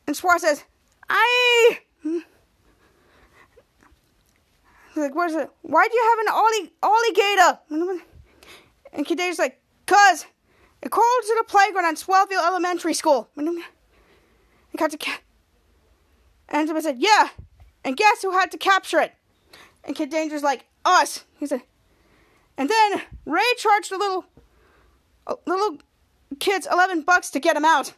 And 0.07 0.15
Schwoz 0.15 0.39
says, 0.39 0.63
I. 1.09 1.79
Like, 4.95 5.13
where's 5.13 5.33
it? 5.33 5.51
Why 5.61 5.87
do 5.87 5.95
you 5.95 6.03
have 6.09 6.19
an 6.19 6.27
alligator? 6.81 7.59
And 8.93 9.05
Kid 9.05 9.17
Danger's 9.19 9.37
like, 9.37 9.61
cuz 9.85 10.25
it 10.81 10.89
crawled 10.89 11.23
to 11.23 11.35
the 11.37 11.43
playground 11.43 11.85
at 11.85 11.95
Swellview 11.95 12.43
Elementary 12.43 12.93
School. 12.93 13.29
And 13.35 13.63
cat. 14.99 15.21
And 16.49 16.67
someone 16.67 16.81
said, 16.81 16.97
yeah. 16.99 17.29
And 17.83 17.95
guess 17.97 18.21
who 18.21 18.31
had 18.31 18.51
to 18.51 18.57
capture 18.57 18.99
it? 18.99 19.13
And 19.83 19.95
Kid 19.95 20.09
Danger's 20.09 20.43
like, 20.43 20.65
us. 20.85 21.25
He 21.39 21.45
said, 21.45 21.61
and 22.57 22.69
then 22.69 23.01
Ray 23.25 23.41
charged 23.57 23.91
the 23.91 23.97
little, 23.97 24.25
little 25.45 25.77
kids 26.39 26.67
11 26.71 27.01
bucks 27.01 27.29
to 27.31 27.39
get 27.39 27.55
him 27.55 27.65
out. 27.65 27.93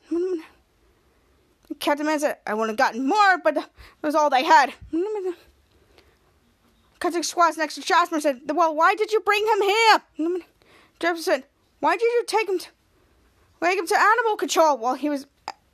Captain 1.80 2.06
Man 2.06 2.20
said, 2.20 2.38
I 2.48 2.54
would 2.54 2.70
have 2.70 2.78
gotten 2.78 3.08
more, 3.08 3.38
but 3.44 3.58
it 3.58 3.66
was 4.02 4.16
all 4.16 4.30
they 4.30 4.44
had. 4.44 4.74
Cutting 7.00 7.24
squats 7.24 7.58
next 7.58 7.76
to 7.76 7.82
Jasper 7.82 8.20
said, 8.20 8.42
Well, 8.50 8.76
why 8.76 8.96
did 8.96 9.12
you 9.12 9.22
bring 9.22 9.46
him 9.46 9.62
here? 9.62 10.40
Jasper 11.00 11.22
said, 11.22 11.44
Why 11.80 11.96
did 11.96 12.04
you 12.04 12.24
take 12.28 12.50
him 12.50 12.60
to 12.60 12.68
take 13.64 13.80
him 13.80 13.88
to 13.88 14.00
animal 14.00 14.36
control 14.36 14.78
while 14.78 14.96
he 14.96 15.10
was 15.10 15.26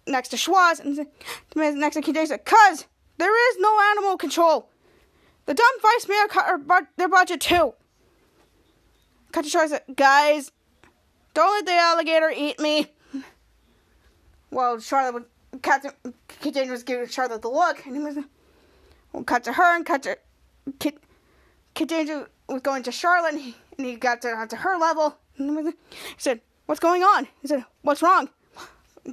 next 0.05 0.29
to 0.29 0.37
Schwoz? 0.37 0.79
And 0.79 0.97
the 0.97 1.07
man 1.55 1.79
next 1.79 1.95
to 1.95 2.01
Kid 2.01 2.27
said, 2.27 2.45
Cuz 2.45 2.85
there 3.17 3.51
is 3.51 3.57
no 3.59 3.79
animal 3.91 4.17
control. 4.17 4.69
The 5.45 5.53
dumb 5.53 5.81
vice 5.81 6.07
mayor 6.07 6.27
cut 6.27 6.87
their 6.97 7.07
budget 7.07 7.41
too. 7.41 7.73
To 9.33 9.41
Schwoz 9.41 9.69
said, 9.69 9.83
Guys, 9.95 10.51
don't 11.33 11.51
let 11.53 11.65
the 11.65 11.73
alligator 11.73 12.31
eat 12.35 12.59
me. 12.59 12.91
Well, 14.51 14.79
Charlotte 14.79 15.27
Captain 15.61 15.91
was 16.69 16.83
giving 16.83 17.07
Charlotte 17.07 17.41
the 17.41 17.49
look, 17.49 17.85
and 17.85 17.95
he 17.95 18.01
was 18.01 18.17
well, 19.13 19.23
cut 19.23 19.43
to 19.45 19.53
her 19.53 19.75
and 19.75 19.85
cut 19.85 20.03
to 20.03 20.17
Danger 21.85 22.29
was 22.47 22.61
going 22.61 22.83
to 22.83 22.91
Charlotte, 22.91 23.33
and 23.33 23.41
he, 23.41 23.55
and 23.77 23.85
he 23.85 23.95
got 23.95 24.21
to, 24.21 24.47
to 24.49 24.55
her 24.57 24.77
level. 24.77 25.17
And 25.37 25.49
he, 25.49 25.55
was, 25.55 25.73
he 25.93 25.99
said, 26.17 26.41
"What's 26.65 26.79
going 26.79 27.03
on?" 27.03 27.27
He 27.41 27.47
said, 27.47 27.65
"What's 27.81 28.01
wrong?" 28.01 28.29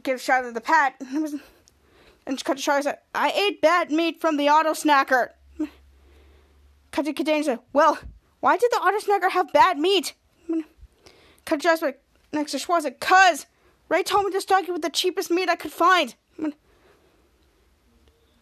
Give 0.02 0.20
Charlotte 0.20 0.54
the 0.54 0.60
pat, 0.60 0.94
and, 1.00 1.22
was, 1.22 1.34
and 2.26 2.42
cut 2.44 2.56
to 2.56 2.62
Charlotte. 2.62 2.84
Said, 2.84 2.98
"I 3.14 3.30
ate 3.32 3.60
bad 3.60 3.90
meat 3.90 4.20
from 4.20 4.36
the 4.36 4.48
auto 4.48 4.72
snacker." 4.72 5.30
Cut 6.90 7.06
to 7.06 7.12
Danger. 7.12 7.44
Said, 7.44 7.58
"Well, 7.72 7.98
why 8.40 8.56
did 8.56 8.70
the 8.70 8.76
auto 8.76 8.98
snacker 8.98 9.30
have 9.30 9.52
bad 9.52 9.78
meat?" 9.78 10.14
Cut 11.44 11.56
to 11.60 11.62
Jasper 11.62 11.94
next 12.32 12.52
to 12.52 12.58
Schwoz. 12.58 12.88
"Cause." 13.00 13.46
Ray 13.88 14.02
told 14.02 14.24
me 14.24 14.30
to 14.32 14.40
stock 14.40 14.66
you 14.66 14.72
with 14.72 14.80
the 14.80 14.88
cheapest 14.88 15.30
meat 15.30 15.50
I 15.50 15.56
could 15.56 15.70
find. 15.70 16.14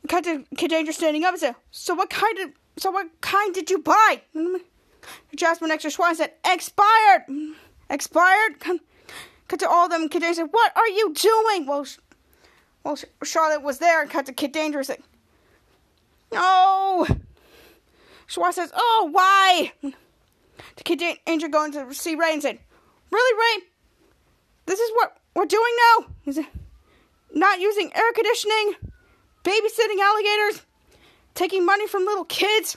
Cut 0.09 0.24
to 0.24 0.45
Kid 0.57 0.70
Danger 0.70 0.93
standing 0.93 1.24
up 1.24 1.34
and 1.34 1.41
said, 1.41 1.55
"So 1.70 1.95
what 1.95 2.11
kind 2.11 2.38
of 2.41 2.51
so 2.76 2.91
what 2.91 3.20
kind 3.20 3.55
did 3.55 3.70
you 3.70 3.78
buy?" 3.78 4.22
Jasmine 5.36 5.70
extra 5.70 5.91
to 5.91 6.14
said, 6.14 6.34
"Expired, 6.45 7.26
expired." 7.88 8.61
Cut 9.47 9.61
to 9.61 9.68
all 9.68 9.84
of 9.84 9.91
them. 9.91 10.09
Kid 10.09 10.20
Danger 10.20 10.43
said, 10.43 10.49
"What 10.51 10.76
are 10.76 10.88
you 10.88 11.12
doing?" 11.12 11.66
Well, 11.66 11.86
well, 12.82 12.99
Charlotte 13.22 13.62
was 13.62 13.78
there. 13.78 14.03
And 14.03 14.11
cut 14.11 14.26
to 14.26 14.32
Kid 14.32 14.53
Danger 14.53 14.82
said, 14.82 15.03
"No." 16.32 17.07
Schwoz 18.26 18.55
says, 18.55 18.72
"Oh, 18.74 19.09
why?" 19.12 19.72
The 19.82 20.84
Kid 20.84 21.03
Danger 21.26 21.49
going 21.49 21.72
to 21.72 21.93
see 21.95 22.14
Ray 22.14 22.32
and 22.32 22.43
said, 22.43 22.59
"Really, 23.11 23.38
Ray? 23.38 23.66
This 24.66 24.80
is 24.80 24.91
what 24.95 25.18
we're 25.34 25.47
doing 25.47 25.76
now? 25.76 26.07
Is 26.26 26.38
it 26.38 26.47
not 27.32 27.60
using 27.60 27.90
air 27.94 28.12
conditioning, 28.14 28.74
babysitting 29.44 30.00
alligators, 30.00 30.62
taking 31.34 31.64
money 31.64 31.86
from 31.86 32.04
little 32.04 32.24
kids, 32.24 32.76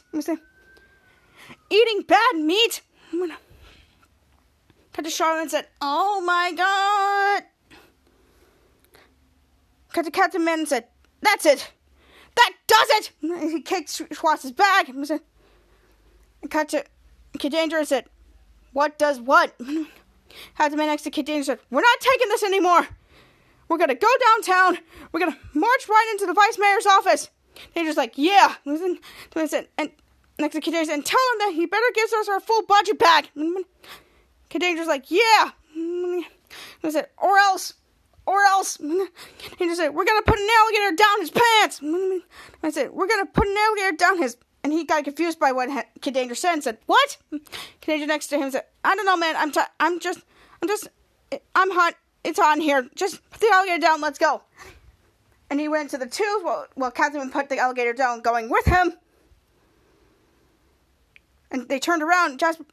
eating 1.69 2.01
bad 2.07 2.35
meat? 2.35 2.81
Cut 4.93 5.05
to 5.05 5.11
Charlotte 5.11 5.41
and 5.41 5.51
said, 5.51 5.67
Oh 5.81 6.21
my 6.21 6.53
god. 6.55 7.43
Cut 9.91 10.05
to 10.05 10.11
Captain 10.11 10.43
Man 10.43 10.59
and 10.59 10.67
said, 10.67 10.85
That's 11.21 11.45
it. 11.45 11.71
That 12.35 12.53
does 12.67 12.87
it. 12.91 13.11
He 13.51 13.61
kicked 13.61 13.89
Schwoz's 13.89 14.51
back. 14.51 14.89
Cut 16.49 16.69
to 16.69 16.83
Kid 17.39 17.51
Danger 17.51 17.77
and 17.77 17.87
said, 17.87 18.05
What 18.71 18.97
does 18.97 19.19
what? 19.19 19.55
the 19.57 19.87
man 20.59 20.87
next 20.87 21.03
to 21.03 21.11
Kid 21.11 21.25
Danger 21.25 21.43
said, 21.43 21.59
We're 21.69 21.81
not 21.81 21.99
taking 21.99 22.29
this 22.29 22.43
anymore. 22.43 22.87
We're 23.67 23.77
gonna 23.77 23.95
go 23.95 24.07
downtown. 24.27 24.77
We're 25.11 25.19
gonna 25.19 25.37
march 25.53 25.87
right 25.89 26.09
into 26.11 26.25
the 26.25 26.33
vice 26.33 26.57
mayor's 26.57 26.85
office. 26.85 27.29
They're 27.73 27.85
just 27.85 27.97
like, 27.97 28.13
Yeah. 28.15 28.55
And 28.65 29.91
next 30.39 30.55
to 30.55 30.61
Kid 30.61 30.71
Danger 30.71 30.91
and 30.93 31.05
tell 31.05 31.21
him 31.33 31.39
that 31.39 31.53
he 31.55 31.65
better 31.65 31.85
gives 31.93 32.13
us 32.13 32.29
our 32.29 32.39
full 32.39 32.63
budget 32.63 32.99
back. 32.99 33.31
Kid 34.49 34.59
Danger's 34.59 34.87
like, 34.87 35.09
Yeah. 35.09 35.51
Said, 36.89 37.07
Or 37.17 37.37
else. 37.37 37.73
Or 38.25 38.41
else. 38.43 38.77
He 38.77 39.65
just 39.65 39.79
said, 39.79 39.89
We're 39.93 40.05
gonna 40.05 40.21
put 40.21 40.39
an 40.39 40.47
alligator 40.59 40.95
down 40.95 41.19
his 41.19 41.31
pants. 41.31 41.81
I 42.63 42.69
said, 42.69 42.91
We're 42.91 43.07
gonna 43.07 43.25
put 43.25 43.47
an 43.47 43.55
alligator 43.57 43.97
down 43.97 44.17
his 44.17 44.37
and 44.63 44.71
he 44.71 44.85
got 44.85 45.03
confused 45.03 45.39
by 45.39 45.51
what 45.51 45.69
Kid 46.01 46.15
said 46.37 46.53
and 46.53 46.63
said, 46.63 46.77
"What?" 46.85 47.17
Kid 47.81 48.07
next 48.07 48.27
to 48.27 48.37
him 48.37 48.49
said, 48.49 48.63
"I 48.83 48.95
don't 48.95 49.05
know, 49.05 49.17
man. 49.17 49.35
I'm 49.35 49.51
t- 49.51 49.59
I'm 49.79 49.99
just 49.99 50.21
I'm 50.61 50.69
just 50.69 50.87
I'm 51.53 51.71
hot. 51.71 51.95
It's 52.23 52.39
on 52.39 52.61
here. 52.61 52.89
Just 52.95 53.21
put 53.31 53.41
the 53.41 53.49
alligator 53.51 53.79
down. 53.79 54.01
Let's 54.01 54.19
go." 54.19 54.43
And 55.49 55.59
he 55.59 55.67
went 55.67 55.89
to 55.91 55.97
the 55.97 56.05
tubes 56.05 56.43
while 56.43 56.67
while 56.75 56.91
Catherine 56.91 57.29
put 57.31 57.49
the 57.49 57.57
alligator 57.57 57.93
down, 57.93 58.21
going 58.21 58.49
with 58.49 58.65
him. 58.65 58.93
And 61.51 61.69
they 61.69 61.79
turned 61.79 62.01
around. 62.01 62.39
Jasper 62.39 62.65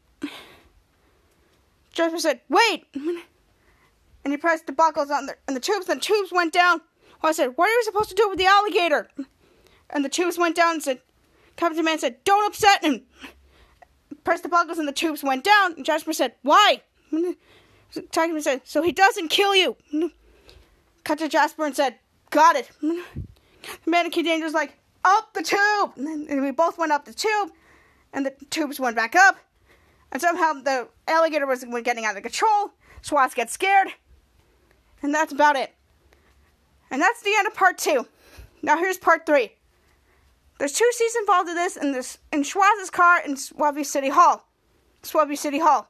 Jasper 1.92 2.18
said, 2.18 2.40
"Wait!" 2.48 2.86
And 2.94 4.32
he 4.32 4.36
pressed 4.36 4.66
the 4.66 4.72
buckles 4.72 5.10
on 5.10 5.26
the 5.26 5.36
and 5.46 5.56
the 5.56 5.60
tubes. 5.60 5.88
And 5.88 6.00
the 6.00 6.04
tubes 6.04 6.32
went 6.32 6.52
down. 6.52 6.80
Well, 7.22 7.30
I 7.30 7.32
said, 7.32 7.56
"What 7.56 7.68
are 7.68 7.78
we 7.78 7.82
supposed 7.82 8.10
to 8.10 8.14
do 8.14 8.28
with 8.28 8.38
the 8.38 8.46
alligator?" 8.46 9.08
And 9.90 10.04
the 10.04 10.08
tubes 10.08 10.38
went 10.38 10.56
down 10.56 10.74
and 10.74 10.82
said. 10.82 11.02
Captain 11.60 11.84
Man 11.84 11.98
said, 11.98 12.24
Don't 12.24 12.46
upset 12.46 12.82
him. 12.82 13.02
Pressed 14.24 14.44
the 14.44 14.48
buckles 14.48 14.78
and 14.78 14.88
the 14.88 14.92
tubes 14.92 15.22
went 15.22 15.44
down. 15.44 15.74
And 15.74 15.84
Jasper 15.84 16.14
said, 16.14 16.34
Why? 16.40 16.82
Man 18.16 18.40
said, 18.42 18.62
So 18.64 18.82
he 18.82 18.92
doesn't 18.92 19.28
kill 19.28 19.54
you. 19.54 19.76
Cut 21.04 21.18
to 21.18 21.28
Jasper 21.28 21.64
and 21.64 21.74
said, 21.74 21.96
Got 22.30 22.56
it. 22.56 22.70
The 22.80 23.90
mannequin 23.90 24.42
was 24.42 24.54
like, 24.54 24.74
Up 25.04 25.34
the 25.34 25.42
tube. 25.42 25.92
And 25.96 26.42
we 26.42 26.50
both 26.50 26.78
went 26.78 26.92
up 26.92 27.04
the 27.04 27.14
tube. 27.14 27.50
And 28.12 28.26
the 28.26 28.34
tubes 28.50 28.80
went 28.80 28.96
back 28.96 29.14
up. 29.14 29.36
And 30.12 30.20
somehow 30.20 30.54
the 30.54 30.88
alligator 31.06 31.46
was 31.46 31.64
getting 31.84 32.04
out 32.04 32.16
of 32.16 32.22
control. 32.22 32.70
Schwoz 33.02 33.34
gets 33.34 33.52
scared. 33.52 33.88
And 35.02 35.14
that's 35.14 35.32
about 35.32 35.56
it. 35.56 35.74
And 36.90 37.00
that's 37.00 37.22
the 37.22 37.32
end 37.38 37.46
of 37.46 37.54
part 37.54 37.78
two. 37.78 38.06
Now 38.62 38.76
here's 38.76 38.98
part 38.98 39.24
three. 39.24 39.52
There's 40.58 40.72
two 40.72 40.90
seats 40.92 41.16
involved 41.16 41.48
in 41.48 41.54
this, 41.54 41.76
in 41.76 41.92
this 41.92 42.18
in 42.32 42.42
Schwoz's 42.42 42.90
car 42.90 43.20
in 43.24 43.34
Swabby 43.34 43.86
City 43.86 44.10
Hall. 44.10 44.46
Swabby 45.02 45.38
City 45.38 45.58
Hall. 45.58 45.89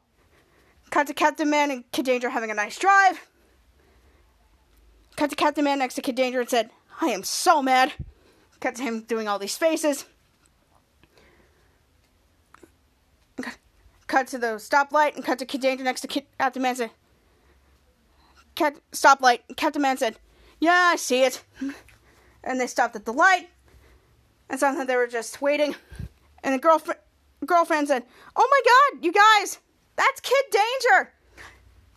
Cut 0.90 1.06
to 1.06 1.14
Captain 1.14 1.48
Man 1.48 1.70
and 1.70 1.90
Kid 1.92 2.04
Danger 2.04 2.30
having 2.30 2.50
a 2.50 2.54
nice 2.54 2.78
drive. 2.78 3.28
Cut 5.16 5.30
to 5.30 5.36
Captain 5.36 5.64
Man 5.64 5.78
next 5.78 5.94
to 5.94 6.02
Kid 6.02 6.16
Danger 6.16 6.40
and 6.40 6.50
said, 6.50 6.70
I 7.00 7.08
am 7.08 7.22
so 7.22 7.62
mad. 7.62 7.92
Cut 8.60 8.74
to 8.76 8.82
him 8.82 9.02
doing 9.02 9.28
all 9.28 9.38
these 9.38 9.56
faces. 9.56 10.04
Cut 14.06 14.26
to 14.28 14.38
the 14.38 14.56
stoplight 14.56 15.14
and 15.14 15.24
cut 15.24 15.38
to 15.38 15.46
Kid 15.46 15.60
Danger 15.60 15.84
next 15.84 16.00
to 16.00 16.08
Kid, 16.08 16.26
Captain 16.38 16.62
Man 16.62 16.74
said, 16.74 16.90
Cat, 18.56 18.76
stoplight. 18.90 19.40
Captain 19.56 19.80
Man 19.80 19.96
said, 19.96 20.18
Yeah, 20.58 20.90
I 20.92 20.96
see 20.96 21.22
it. 21.22 21.42
And 22.42 22.58
they 22.58 22.66
stopped 22.66 22.96
at 22.96 23.04
the 23.04 23.12
light. 23.12 23.50
And 24.48 24.58
somehow 24.58 24.84
they 24.84 24.96
were 24.96 25.06
just 25.06 25.42
waiting. 25.42 25.74
And 26.42 26.54
the 26.54 26.58
girlfriend 26.58 26.98
girlfriend 27.44 27.88
said, 27.88 28.04
"Oh 28.34 28.48
my 28.50 28.98
God, 28.98 29.04
you 29.04 29.12
guys, 29.12 29.58
That's 30.00 30.20
Kid 30.22 30.44
Danger. 30.50 31.12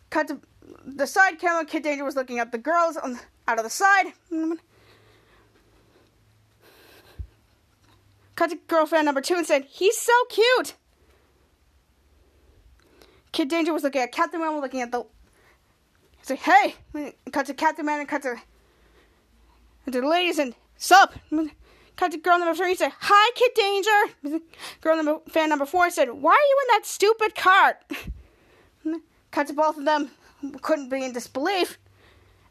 Cut 0.10 0.28
to 0.28 0.42
the 0.86 1.08
side 1.08 1.40
camera. 1.40 1.64
Kid 1.64 1.84
Danger 1.84 2.04
was 2.04 2.18
looking 2.18 2.38
at 2.38 2.52
the 2.52 2.58
girls 2.58 2.98
on 2.98 3.18
out 3.48 3.60
of 3.60 3.64
the 3.64 3.70
side. 3.70 4.12
Cut 8.36 8.50
to 8.50 8.58
girlfriend 8.68 9.06
number 9.06 9.22
two 9.22 9.36
and 9.36 9.48
said, 9.48 9.64
"He's 9.64 9.98
so 9.98 10.12
cute." 10.30 10.76
Kid 13.32 13.48
Danger 13.48 13.72
was 13.72 13.84
looking 13.84 14.02
at 14.02 14.12
Captain 14.12 14.42
Man, 14.42 14.60
looking 14.60 14.82
at 14.82 14.92
the. 14.92 15.06
Like, 16.30 16.40
"Hey!" 16.40 16.76
Cut 17.32 17.46
to 17.46 17.54
Captain 17.54 17.86
Man 17.86 18.02
and 18.02 18.10
cut 18.10 18.24
to, 18.24 18.36
to 19.86 19.92
the 20.02 20.06
ladies 20.06 20.40
and 20.40 20.56
sup. 20.76 21.14
Cut 21.96 22.12
to 22.12 22.18
girl 22.18 22.40
number 22.40 22.56
three 22.56 22.76
said, 22.76 22.92
"Hi, 23.00 23.32
Kid 23.36 23.52
Danger." 23.56 24.42
Girl 24.82 24.96
number 24.96 25.20
fan 25.30 25.50
number 25.50 25.66
four 25.66 25.90
said, 25.90 26.10
"Why 26.10 26.32
are 26.32 26.36
you 26.36 26.60
in 26.64 26.68
that 26.76 26.86
stupid 26.86 27.36
cart?" 27.36 27.84
Cut 29.32 29.48
to 29.48 29.54
both 29.54 29.78
of 29.78 29.86
them, 29.86 30.12
couldn't 30.62 30.90
be 30.90 31.04
in 31.04 31.14
disbelief, 31.14 31.78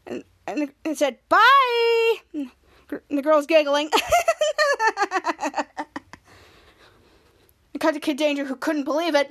and 0.05 0.23
and, 0.47 0.71
and 0.85 0.97
said, 0.97 1.19
"Bye." 1.29 2.15
And 2.33 2.51
the 3.09 3.21
girl's 3.21 3.45
giggling. 3.45 3.89
Cut 7.79 7.95
to 7.95 7.99
Kid 7.99 8.17
Danger, 8.17 8.45
who 8.45 8.55
couldn't 8.55 8.83
believe 8.85 9.15
it. 9.15 9.29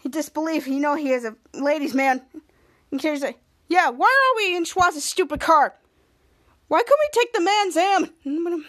He 0.00 0.08
disbelieved. 0.08 0.66
You 0.66 0.80
know 0.80 0.96
he 0.96 1.12
is 1.12 1.24
a 1.24 1.36
ladies' 1.54 1.94
man. 1.94 2.22
And 2.90 3.00
Kid 3.00 3.08
Danger's 3.08 3.22
like, 3.22 3.38
"Yeah, 3.68 3.90
why 3.90 4.08
are 4.08 4.36
we 4.36 4.56
in 4.56 4.64
Schwoz's 4.64 5.04
stupid 5.04 5.38
car? 5.40 5.76
Why 6.72 6.82
couldn't 6.82 7.00
we 7.00 7.20
take 7.20 7.32
the 7.34 7.40
Man's 7.42 7.76
Am?" 7.76 8.64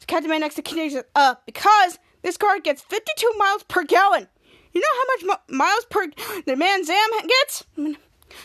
The 0.00 0.06
Captain 0.08 0.28
Man 0.28 0.40
next 0.40 0.56
to 0.56 0.62
Kid 0.62 0.74
Danger 0.74 0.96
said, 0.96 1.04
"Uh, 1.14 1.36
because 1.46 2.00
this 2.22 2.36
car 2.36 2.58
gets 2.58 2.82
52 2.82 3.34
miles 3.38 3.62
per 3.62 3.84
gallon. 3.84 4.26
You 4.72 4.80
know 4.80 4.88
how 4.96 5.04
much 5.06 5.40
mi- 5.48 5.56
miles 5.56 5.84
per 5.84 6.08
the 6.44 6.56
Man's 6.56 6.90
Am 6.90 7.10
gets?" 7.28 7.64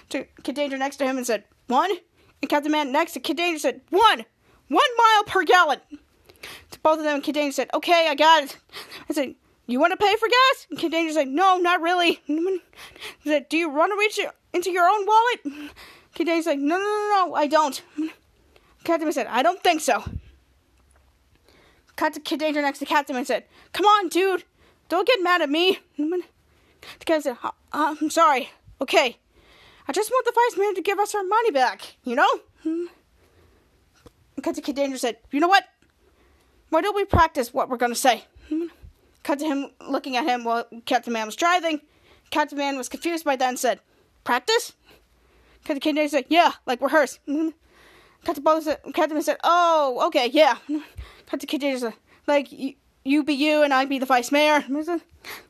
To 0.10 0.28
Kid 0.44 0.54
Danger 0.54 0.78
next 0.78 0.98
to 0.98 1.06
him 1.06 1.18
and 1.18 1.26
said, 1.26 1.46
"One." 1.66 1.90
And 2.44 2.50
Captain 2.50 2.72
Man 2.72 2.92
next 2.92 3.14
to 3.14 3.20
Kid 3.20 3.38
Danger 3.38 3.58
said, 3.58 3.82
"One, 3.90 4.24
one 4.68 4.90
mile 4.96 5.24
per 5.26 5.46
gallon." 5.46 5.82
To 6.70 6.80
both 6.82 7.00
of 7.00 7.04
them, 7.04 7.24
Kid 7.24 7.34
Danger 7.34 7.54
said, 7.54 7.72
"Okay, 7.74 8.08
I 8.08 8.14
got 8.14 8.44
it." 8.44 8.58
I 9.10 9.14
said, 9.14 9.34
"You 9.66 9.80
want 9.80 9.94
to 9.94 9.98
pay 9.98 10.16
for 10.16 10.28
gas?" 10.28 10.68
And 10.70 10.78
Kid 10.78 10.92
Danger 10.92 11.14
said, 11.14 11.28
"No, 11.28 11.58
not 11.58 11.82
really." 11.82 12.22
He 12.28 12.62
said, 13.24 13.50
"Do 13.50 13.58
you 13.58 13.68
want 13.68 13.94
to 13.94 13.98
reach 13.98 14.20
into 14.54 14.70
your 14.70 14.88
own 14.88 15.08
wallet?" 15.08 15.72
Kid 16.14 16.26
Danger 16.26 16.44
said, 16.44 16.60
"No, 16.60 16.78
no, 16.78 16.84
no, 16.84 17.26
no, 17.26 17.34
I 17.34 17.48
don't." 17.48 17.82
Man 18.88 19.14
said, 19.14 19.28
"I 19.28 19.44
don't 19.44 19.62
think 19.64 19.82
so." 19.82 20.04
Cut 21.96 22.14
to 22.14 22.20
Kid 22.20 22.40
Danger 22.40 22.62
next 22.62 22.80
to 22.80 22.86
Captain 22.86 23.16
Man 23.16 23.26
said, 23.26 23.46
"Come 23.74 23.86
on, 23.86 24.10
dude, 24.10 24.44
don't 24.90 25.08
get 25.08 25.22
mad 25.22 25.42
at 25.42 25.50
me." 25.50 25.80
Captain 27.00 27.22
said, 27.22 27.38
"Uh, 27.44 27.52
"I'm 27.72 28.10
sorry. 28.10 28.50
Okay, 28.82 29.18
I 29.88 29.92
just 29.92 30.10
want 30.10 30.26
the 30.26 30.32
vice 30.32 30.58
man 30.58 30.76
to 30.76 30.82
give 30.82 31.00
us 31.00 31.14
our 31.14 31.24
money 31.24 31.52
back. 31.52 31.96
You 32.04 32.16
know." 32.16 32.90
Cut 34.42 34.56
to 34.56 34.62
Kid 34.62 34.76
Danger 34.76 34.98
said, 34.98 35.18
"You 35.32 35.40
know 35.40 35.48
what? 35.48 35.66
Why 36.70 36.82
don't 36.82 36.96
we 36.96 37.06
practice 37.06 37.54
what 37.54 37.70
we're 37.70 37.78
gonna 37.78 37.96
say?" 37.96 38.26
Cut 39.24 39.40
to 39.40 39.46
him 39.46 39.72
looking 39.88 40.18
at 40.18 40.26
him 40.26 40.44
while 40.44 40.66
Captain 40.86 41.14
Man 41.14 41.28
was 41.28 41.36
driving. 41.36 41.82
Captain 42.32 42.58
Man 42.58 42.78
was 42.78 42.90
confused 42.90 43.24
by 43.24 43.36
that 43.36 43.50
and 43.50 43.60
said, 43.60 43.80
"Practice?" 44.24 44.74
Cut 45.64 45.76
to 45.76 45.80
Kid 45.80 45.96
Danger 45.96 46.10
said, 46.10 46.26
"Yeah, 46.30 46.54
like 46.66 46.82
rehearse." 46.82 47.20
To 48.26 48.40
both. 48.40 48.68
Captain 48.94 49.22
said, 49.24 49.38
"Oh, 49.44 50.04
okay, 50.08 50.28
yeah." 50.28 50.58
Kid 51.48 51.80
said, 51.80 51.94
"Like 52.28 52.52
you, 52.52 52.76
you 53.04 53.24
be 53.24 53.34
you 53.34 53.64
and 53.64 53.74
I 53.74 53.86
be 53.86 54.00
the 54.00 54.06
vice 54.06 54.32
mayor." 54.32 54.64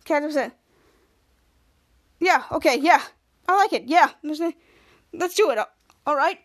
Captain 0.06 0.32
said, 0.32 0.54
"Yeah, 2.20 2.44
okay, 2.52 2.78
yeah, 2.78 3.02
I 3.48 3.58
like 3.58 3.74
it. 3.74 3.84
Yeah, 3.86 4.12
let's 4.24 5.36
do 5.36 5.50
it. 5.52 5.60
All 6.06 6.16
right." 6.16 6.40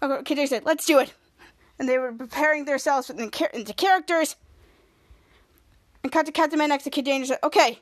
Danger 0.00 0.46
said, 0.46 0.64
"Let's 0.64 0.86
do 0.86 1.00
it." 1.00 1.12
And 1.78 1.88
they 1.88 1.98
were 1.98 2.12
preparing 2.12 2.64
themselves 2.64 3.10
into 3.10 3.74
characters. 3.74 4.36
And 6.04 6.12
cut 6.12 6.26
to 6.26 6.32
Captain 6.32 6.58
Man 6.58 6.68
next 6.68 6.84
to 6.84 6.90
Kid 6.90 7.04
Danger 7.04 7.26
said, 7.26 7.40
"Okay, 7.42 7.80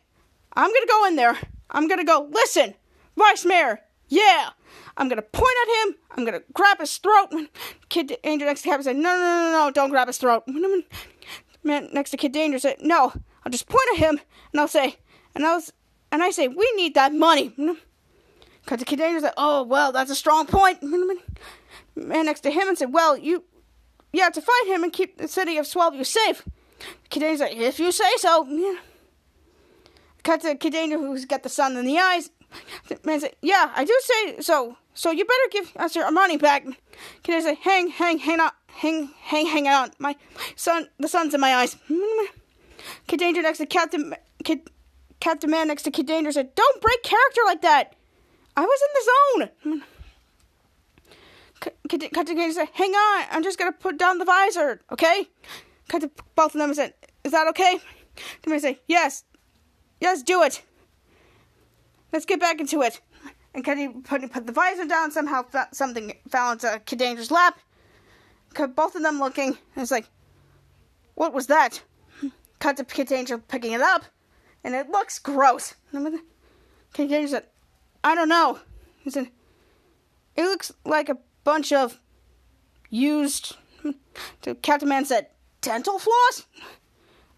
I'm 0.54 0.72
gonna 0.72 0.86
go 0.86 1.04
in 1.06 1.16
there. 1.16 1.38
I'm 1.70 1.88
gonna 1.88 2.04
go. 2.04 2.28
Listen, 2.32 2.74
Vice 3.16 3.44
Mayor. 3.44 3.80
Yeah, 4.12 4.50
I'm 4.96 5.08
gonna 5.08 5.22
point 5.22 5.56
at 5.62 5.68
him. 5.78 5.96
I'm 6.10 6.24
gonna 6.26 6.42
grab 6.52 6.78
his 6.80 6.98
throat." 6.98 7.30
Kid 7.88 8.18
Danger 8.22 8.44
next 8.44 8.62
to 8.62 8.68
Captain 8.68 8.84
said, 8.84 8.96
"No, 8.96 9.16
no, 9.16 9.50
no, 9.50 9.52
no, 9.52 9.70
don't 9.70 9.90
grab 9.90 10.08
his 10.08 10.18
throat." 10.18 10.42
Man 11.62 11.88
next 11.92 12.10
to 12.10 12.16
Kid 12.16 12.32
Danger 12.32 12.58
said, 12.58 12.76
"No, 12.80 13.12
I'll 13.42 13.50
just 13.50 13.68
point 13.68 13.88
at 13.94 13.98
him 13.98 14.20
and 14.52 14.60
I'll 14.60 14.68
say, 14.68 14.96
and 15.34 15.46
I'll 15.46 15.62
and 16.10 16.22
I 16.22 16.30
say, 16.30 16.46
we 16.48 16.70
need 16.76 16.94
that 16.94 17.14
money." 17.14 17.54
Cut 18.66 18.78
to 18.80 18.84
Kid 18.84 18.98
Danger 18.98 19.20
said, 19.20 19.34
"Oh 19.38 19.62
well, 19.62 19.92
that's 19.92 20.10
a 20.10 20.14
strong 20.14 20.46
point." 20.46 20.82
Man 21.94 22.26
next 22.26 22.40
to 22.40 22.50
him 22.50 22.68
and 22.68 22.76
said, 22.76 22.92
"Well, 22.92 23.16
you." 23.16 23.44
Have 24.14 24.34
to 24.34 24.42
fight 24.42 24.66
him 24.66 24.84
and 24.84 24.92
keep 24.92 25.16
the 25.16 25.26
city 25.26 25.56
of 25.56 25.64
Swellview 25.64 26.04
safe. 26.04 26.46
Kid 27.08 27.20
Danger's 27.20 27.40
like, 27.40 27.56
if 27.56 27.78
you 27.80 27.90
say 27.90 28.12
so. 28.18 28.46
Yeah. 28.46 28.78
Cut 30.22 30.42
to 30.42 30.54
Kid 30.54 30.74
Danger, 30.74 30.98
who's 30.98 31.24
got 31.24 31.42
the 31.42 31.48
sun 31.48 31.78
in 31.78 31.86
the 31.86 31.98
eyes. 31.98 32.30
Man 33.04 33.20
said, 33.20 33.34
yeah, 33.42 33.72
I 33.74 33.84
do 33.84 33.98
say 34.02 34.40
so. 34.40 34.76
So 34.94 35.10
you 35.10 35.24
better 35.24 35.48
give 35.50 35.76
us 35.76 35.96
our 35.96 36.10
money 36.10 36.36
back. 36.36 36.64
Kid 37.22 37.32
Danger 37.32 37.48
said, 37.48 37.58
hang, 37.62 37.88
hang, 37.88 38.18
hang 38.18 38.40
on, 38.40 38.50
hang, 38.68 39.10
hang, 39.20 39.46
hang 39.46 39.68
on. 39.68 39.90
My 39.98 40.16
son, 40.56 40.88
the 40.98 41.08
sun's 41.08 41.34
in 41.34 41.40
my 41.40 41.54
eyes. 41.54 41.76
Kid 43.06 43.18
Danger 43.20 43.42
next 43.42 43.58
to 43.58 43.66
Captain, 43.66 44.14
Kid, 44.44 44.68
Captain 45.20 45.50
Man 45.50 45.68
next 45.68 45.84
to 45.84 45.90
Kid 45.90 46.06
Danger 46.06 46.32
said, 46.32 46.54
don't 46.54 46.80
break 46.82 47.02
character 47.02 47.40
like 47.46 47.62
that. 47.62 47.94
I 48.56 48.62
was 48.62 48.80
in 48.82 49.70
the 49.70 49.70
zone. 49.70 49.82
Kid 51.88 52.26
Danger 52.26 52.52
said, 52.52 52.68
hang 52.74 52.92
on, 52.92 53.24
I'm 53.30 53.42
just 53.42 53.58
gonna 53.58 53.72
put 53.72 53.98
down 53.98 54.18
the 54.18 54.24
visor, 54.24 54.80
okay? 54.92 55.28
Cut 55.92 56.10
both 56.34 56.54
of 56.54 56.58
them 56.58 56.72
said, 56.72 56.94
Is 57.22 57.32
that 57.32 57.46
okay? 57.48 57.78
The 58.42 58.50
man 58.50 58.60
said, 58.60 58.78
Yes. 58.86 59.24
Yes, 60.00 60.22
do 60.22 60.42
it. 60.42 60.62
Let's 62.12 62.26
get 62.26 62.40
back 62.40 62.60
into 62.60 62.82
it. 62.82 63.00
And 63.54 63.64
Cuddy 63.64 63.88
put, 63.88 64.30
put 64.30 64.46
the 64.46 64.52
visor 64.52 64.86
down, 64.86 65.10
somehow 65.10 65.44
something 65.72 66.14
fell 66.28 66.52
into 66.52 66.68
uh, 66.68 66.78
Kid 66.78 66.98
Danger's 66.98 67.30
lap. 67.30 67.58
Cut 68.54 68.74
both 68.76 68.94
of 68.94 69.02
them 69.02 69.18
looking, 69.18 69.48
and 69.48 69.82
it's 69.82 69.90
like, 69.90 70.06
What 71.14 71.32
was 71.32 71.46
that? 71.48 71.82
Cut 72.58 72.76
to 72.78 72.84
Kid 72.84 73.08
Danger 73.08 73.38
picking 73.38 73.72
it 73.72 73.80
up, 73.80 74.04
and 74.62 74.74
it 74.74 74.90
looks 74.90 75.18
gross. 75.18 75.74
Kid 75.92 77.08
Danger 77.08 77.28
said, 77.28 77.46
I 78.04 78.14
don't 78.14 78.28
know. 78.28 78.58
He 79.00 79.10
said, 79.10 79.30
It 80.36 80.44
looks 80.44 80.72
like 80.84 81.08
a 81.08 81.18
bunch 81.44 81.72
of 81.72 82.00
used. 82.90 83.56
Captain 84.62 84.88
Man 84.88 85.04
said, 85.04 85.28
dental 85.60 85.98
floss? 85.98 86.46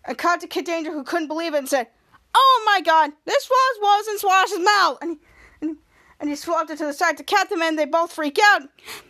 And 0.05 0.19
caught 0.19 0.41
to 0.41 0.47
Kid 0.47 0.67
Danger 0.67 0.93
who 0.93 1.05
couldn't 1.05 1.29
believe 1.29 1.55
it 1.55 1.59
and 1.59 1.69
said, 1.69 1.89
Oh 2.35 2.63
my 2.67 2.81
god, 2.81 3.13
this 3.25 3.45
floss 3.45 3.79
was 3.81 4.09
in 4.09 4.19
Schwoz's 4.19 4.65
mouth! 4.65 4.99
And 5.01 5.11
he, 5.11 5.19
and, 5.61 5.77
and 6.21 6.31
he 6.31 6.37
swapped 6.37 6.71
it 6.71 6.79
to 6.79 6.87
the 6.87 6.93
side 6.93 7.17
to 7.19 7.25
Captain 7.25 7.61
and 7.63 7.79
They 7.79 7.85
both 7.85 8.13
freak 8.13 8.39
out. 8.43 8.63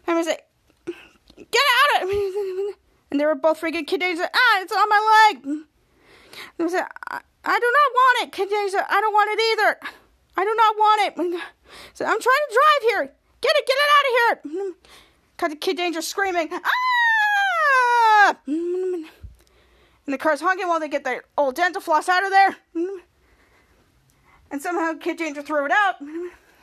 And 0.06 0.18
he 0.18 0.24
said, 0.24 0.38
Get 0.86 1.62
out 1.96 2.02
of 2.02 2.08
it! 2.10 2.76
And 3.10 3.20
they 3.20 3.26
were 3.26 3.36
both 3.36 3.60
freaking. 3.60 3.86
Kid 3.86 4.00
Danger 4.00 4.22
said, 4.22 4.30
Ah, 4.34 4.60
it's 4.60 4.72
on 4.72 4.88
my 4.88 5.28
leg! 5.30 5.44
And 5.46 5.64
he 6.58 6.68
said, 6.68 6.84
I, 7.08 7.20
I 7.44 7.60
do 7.60 7.72
not 7.72 7.92
want 7.94 8.22
it. 8.22 8.32
Kid 8.32 8.48
Danger 8.48 8.70
said, 8.70 8.86
I 8.88 9.00
don't 9.00 9.12
want 9.12 9.30
it 9.30 9.40
either. 9.52 9.78
I 10.36 10.44
do 10.44 10.54
not 10.56 10.76
want 10.76 11.00
it. 11.06 11.40
He 11.64 11.90
said, 11.94 12.06
I'm 12.06 12.20
trying 12.20 12.46
to 12.48 12.54
drive 12.54 12.90
here. 12.90 13.14
Get 13.40 13.52
it, 13.56 13.66
get 13.66 13.76
it 13.76 13.90
out 13.94 14.06
of 14.08 14.52
here. 14.52 14.72
Cut 15.36 15.50
the 15.50 15.56
Kid 15.56 15.76
Danger 15.76 16.02
screaming, 16.02 16.48
Ah! 16.52 18.36
And 18.46 19.06
the 20.06 20.18
car's 20.18 20.40
honking 20.40 20.68
while 20.68 20.80
they 20.80 20.88
get 20.88 21.04
their 21.04 21.24
old 21.38 21.54
dental 21.54 21.80
floss 21.80 22.08
out 22.08 22.24
of 22.24 22.30
there. 22.30 22.56
And 24.54 24.62
somehow 24.62 24.92
Kid 24.92 25.16
Danger 25.16 25.42
threw 25.42 25.66
it 25.66 25.72
out. 25.72 25.96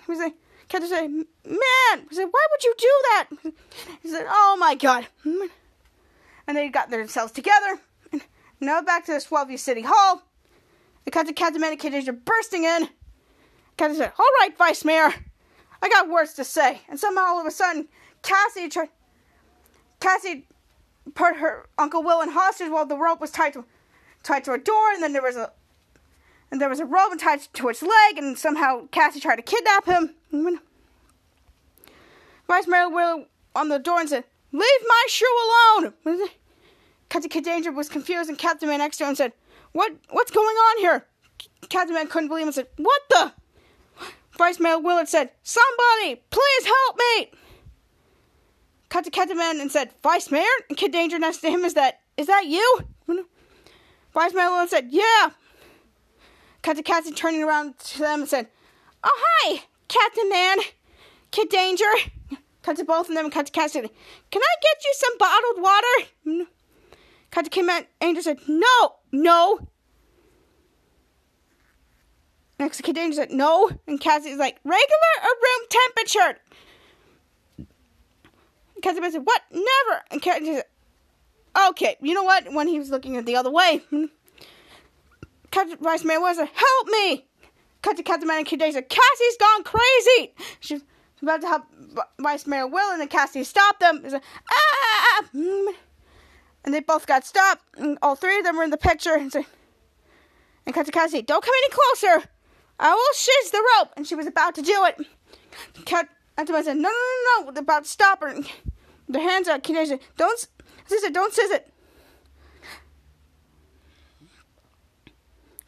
Was 0.07 0.19
like, 0.19 0.35
Kid 0.69 0.79
Danger 0.79 0.95
said, 0.95 1.11
Man! 1.11 2.05
He 2.09 2.15
said, 2.15 2.29
Why 2.31 2.47
would 2.49 2.63
you 2.63 2.73
do 2.77 2.87
that? 2.87 3.27
He 4.01 4.07
said, 4.07 4.27
Oh 4.29 4.55
my 4.57 4.75
god. 4.75 5.07
And 5.25 6.55
they 6.55 6.69
got 6.69 6.89
themselves 6.89 7.33
together. 7.33 7.81
Now 8.61 8.81
back 8.81 9.05
to 9.07 9.11
the 9.11 9.17
Swellview 9.17 9.59
City 9.59 9.81
Hall. 9.81 10.23
To 11.03 11.11
Captain 11.11 11.59
Man 11.59 11.71
and 11.71 11.79
Kid 11.81 11.91
Danger 11.91 12.13
bursting 12.13 12.63
in. 12.63 12.87
Captain 13.75 13.97
said, 13.97 14.13
All 14.17 14.29
right, 14.39 14.57
Vice 14.57 14.85
Mayor. 14.85 15.13
I 15.81 15.89
got 15.89 16.07
words 16.07 16.33
to 16.35 16.45
say. 16.45 16.79
And 16.87 16.97
somehow 16.97 17.23
all 17.23 17.41
of 17.41 17.45
a 17.45 17.51
sudden, 17.51 17.89
Cassie 18.21 18.69
tried. 18.69 18.87
Cassie 19.99 20.47
put 21.13 21.35
her 21.35 21.67
Uncle 21.77 22.03
Will 22.03 22.21
in 22.21 22.29
hostage 22.29 22.69
while 22.69 22.85
the 22.85 22.95
rope 22.95 23.19
was 23.19 23.31
tied 23.31 23.51
to 23.51 23.65
tied 24.23 24.45
to 24.45 24.53
a 24.53 24.57
door, 24.57 24.91
and 24.93 25.03
then 25.03 25.11
there 25.11 25.21
was 25.21 25.35
a 25.35 25.51
and 26.51 26.61
there 26.61 26.69
was 26.69 26.79
a 26.79 26.85
rope 26.85 27.17
tied 27.17 27.41
to 27.53 27.69
its 27.69 27.81
leg, 27.81 28.17
and 28.17 28.37
somehow 28.37 28.87
Cassie 28.91 29.19
tried 29.19 29.37
to 29.37 29.41
kidnap 29.41 29.85
him. 29.85 30.15
Vice 32.47 32.67
Mayor 32.67 32.89
Will 32.89 33.25
on 33.55 33.69
the 33.69 33.79
door 33.79 33.99
and 33.99 34.09
said, 34.09 34.25
"Leave 34.51 34.81
my 34.87 35.05
shoe 35.07 35.25
alone." 35.85 35.93
Captain 37.09 37.29
Kid 37.29 37.43
Danger 37.43 37.71
was 37.71 37.89
confused 37.89 38.29
and 38.29 38.37
Captain 38.37 38.69
Man 38.69 38.79
next 38.79 38.97
to 38.97 39.05
him 39.05 39.15
said, 39.15 39.33
"What? 39.71 39.93
What's 40.09 40.31
going 40.31 40.55
on 40.55 40.77
here? 40.79 41.07
Captain 41.69 41.95
Man 41.95 42.07
couldn't 42.07 42.29
believe 42.29 42.45
and 42.45 42.55
said, 42.55 42.67
What 42.77 43.01
the? 43.09 43.33
Vice 44.37 44.59
Mayor 44.59 44.79
Willard 44.79 45.07
said, 45.07 45.31
Somebody, 45.43 46.21
please 46.29 46.65
help 46.65 46.97
me. 46.97 47.31
Cut 48.89 49.05
to 49.05 49.11
Captain 49.11 49.37
Man 49.37 49.61
and 49.61 49.71
said, 49.71 49.91
Vice 50.03 50.31
Mayor? 50.31 50.45
And 50.69 50.77
Kid 50.77 50.91
Danger 50.91 51.19
next 51.19 51.37
to 51.39 51.49
him 51.49 51.63
is 51.63 51.73
that, 51.75 52.01
is 52.17 52.27
that 52.27 52.45
you? 52.47 52.79
Vice 54.13 54.33
Mayor 54.33 54.49
Willard 54.49 54.69
said, 54.69 54.87
Yeah. 54.89 55.29
To 56.63 56.83
Cassie 56.83 57.11
turning 57.11 57.43
around 57.43 57.77
to 57.79 57.99
them 57.99 58.21
and 58.21 58.29
said, 58.29 58.47
Oh, 59.03 59.09
hi, 59.13 59.63
Captain 59.89 60.29
Man. 60.29 60.59
Kid 61.31 61.49
Danger. 61.49 61.85
Cut 62.63 62.77
to 62.77 62.85
both 62.85 63.09
of 63.09 63.15
them 63.15 63.25
and 63.25 63.33
cut 63.33 63.47
to 63.47 63.51
Cassie. 63.51 63.81
Can 63.81 64.41
I 64.41 64.55
get 64.61 64.83
you 64.85 64.93
some 64.93 65.17
bottled 65.17 65.61
water? 65.61 66.47
Cut 67.31 67.45
to 67.45 67.49
Kid 67.49 67.65
Man. 67.65 67.85
Danger 67.99 68.21
said, 68.21 68.37
No, 68.47 68.95
no. 69.11 69.67
Next 72.59 72.77
to 72.77 72.83
Kid 72.83 72.95
Danger 72.95 73.15
said, 73.15 73.31
No. 73.31 73.71
And 73.87 73.99
Cassie's 73.99 74.37
like, 74.37 74.59
Regular 74.63 75.13
or 75.23 75.29
room 75.29 75.67
temperature? 75.69 76.39
Cassie 78.81 79.11
said, 79.11 79.25
What? 79.25 79.41
Never. 79.51 80.03
And 80.11 80.21
Cassie 80.21 80.55
said, 80.55 80.65
Okay, 81.69 81.97
you 82.01 82.13
know 82.13 82.23
what? 82.23 82.53
When 82.53 82.67
he 82.67 82.79
was 82.79 82.91
looking 82.91 83.17
at 83.17 83.25
the 83.25 83.35
other 83.35 83.51
way, 83.51 83.81
Captain 85.51 85.77
Vice 85.81 86.03
Mayor 86.03 86.19
was 86.19 86.37
Help 86.37 86.87
me! 86.87 87.25
Cut 87.81 87.97
to 87.97 88.03
Captain 88.03 88.27
Man 88.27 88.39
and 88.39 88.45
Kid 88.45 88.61
said, 88.61 88.89
Cassie's 88.89 89.37
gone 89.39 89.63
crazy! 89.63 90.33
She's 90.59 90.81
about 91.21 91.41
to 91.41 91.47
help 91.47 91.63
Vice 92.19 92.47
Mayor 92.47 92.67
Will, 92.67 92.91
and 92.91 93.01
then 93.01 93.07
Cassie 93.07 93.43
stopped 93.43 93.79
them. 93.79 94.03
Ah! 94.51 95.23
Mm. 95.35 95.73
And 96.63 96.73
they 96.73 96.79
both 96.79 97.07
got 97.07 97.25
stopped. 97.25 97.63
And 97.77 97.97
all 98.01 98.15
three 98.15 98.37
of 98.37 98.43
them 98.43 98.57
were 98.57 98.63
in 98.63 98.69
the 98.69 98.77
picture. 98.77 99.13
And, 99.13 99.31
say, 99.31 99.45
and 100.65 100.75
cut 100.75 100.85
to 100.85 100.91
Cassie, 100.91 101.21
Don't 101.21 101.43
come 101.43 101.53
any 101.65 101.73
closer! 101.73 102.27
I 102.79 102.93
will 102.93 103.13
shiz 103.15 103.51
the 103.51 103.63
rope! 103.77 103.93
And 103.97 104.07
she 104.07 104.15
was 104.15 104.27
about 104.27 104.55
to 104.55 104.61
do 104.61 104.85
it. 104.85 105.05
Cat 105.85 106.07
Captain 106.37 106.55
Man 106.55 106.63
said, 106.63 106.77
No, 106.77 106.89
no, 106.89 107.45
no, 107.45 107.51
no! 107.51 107.59
About 107.59 107.83
to 107.83 107.89
stop 107.89 108.21
her. 108.21 108.35
Their 109.09 109.21
hands 109.21 109.47
out. 109.47 109.63
Kid 109.63 109.73
Danger 109.73 109.97
said, 109.97 109.99
Don't, 110.17 110.47
scissor, 110.87 111.09
don't 111.09 111.33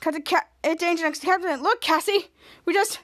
Cut 0.03 0.25
to 0.25 0.37
uh, 0.65 0.75
Danger 0.75 1.03
next 1.03 1.19
to 1.19 1.27
Captain. 1.27 1.63
Look, 1.63 1.79
Cassie, 1.79 2.27
we 2.65 2.73
just, 2.73 2.99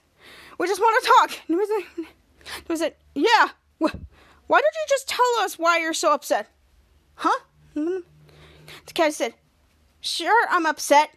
we 0.57 0.67
just 0.67 0.81
want 0.81 1.01
to 1.01 1.09
talk. 1.09 1.41
And 1.47 1.57
was 1.57 1.69
he 1.95 2.65
was 2.67 2.81
like, 2.81 2.99
yeah. 3.15 3.51
Why 3.79 4.59
don't 4.59 4.75
you 4.75 4.85
just 4.89 5.07
tell 5.07 5.25
us 5.39 5.57
why 5.57 5.79
you're 5.79 5.93
so 5.93 6.13
upset? 6.13 6.49
Huh? 7.15 7.39
Cassie 8.93 9.13
said, 9.13 9.33
sure, 10.01 10.45
I'm 10.49 10.65
upset, 10.65 11.11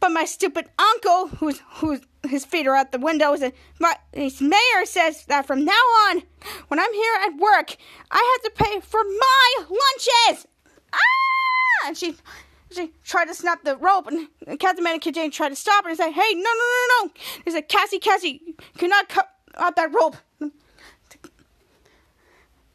but 0.00 0.08
my 0.08 0.24
stupid 0.24 0.66
uncle, 0.76 1.28
who's 1.28 1.62
who's 1.74 2.00
his 2.28 2.44
feet 2.44 2.66
are 2.66 2.74
out 2.74 2.90
the 2.90 2.98
window, 2.98 3.36
said, 3.36 3.52
my 3.78 3.94
his 4.12 4.40
mayor 4.40 4.84
says 4.86 5.24
that 5.26 5.46
from 5.46 5.64
now 5.64 5.72
on, 5.72 6.22
when 6.66 6.80
I'm 6.80 6.92
here 6.92 7.14
at 7.26 7.36
work, 7.36 7.76
I 8.10 8.38
have 8.42 8.52
to 8.52 8.64
pay 8.64 8.80
for 8.80 9.04
my 9.04 9.54
lunches. 9.58 10.48
Ah! 10.92 11.86
And 11.86 11.96
she 11.96 12.16
she 12.70 12.92
tried 13.04 13.26
to 13.26 13.34
snap 13.34 13.62
the 13.64 13.76
rope, 13.76 14.06
and 14.08 14.28
Captain 14.58 14.82
Man 14.84 14.94
and 14.94 15.02
Kid 15.02 15.14
Danger 15.14 15.36
tried 15.36 15.50
to 15.50 15.56
stop 15.56 15.84
her 15.84 15.90
and 15.90 15.98
say, 15.98 16.10
"Hey, 16.10 16.34
no, 16.34 16.40
no, 16.42 16.50
no, 16.52 17.04
no!" 17.04 17.10
He 17.44 17.50
said, 17.50 17.68
"Cassie, 17.68 17.98
Cassie, 17.98 18.42
you 18.44 18.54
cannot 18.76 19.08
cut 19.08 19.28
out 19.56 19.76
that 19.76 19.92
rope." 19.92 20.16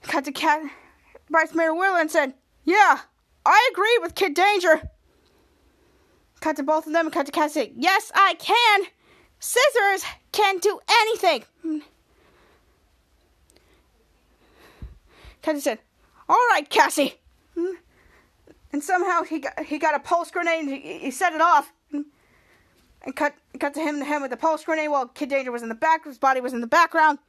To 0.04 0.32
Cat, 0.32 0.64
Vice 1.30 1.54
Mayor 1.54 1.74
Wheeler 1.74 2.00
and 2.00 2.12
said, 2.12 2.34
"Yeah, 2.64 3.02
I 3.46 3.70
agree 3.72 3.98
with 4.02 4.16
Kid 4.16 4.34
Danger." 4.34 4.90
Cut 6.40 6.56
to 6.58 6.64
both 6.64 6.88
of 6.88 6.94
them 6.94 7.06
and 7.06 7.14
cut 7.14 7.28
to 7.28 7.32
Cassie. 7.32 7.74
Yes, 7.78 8.12
I 8.16 8.34
can. 8.34 8.88
Scissors 9.40 10.04
can 10.32 10.58
do 10.58 10.80
anything. 10.90 11.46
Cassie 15.42 15.60
said, 15.60 15.80
"All 16.28 16.48
right, 16.50 16.70
Cassie." 16.70 17.20
And 18.74 18.84
somehow 18.84 19.24
he 19.24 19.40
got 19.40 19.64
he 19.66 19.78
got 19.78 19.96
a 19.96 20.00
pulse 20.00 20.32
grenade 20.32 20.62
and 20.62 20.70
he, 20.70 21.00
he 21.00 21.12
set 21.12 21.34
it 21.34 21.42
off. 21.42 21.74
And 23.04 23.16
cut 23.16 23.34
cut 23.60 23.74
to 23.74 23.80
him 23.80 24.00
the 24.00 24.06
him 24.06 24.22
with 24.22 24.32
the 24.32 24.38
pulse 24.38 24.64
grenade 24.64 24.90
while 24.90 25.08
Kid 25.08 25.30
Danger 25.30 25.52
was 25.52 25.64
in 25.64 25.70
the 25.70 25.76
back 25.76 26.06
his 26.06 26.18
body 26.18 26.40
was 26.40 26.54
in 26.54 26.62
the 26.62 26.68
background. 26.68 27.20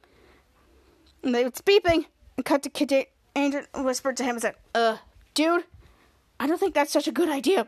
And 1.23 1.33
they 1.33 1.43
was 1.43 1.53
beeping. 1.53 2.05
And 2.37 2.45
cut 2.45 2.63
to 2.63 2.69
Kid 2.69 2.89
Da- 2.89 3.09
Danger 3.35 3.65
whispered 3.75 4.17
to 4.17 4.23
him 4.23 4.35
and 4.35 4.41
said 4.41 4.55
uh 4.75 4.97
dude 5.33 5.63
I 6.39 6.47
don't 6.47 6.59
think 6.59 6.73
that's 6.73 6.91
such 6.91 7.07
a 7.07 7.11
good 7.11 7.29
idea. 7.29 7.67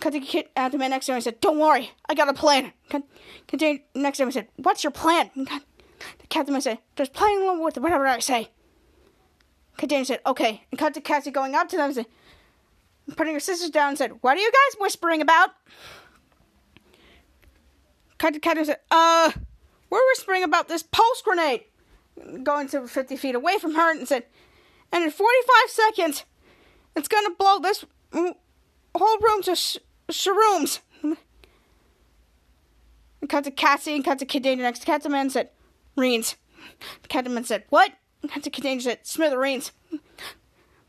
Cut 0.00 0.12
to 0.14 0.20
Kid 0.20 0.48
uh, 0.56 0.70
man 0.76 0.90
next 0.90 1.06
to 1.06 1.12
him 1.12 1.16
and 1.16 1.24
said 1.24 1.40
don't 1.40 1.58
worry 1.58 1.90
I 2.08 2.14
got 2.14 2.28
a 2.28 2.34
plan. 2.34 2.72
Cut, 2.88 3.02
Kid 3.46 3.60
Danger 3.60 3.82
next 3.94 4.16
to 4.16 4.22
him 4.24 4.28
and 4.28 4.34
said 4.34 4.48
what's 4.56 4.82
your 4.82 4.90
plan? 4.90 5.30
And 5.34 5.48
cut, 5.48 5.62
the 6.18 6.26
captain 6.28 6.58
said 6.60 6.78
just 6.96 7.12
playing 7.12 7.42
along 7.42 7.62
with 7.62 7.76
whatever 7.78 8.06
I 8.06 8.18
say. 8.20 8.50
Kid 9.76 9.90
Danger 9.90 10.14
said 10.14 10.20
okay. 10.24 10.64
And 10.70 10.78
cut 10.78 10.94
to 10.94 11.00
Cassie 11.02 11.30
going 11.30 11.54
up 11.54 11.68
to 11.68 11.76
them 11.76 11.86
and 11.86 11.94
said 11.94 12.06
putting 13.16 13.34
her 13.34 13.40
sisters 13.40 13.70
down 13.70 13.90
and 13.90 13.98
said, 13.98 14.12
What 14.20 14.36
are 14.36 14.40
you 14.40 14.50
guys 14.50 14.80
whispering 14.80 15.20
about? 15.20 15.50
Cut 18.18 18.34
to 18.34 18.40
Cat 18.40 18.58
and 18.58 18.66
said, 18.66 18.80
Uh, 18.90 19.32
we're 19.90 20.06
whispering 20.12 20.42
about 20.42 20.68
this 20.68 20.82
pulse 20.82 21.22
grenade. 21.22 21.64
Going 22.42 22.68
to 22.68 22.86
50 22.86 23.16
feet 23.16 23.34
away 23.34 23.58
from 23.58 23.74
her 23.74 23.90
and 23.90 24.06
said, 24.06 24.24
And 24.92 25.04
in 25.04 25.10
45 25.10 25.70
seconds, 25.70 26.24
it's 26.94 27.08
going 27.08 27.24
to 27.24 27.34
blow 27.38 27.58
this 27.58 27.84
whole 28.12 29.18
room 29.18 29.42
to 29.42 29.56
sh- 29.56 29.78
shrooms. 30.10 30.80
And 31.02 31.16
cut 33.28 33.44
to 33.44 33.50
Cassie 33.50 33.94
and 33.94 34.04
cut 34.04 34.18
to 34.18 34.26
Kid 34.26 34.42
Danger 34.42 34.64
next 34.64 34.80
to 34.80 34.86
Catman 34.86 35.30
said, 35.30 35.50
Reens. 35.96 36.34
Catman 37.08 37.44
said, 37.44 37.64
What? 37.70 37.92
Cut 38.28 38.42
to 38.42 38.50
Kid 38.50 38.62
Danger 38.62 38.90
said, 38.90 39.06
Smithereens 39.06 39.72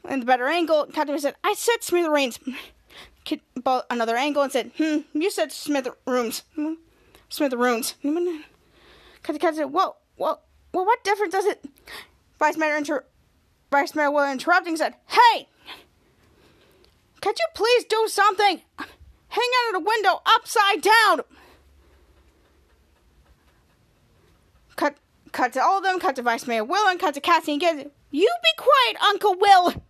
in 0.10 0.20
the 0.20 0.26
better 0.26 0.48
angle. 0.48 0.88
Captain 0.94 1.18
said, 1.20 1.36
I 1.44 1.54
said 1.54 1.82
smithereens. 1.82 2.40
Kid 3.24 3.42
bought 3.56 3.86
another 3.90 4.18
angle 4.18 4.44
and 4.44 4.52
said, 4.52 4.72
hmm, 4.78 5.00
you 5.14 5.32
said 5.32 5.52
smithereens. 5.52 6.44
Smithereens. 7.30 7.96
Captain 8.02 9.40
Captain 9.40 9.56
said, 9.56 9.72
well, 9.72 9.98
well, 10.18 10.44
well, 10.74 10.86
what 10.86 11.04
difference 11.04 11.34
does 11.34 11.46
it? 11.46 11.64
Vice 12.40 12.58
Mayor, 12.58 12.76
inter- 12.76 13.06
Vice 13.72 13.96
Mayor 13.96 14.12
Will 14.12 14.30
interrupting 14.30 14.76
said, 14.76 14.96
hey, 15.08 15.48
could 17.22 17.38
you 17.40 17.46
please 17.56 17.86
do 17.86 18.08
something? 18.08 18.62
Hang 18.78 19.50
out 19.58 19.76
of 19.76 19.82
the 19.84 19.88
window 19.88 20.22
upside 20.26 20.82
down. 20.82 21.22
Cut, 24.76 24.98
cut 25.32 25.54
to 25.54 25.64
all 25.64 25.78
of 25.78 25.84
them, 25.84 26.00
cut 26.00 26.16
to 26.18 26.22
Vice 26.22 26.46
Mayor 26.46 26.64
Will, 26.66 26.88
and 26.88 27.00
cut 27.00 27.14
to 27.14 27.22
Cassie 27.22 27.54
and 27.54 27.62
Gizzy. 27.62 27.90
You 28.12 28.30
be 28.44 28.50
quiet, 28.62 29.04
Uncle 29.04 29.36
Will. 29.40 29.84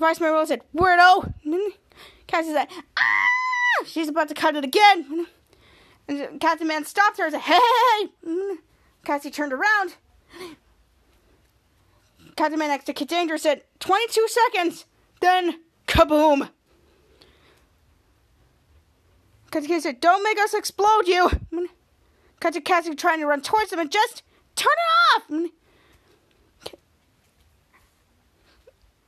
Mayor 0.00 0.32
Will 0.32 0.46
said, 0.46 0.62
Weirdo. 0.74 1.32
Cassie 2.26 2.52
said, 2.52 2.68
Ah! 2.96 3.84
She's 3.84 4.08
about 4.08 4.28
to 4.28 4.34
cut 4.34 4.56
it 4.56 4.64
again. 4.64 5.26
And 6.08 6.40
Captain 6.40 6.66
Man 6.66 6.84
stopped 6.84 7.18
her 7.18 7.26
and 7.26 7.32
said, 7.32 7.42
Hey! 7.42 8.56
Cassie 9.04 9.30
turned 9.30 9.52
around. 9.52 9.94
Captain 12.36 12.58
Man 12.58 12.68
next 12.68 12.84
to 12.84 12.92
Kid 12.92 13.08
Danger 13.08 13.36
said, 13.36 13.62
22 13.80 14.26
seconds. 14.28 14.86
Then, 15.20 15.60
kaboom. 15.86 16.48
Kid 19.50 19.82
said, 19.82 20.00
Don't 20.00 20.22
make 20.22 20.38
us 20.38 20.54
explode 20.54 21.06
you. 21.06 21.30
Captain 22.40 22.62
Cassie 22.62 22.94
trying 22.94 23.20
to 23.20 23.26
run 23.26 23.42
towards 23.42 23.70
them 23.70 23.80
and 23.80 23.90
just 23.90 24.22
turn 24.56 24.72
it 24.72 25.34
off. 25.34 25.50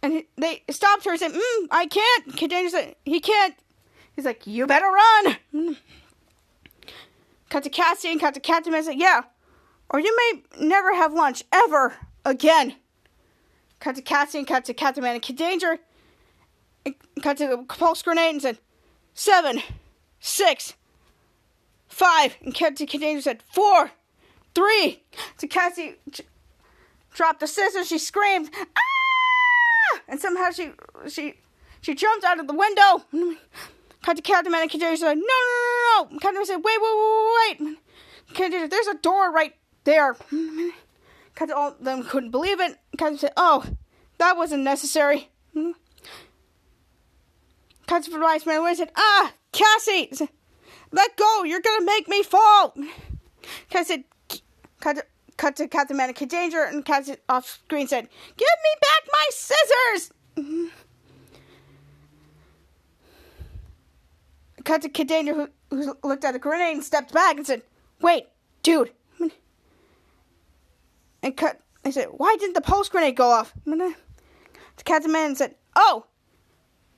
And 0.03 0.13
he- 0.13 0.27
they 0.37 0.65
stopped 0.71 1.05
her 1.05 1.13
and 1.13 1.21
said, 1.21 1.33
mm, 1.33 1.67
I 1.71 1.87
can't. 1.87 2.37
Danger 2.37 2.71
said, 2.71 2.97
he 3.05 3.21
can't. 3.21 3.55
He's 4.17 4.25
like, 4.25 4.47
you 4.47 4.67
better 4.67 4.87
run. 4.87 5.37
Cut 7.51 7.63
to 7.65 7.71
Cassie 7.71 8.11
and 8.11 8.19
cut 8.21 8.33
to 8.35 8.41
Captain 8.41 8.73
and 8.73 8.85
said, 8.85 8.97
yeah. 8.99 9.23
Or 9.91 10.01
you 10.01 10.17
may 10.17 10.67
never 10.67 10.95
have 10.95 11.13
lunch 11.13 11.45
ever 11.53 11.95
again. 12.25 12.77
Cut 13.79 13.97
to 13.97 14.03
Cassie 14.03 14.39
and 14.39 14.47
cut 14.47 14.65
to 14.65 14.75
Captain 14.75 15.03
Man 15.03 15.15
and 15.15 15.23
Kid 15.23 15.37
Danger. 15.37 15.79
Cut 17.23 17.37
to 17.37 17.49
the 17.49 17.59
pulse 17.69 18.03
grenade 18.03 18.31
and 18.31 18.41
said, 18.41 18.59
seven, 19.13 19.63
six, 20.19 20.75
five. 21.89 22.37
And 22.41 22.55
cut 22.55 22.77
to 22.77 22.87
Kid 22.87 23.03
Danger 23.03 23.21
said, 23.21 23.43
four, 23.53 23.91
three. 24.55 25.03
To 25.39 25.47
Cassie 25.47 25.97
dropped 27.13 27.41
the 27.41 27.47
scissors. 27.47 27.89
She 27.89 27.99
screamed, 27.99 28.51
ah! 28.55 28.92
And 30.13 30.21
somehow 30.21 30.51
she 30.51 30.73
she 31.09 31.37
she 31.81 31.95
jumped 31.95 32.23
out 32.23 32.39
of 32.39 32.47
the 32.47 32.53
window. 32.53 33.03
Cut 34.03 34.17
to 34.17 34.23
Captain 34.23 34.53
Man 34.53 34.61
and 34.61 34.71
Danger 34.71 34.95
said, 34.95 35.15
no, 35.15 35.23
no, 35.23 36.05
no, 36.05 36.09
no. 36.11 36.19
Captain 36.19 36.35
Man 36.35 36.45
said, 36.45 36.57
wait, 36.57 36.79
wait, 36.83 36.97
wait, 36.99 37.57
wait, 37.59 37.79
wait. 38.53 38.71
There's 38.71 38.87
a 38.89 38.95
door 38.99 39.33
right 39.33 39.55
there. 39.85 40.15
Cut 41.35 41.47
to 41.47 41.57
all 41.57 41.69
of 41.69 41.83
them 41.83 42.03
couldn't 42.03 42.31
believe 42.31 42.61
it. 42.61 42.77
Captain 42.99 43.17
said, 43.17 43.33
oh, 43.39 43.65
that 44.19 44.37
wasn't 44.37 44.65
necessary. 44.65 45.31
Cut 47.87 48.05
to 48.05 48.11
Vice 48.11 48.45
Man 48.45 48.67
and 48.67 48.77
said, 48.77 48.91
ah, 48.95 49.33
Cassie. 49.53 50.11
let 50.91 51.17
go. 51.17 51.45
You're 51.45 51.61
gonna 51.61 51.87
make 51.87 52.07
me 52.07 52.23
fall. 52.23 52.75
Cat 53.71 53.87
said, 53.87 54.05
cut, 54.79 54.97
to- 54.97 55.07
cut 55.37 55.57
to 55.57 55.69
Captain 55.69 55.97
Man 55.97 56.09
and 56.09 56.17
Kid 56.17 56.29
Danger, 56.29 56.63
and 56.63 56.85
Cat 56.85 57.07
said- 57.07 57.21
off 57.29 57.49
screen 57.49 57.87
said, 57.87 58.09
give 58.37 58.49
me 58.65 58.71
back 58.81 59.09
my 59.13 59.27
scissors. 59.31 60.13
Mm-hmm. 60.37 60.67
Cut 64.65 64.83
to 64.83 64.89
Kid 64.89 65.09
Danger, 65.09 65.35
who, 65.35 65.49
who 65.71 65.97
looked 66.05 66.25
at 66.25 66.33
the 66.33 66.39
grenade 66.39 66.75
and 66.75 66.85
stepped 66.85 67.13
back 67.13 67.37
and 67.37 67.47
said, 67.47 67.63
wait, 68.01 68.27
dude. 68.63 68.93
And 71.23 71.37
cut. 71.37 71.61
I 71.85 71.91
said, 71.91 72.09
why 72.13 72.37
didn't 72.39 72.55
the 72.55 72.61
pulse 72.61 72.89
grenade 72.89 73.17
go 73.17 73.29
off? 73.31 73.53
To 73.65 73.95
Captain 74.85 75.13
Man 75.13 75.35
said, 75.35 75.57
oh, 75.75 76.07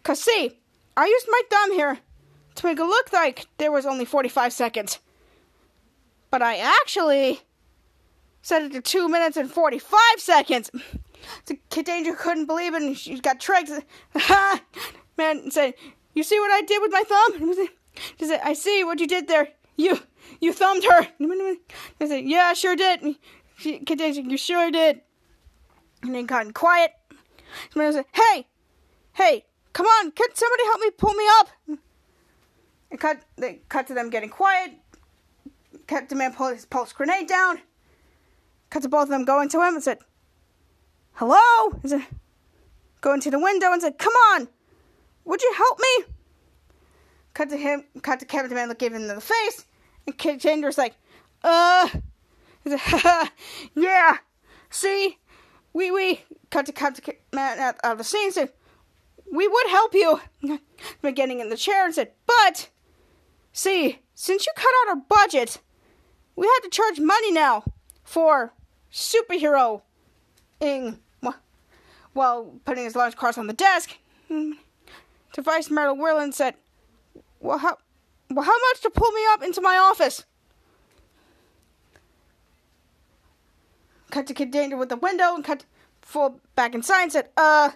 cause 0.03 0.21
see, 0.21 0.59
I 0.97 1.07
used 1.07 1.27
my 1.31 1.43
thumb 1.51 1.73
here 1.73 1.99
to 2.55 2.67
make 2.67 2.79
it 2.79 2.85
look 2.85 3.13
like 3.13 3.47
there 3.59 3.73
was 3.73 3.87
only 3.87 4.05
45 4.05 4.53
seconds. 4.53 4.99
But 6.31 6.43
I 6.43 6.57
actually 6.57 7.41
set 8.45 8.63
it 8.63 8.73
to 8.73 8.81
2 8.81 9.09
minutes 9.09 9.39
and 9.39 9.51
45 9.51 10.01
seconds. 10.19 10.71
The 11.47 11.59
Kid 11.71 11.87
Danger 11.87 12.15
couldn't 12.15 12.45
believe 12.45 12.75
it 12.75 12.83
and 12.83 12.97
she 12.97 13.19
got 13.19 13.41
tricked. 13.41 13.71
Man 15.17 15.51
said, 15.51 15.75
You 16.13 16.23
see 16.23 16.39
what 16.39 16.51
I 16.51 16.61
did 16.61 16.81
with 16.83 16.93
my 16.93 17.03
thumb? 17.03 17.69
She 18.19 18.27
said, 18.27 18.41
I 18.43 18.55
see 18.55 18.83
what 18.83 18.99
you 18.99 19.07
did 19.07 19.29
there. 19.29 19.51
You 19.77 20.01
you 20.41 20.53
thumbed 20.53 20.83
her. 20.83 21.07
I 22.01 22.07
said, 22.07 22.25
Yeah, 22.25 22.47
I 22.47 22.53
sure 22.55 22.75
did. 22.75 23.17
She, 23.57 23.79
Kid 23.79 23.99
Danger, 23.99 24.21
you 24.21 24.37
sure 24.37 24.69
did. 24.73 25.01
And 26.03 26.13
then 26.13 26.27
got 26.27 26.53
quiet. 26.55 26.91
Somebody 27.73 27.95
said, 27.95 28.05
Hey, 28.13 28.49
hey, 29.13 29.45
come 29.73 29.87
on, 29.87 30.11
can 30.11 30.27
somebody 30.35 30.65
help 30.65 30.81
me 30.81 30.91
pull 30.91 31.15
me 31.15 31.25
up? 31.39 31.49
And 32.91 33.01
cut 33.01 33.23
they 33.37 33.61
cut 33.69 33.87
to 33.87 33.95
them 33.95 34.11
getting 34.11 34.29
quiet. 34.29 34.73
To 35.89 36.15
man 36.17 36.35
pull 36.35 36.49
his 36.49 36.65
pulse 36.65 36.93
grenade 36.93 37.29
down. 37.29 37.61
Cut 38.75 38.83
to 38.83 38.89
both 38.89 39.05
of 39.05 39.11
them 39.11 39.25
going 39.25 39.49
to 39.51 39.59
him 39.59 39.75
and 39.75 39.83
said, 39.85 39.99
Hello? 41.13 41.79
He 41.81 41.87
said, 41.87 42.05
going 43.03 43.21
to 43.21 43.31
the 43.31 43.39
window 43.39 43.71
and 43.71 43.81
said, 43.81 43.99
Come 43.99 44.13
on, 44.33 44.49
would 45.25 45.41
you 45.41 45.55
help 45.57 45.79
me? 45.79 46.05
Cut 47.35 47.51
to 47.51 47.57
him, 47.57 47.85
cut 48.03 48.19
to 48.19 48.27
Captain 48.27 48.53
Man, 48.53 48.75
give 48.77 48.93
him 48.93 49.03
in 49.03 49.07
the 49.07 49.21
face. 49.21 49.65
And 50.09 50.19
Kid 50.19 50.41
Danger's 50.41 50.77
like, 50.77 50.97
Uh, 51.45 51.89
said, 52.67 52.81
yeah, 53.77 54.17
see, 54.71 55.19
we, 55.73 55.93
we, 55.93 56.23
cut 56.51 56.67
to 56.67 56.73
Captain 56.73 57.15
Man 57.33 57.61
out, 57.61 57.77
of 57.85 57.99
the 57.99 58.03
scene 58.03 58.25
and 58.25 58.35
said, 58.35 58.53
we 59.33 59.47
would 59.47 59.69
help 59.69 59.95
you. 59.95 60.21
But 61.01 61.15
getting 61.15 61.39
in 61.39 61.49
the 61.49 61.57
chair 61.57 61.85
and 61.85 61.95
said, 61.95 62.11
but, 62.27 62.71
see, 63.53 64.01
since 64.17 64.45
you 64.47 64.53
cut 64.57 64.73
out 64.83 64.97
our 64.97 65.03
budget, 65.09 65.61
we 66.35 66.49
had 66.49 66.61
to 66.65 66.71
charge 66.71 66.99
money 66.99 67.31
now 67.31 67.63
for 68.03 68.53
superhero 68.95 69.83
ing 70.61 70.99
while 72.15 72.55
putting 72.65 72.85
his 72.85 72.97
large 72.97 73.17
cards 73.17 73.37
on 73.37 73.49
the 73.49 73.53
desk. 73.53 73.99
To 74.29 75.43
Vice 75.43 75.69
Mayor 75.69 75.93
Whirlin 75.93 76.33
said, 76.33 76.55
well 77.41 77.59
how, 77.59 77.77
well, 78.31 78.45
how 78.45 78.53
much 78.53 78.81
to 78.83 78.91
pull 78.91 79.11
me 79.11 79.23
up 79.31 79.43
into 79.43 79.61
my 79.61 79.77
office? 79.77 80.25
Cut 84.11 84.29
to 84.29 84.35
Kid 84.35 84.53
Danger 84.53 84.77
with 84.77 84.89
the 84.89 84.97
window 84.97 85.35
and 85.35 85.45
cut 85.45 85.65
full 86.03 86.41
back 86.55 86.75
inside 86.75 87.03
and 87.03 87.13
said, 87.13 87.29
uh, 87.37 87.71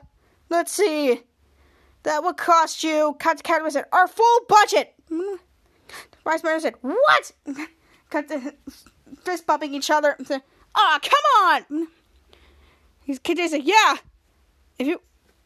let's 0.49 0.73
see. 0.73 1.23
That 2.05 2.23
would 2.23 2.37
cost 2.37 2.85
you, 2.85 3.17
cut 3.19 3.39
to 3.39 3.43
Cat 3.43 3.61
said, 3.73 3.87
our 3.93 4.07
full 4.07 4.41
budget. 4.49 4.95
Vice 6.23 6.45
Mayor 6.45 6.61
said, 6.61 6.75
what? 6.81 7.33
Cut 8.11 8.29
to 8.29 8.55
fist 9.23 9.47
bumping 9.47 9.75
each 9.75 9.91
other 9.91 10.17
ah, 10.75 10.99
come 11.03 11.71
on. 11.73 11.89
His 13.05 13.19
Kid 13.19 13.37
Danger 13.37 13.57
yeah. 13.57 13.97
If 14.79 14.87
you 14.87 15.01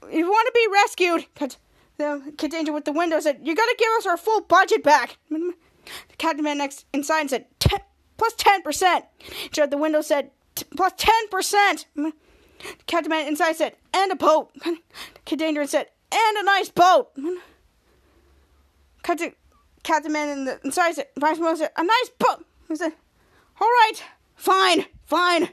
if 0.08 0.14
you 0.14 0.28
want 0.28 0.46
to 0.46 0.52
be 0.52 0.66
rescued, 0.72 1.26
cut 1.34 1.56
the 1.98 2.32
Kid 2.36 2.50
Danger 2.50 2.72
with 2.72 2.84
the 2.84 2.92
window 2.92 3.20
said, 3.20 3.40
you 3.42 3.54
gotta 3.54 3.76
give 3.78 3.88
us 3.98 4.06
our 4.06 4.16
full 4.16 4.40
budget 4.42 4.82
back. 4.82 5.16
The 5.30 6.16
Captain 6.18 6.44
Man 6.44 6.58
next 6.58 6.86
inside 6.92 7.30
said, 7.30 7.46
plus 8.16 8.34
10%. 8.34 9.02
Joe 9.50 9.64
at 9.64 9.70
the 9.70 9.76
window 9.76 10.00
said, 10.00 10.30
plus 10.76 10.92
10%. 10.94 11.84
Captain 12.86 13.10
Man 13.10 13.26
inside 13.26 13.56
said, 13.56 13.74
and 13.92 14.12
a 14.12 14.16
boat. 14.16 14.50
Kid 15.24 15.38
Danger 15.38 15.66
said, 15.66 15.86
and 16.12 16.36
a 16.38 16.44
nice 16.44 16.68
boat. 16.70 17.10
To 19.04 19.32
Captain 19.82 20.12
Man 20.12 20.28
in 20.28 20.44
the 20.44 20.60
inside 20.64 20.92
said, 20.92 21.08
Vice 21.18 21.38
Mayor 21.38 21.56
said, 21.56 21.70
a 21.76 21.84
nice 21.84 22.10
boat. 22.18 22.46
He 22.68 22.76
said, 22.76 22.92
all 23.60 23.66
right, 23.66 24.02
fine, 24.36 24.86
fine. 25.12 25.48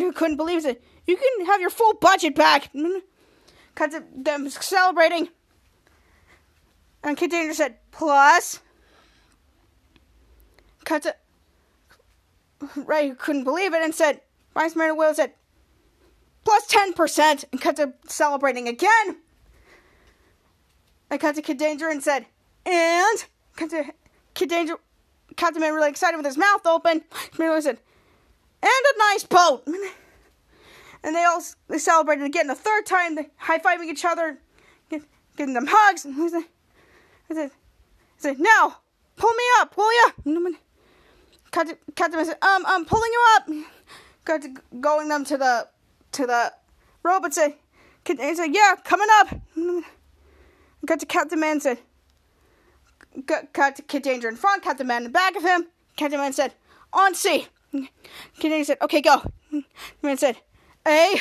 Who 0.00 0.12
couldn't 0.12 0.36
believe 0.36 0.64
it 0.64 0.82
you 1.08 1.16
can 1.16 1.46
have 1.46 1.60
your 1.60 1.70
full 1.70 1.94
budget 1.94 2.34
back. 2.34 2.70
Cut 3.74 3.90
to 3.92 4.04
them 4.14 4.48
celebrating. 4.50 5.28
And 7.02 7.16
Danger 7.30 7.54
said, 7.54 7.78
plus. 7.90 8.60
Cut 10.84 11.02
to 11.04 11.16
Ray 12.76 13.08
who 13.08 13.14
couldn't 13.14 13.44
believe 13.44 13.72
it 13.72 13.82
and 13.82 13.94
said, 13.94 14.20
Vice 14.52 14.76
Mayor 14.76 14.94
Will 14.94 15.14
said, 15.14 15.32
plus 16.44 16.66
10%. 16.68 17.44
And 17.52 17.60
cut 17.60 17.76
to 17.76 17.94
celebrating 18.06 18.68
again. 18.68 19.16
I 21.10 21.16
cut 21.16 21.36
to 21.36 21.42
Kid 21.42 21.56
Danger 21.56 21.88
and 21.88 22.02
said, 22.02 22.26
and 22.66 23.24
cut 23.56 23.70
to 23.70 23.94
Kid 24.34 24.50
Danger, 24.50 24.76
Captain 25.38 25.62
Man 25.62 25.72
really 25.72 25.88
excited 25.88 26.16
with 26.16 26.26
his 26.26 26.36
mouth 26.36 26.66
open. 26.66 27.04
Miller 27.38 27.60
said, 27.60 27.78
and 28.60 28.70
a 28.70 28.98
nice 28.98 29.24
boat. 29.24 29.66
And 31.04 31.14
they 31.14 31.24
all 31.24 31.40
they 31.68 31.78
celebrated 31.78 32.24
again 32.24 32.48
the 32.48 32.56
third 32.56 32.84
time, 32.84 33.14
they 33.14 33.28
high 33.36 33.60
fiving 33.60 33.88
each 33.88 34.04
other, 34.04 34.38
giving 35.36 35.54
them 35.54 35.68
hugs. 35.70 36.04
And 36.04 36.20
I 36.20 36.28
said, 36.28 36.42
I 37.30 37.50
said, 38.18 38.40
now 38.40 38.78
pull 39.16 39.32
me 39.32 39.44
up, 39.60 39.76
will 39.76 39.90
ya? 39.94 40.10
Captain 41.52 41.78
Man 42.16 42.26
said, 42.26 42.42
um, 42.42 42.64
I'm 42.66 42.84
pulling 42.84 43.10
you 43.12 43.24
up. 43.36 43.48
Going 44.80 45.08
them 45.08 45.24
to 45.24 45.36
the 45.38 45.68
to 46.12 46.26
the 46.26 46.52
rope 47.04 47.24
and 47.24 47.32
said, 47.32 47.54
said, 48.04 48.52
yeah, 48.52 48.74
coming 48.84 49.08
up. 49.20 49.34
Got 50.84 51.00
to 51.00 51.06
Captain 51.06 51.38
Man 51.38 51.60
said, 51.60 51.78
to 53.26 53.82
Kid 53.86 54.02
Danger 54.02 54.28
in 54.28 54.36
front, 54.36 54.62
cut 54.62 54.78
the 54.78 54.84
Man 54.84 54.98
in 54.98 55.04
the 55.04 55.10
back 55.10 55.36
of 55.36 55.42
him. 55.42 55.66
Captain 55.96 56.18
Man 56.18 56.32
said, 56.32 56.54
on 56.92 57.14
C. 57.14 57.46
Kid 57.72 57.88
Danger 58.40 58.64
said, 58.64 58.78
okay, 58.82 59.00
go. 59.00 59.22
The 59.50 59.64
Man 60.02 60.16
said, 60.16 60.36
A, 60.86 61.20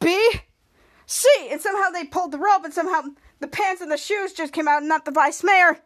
B, 0.00 0.30
C. 1.06 1.28
And 1.50 1.60
somehow 1.60 1.90
they 1.90 2.04
pulled 2.04 2.32
the 2.32 2.38
rope, 2.38 2.64
and 2.64 2.74
somehow 2.74 3.02
the 3.40 3.48
pants 3.48 3.80
and 3.80 3.90
the 3.90 3.96
shoes 3.96 4.32
just 4.32 4.52
came 4.52 4.68
out, 4.68 4.82
not 4.82 5.04
the 5.04 5.10
vice 5.10 5.42
mayor. 5.42 5.80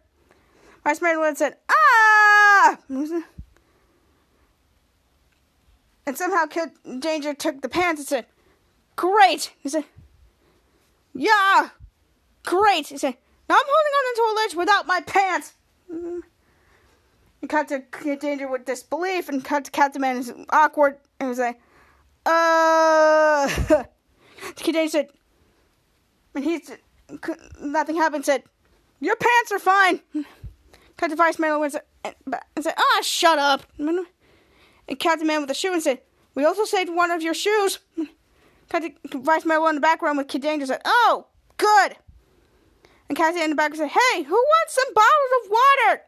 Vice 0.84 1.00
Mayor 1.00 1.34
said, 1.34 1.56
ah! 1.70 2.78
And 6.06 6.18
somehow 6.18 6.44
Kid 6.44 6.72
Danger 6.98 7.32
took 7.32 7.62
the 7.62 7.70
pants 7.70 8.00
and 8.00 8.08
said, 8.08 8.26
great. 8.94 9.54
He 9.60 9.70
said, 9.70 9.84
yeah, 11.14 11.70
great. 12.44 12.88
He 12.88 12.98
said, 12.98 13.16
I'm 13.54 13.64
holding 13.66 13.94
on 13.98 14.04
into 14.10 14.22
a 14.22 14.34
ledge 14.40 14.54
without 14.56 14.86
my 14.86 15.00
pants. 15.00 15.52
And 15.88 17.50
cut 17.50 17.68
to 17.68 17.80
Kid 17.80 18.20
Danger 18.20 18.48
with 18.48 18.64
disbelief, 18.64 19.28
and 19.28 19.44
cut 19.44 19.66
to 19.66 19.70
Captain 19.70 20.00
Man 20.00 20.16
is 20.16 20.32
awkward, 20.50 20.96
and 21.20 21.28
was 21.28 21.38
like, 21.38 21.60
uh. 22.26 23.48
Danger 24.56 24.88
said, 24.88 25.08
and 26.34 26.44
he 26.44 26.62
said, 26.62 26.78
nothing 27.60 27.96
happened, 27.96 28.24
said, 28.24 28.42
your 29.00 29.16
pants 29.16 29.52
are 29.52 29.58
fine. 29.58 30.00
Cut 30.96 31.08
to 31.08 31.16
Vice 31.16 31.38
Man 31.38 31.60
and 31.60 31.72
said, 31.72 31.82
and 32.04 32.64
said, 32.64 32.74
ah, 32.76 33.00
shut 33.02 33.38
up. 33.38 33.62
And 34.86 34.98
Captain 34.98 35.26
Man 35.26 35.40
with 35.40 35.48
the 35.48 35.54
shoe 35.54 35.72
and 35.72 35.82
said, 35.82 36.02
we 36.34 36.44
also 36.44 36.66
saved 36.66 36.90
one 36.90 37.10
of 37.10 37.22
your 37.22 37.32
shoes. 37.32 37.78
Cut 38.68 38.82
to 38.82 39.18
Vice 39.18 39.46
Man 39.46 39.66
in 39.68 39.76
the 39.76 39.80
background 39.80 40.18
with 40.18 40.28
Kid 40.28 40.42
Danger 40.42 40.66
said, 40.66 40.82
oh, 40.84 41.26
good. 41.56 41.96
And 43.14 43.18
Cassie 43.20 43.44
in 43.44 43.50
the 43.50 43.54
back 43.54 43.72
said, 43.76 43.90
Hey, 43.90 44.24
who 44.24 44.34
wants 44.34 44.74
some 44.74 44.92
bottles 44.92 45.44
of 45.44 45.50
water? 45.52 46.02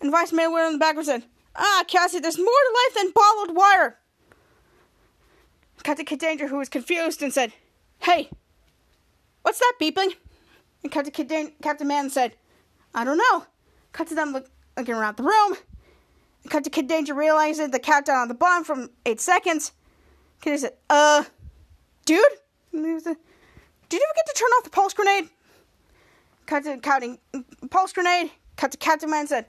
And 0.00 0.10
Vice 0.10 0.32
Mayor 0.32 0.66
in 0.66 0.72
the 0.72 0.78
back 0.78 1.00
said, 1.04 1.26
Ah, 1.54 1.84
Cassie, 1.86 2.18
there's 2.18 2.36
more 2.36 2.46
to 2.46 2.74
life 2.74 2.94
than 2.96 3.12
bottled 3.12 3.56
water. 3.56 3.98
Captain 5.84 6.04
Kid 6.04 6.18
Danger, 6.18 6.48
who 6.48 6.58
was 6.58 6.68
confused, 6.68 7.22
and 7.22 7.32
said, 7.32 7.52
Hey, 8.00 8.30
what's 9.42 9.60
that 9.60 9.74
beeping? 9.80 10.16
And 10.82 10.90
Captain, 10.90 11.12
Kid 11.12 11.52
Captain 11.62 11.86
Man 11.86 12.10
said, 12.10 12.34
I 12.92 13.04
don't 13.04 13.18
know. 13.18 13.46
Cut 13.92 14.08
to 14.08 14.16
them 14.16 14.32
look- 14.32 14.50
looking 14.76 14.96
around 14.96 15.18
the 15.18 15.22
room. 15.22 15.56
And 16.42 16.50
cut 16.50 16.64
to 16.64 16.70
Kid 16.70 16.88
Danger 16.88 17.14
realizing 17.14 17.70
the 17.70 17.78
countdown 17.78 18.16
on 18.22 18.26
the 18.26 18.34
bottom 18.34 18.64
from 18.64 18.90
eight 19.06 19.20
seconds. 19.20 19.70
Kid 20.40 20.58
said, 20.58 20.72
Uh, 20.88 21.22
dude? 22.06 22.24
And 22.72 22.84
he 22.84 22.92
was 22.94 23.06
like, 23.06 23.18
did 23.90 24.00
you 24.00 24.06
forget 24.08 24.26
to 24.26 24.34
turn 24.34 24.48
off 24.50 24.64
the 24.64 24.70
pulse 24.70 24.94
grenade? 24.94 25.28
Captain 26.46 26.80
counting 26.80 27.18
pulse 27.70 27.92
grenade, 27.92 28.30
Captain 28.56 28.78
Captain 28.78 29.10
Man 29.10 29.26
said, 29.26 29.46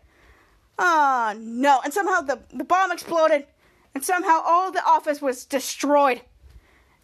Oh 0.78 1.36
no. 1.40 1.80
And 1.84 1.94
somehow 1.94 2.22
the, 2.22 2.40
the 2.54 2.64
bomb 2.64 2.92
exploded, 2.92 3.46
and 3.94 4.04
somehow 4.04 4.42
all 4.44 4.72
the 4.72 4.84
office 4.84 5.22
was 5.22 5.46
destroyed. 5.46 6.22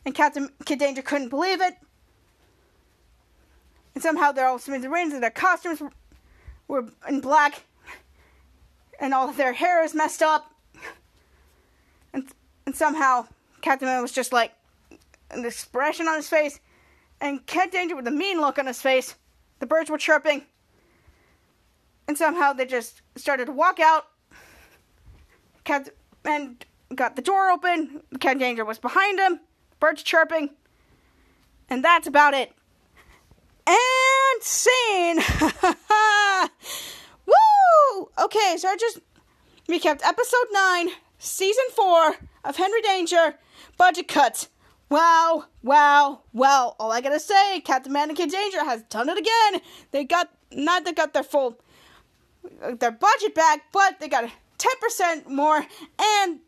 And 0.05 0.15
Captain 0.15 0.49
Kid 0.65 0.79
Danger 0.79 1.01
couldn't 1.01 1.29
believe 1.29 1.61
it. 1.61 1.75
And 3.93 4.01
somehow 4.01 4.31
they're 4.31 4.47
all 4.47 4.59
smithereens 4.59 5.13
and 5.13 5.21
their 5.21 5.31
costumes 5.31 5.81
were, 5.81 5.91
were 6.67 6.85
in 7.07 7.19
black. 7.19 7.63
And 8.99 9.13
all 9.13 9.29
of 9.29 9.37
their 9.37 9.53
hair 9.53 9.83
is 9.83 9.93
messed 9.93 10.21
up. 10.21 10.51
And, 12.13 12.27
and 12.65 12.75
somehow 12.75 13.27
Captain 13.61 13.87
Man 13.87 14.01
was 14.01 14.11
just 14.11 14.31
like 14.31 14.53
an 15.29 15.45
expression 15.45 16.07
on 16.07 16.15
his 16.15 16.29
face. 16.29 16.59
And 17.19 17.45
Kid 17.45 17.71
Danger 17.71 17.95
with 17.95 18.07
a 18.07 18.11
mean 18.11 18.39
look 18.39 18.59
on 18.59 18.67
his 18.67 18.81
face. 18.81 19.15
The 19.59 19.65
birds 19.65 19.89
were 19.89 19.97
chirping. 19.97 20.45
And 22.07 22.17
somehow 22.17 22.53
they 22.53 22.65
just 22.65 23.01
started 23.15 23.45
to 23.45 23.51
walk 23.51 23.79
out. 23.79 24.05
Captain 25.63 25.93
and 26.23 26.65
got 26.93 27.15
the 27.15 27.21
door 27.21 27.49
open. 27.49 28.01
Kid 28.19 28.39
Danger 28.39 28.65
was 28.65 28.79
behind 28.79 29.19
him. 29.19 29.39
Birds 29.79 30.03
chirping. 30.03 30.51
And 31.69 31.83
that's 31.83 32.07
about 32.07 32.33
it. 32.33 32.53
And 33.67 34.41
scene! 34.41 35.17
Woo! 37.25 38.09
Okay, 38.19 38.55
so 38.57 38.69
I 38.69 38.77
just 38.79 38.99
recapped 39.67 40.05
episode 40.05 40.47
9, 40.51 40.89
season 41.19 41.65
4 41.75 42.15
of 42.45 42.55
Henry 42.55 42.81
Danger, 42.81 43.35
budget 43.77 44.07
cuts. 44.07 44.47
Wow, 44.89 45.45
wow, 45.63 46.21
wow. 46.31 46.75
All 46.79 46.91
I 46.91 47.01
gotta 47.01 47.19
say, 47.19 47.59
Captain 47.61 47.91
Man 47.91 48.09
and 48.09 48.17
Kid 48.17 48.31
Danger 48.31 48.63
has 48.63 48.83
done 48.83 49.09
it 49.09 49.17
again. 49.17 49.61
They 49.91 50.05
got, 50.05 50.29
not 50.51 50.85
they 50.85 50.93
got 50.93 51.13
their 51.13 51.23
full, 51.23 51.59
their 52.61 52.91
budget 52.91 53.35
back, 53.35 53.63
but 53.73 53.99
they 53.99 54.07
got 54.07 54.29
10% 54.57 55.27
more, 55.27 55.65
and 55.99 56.39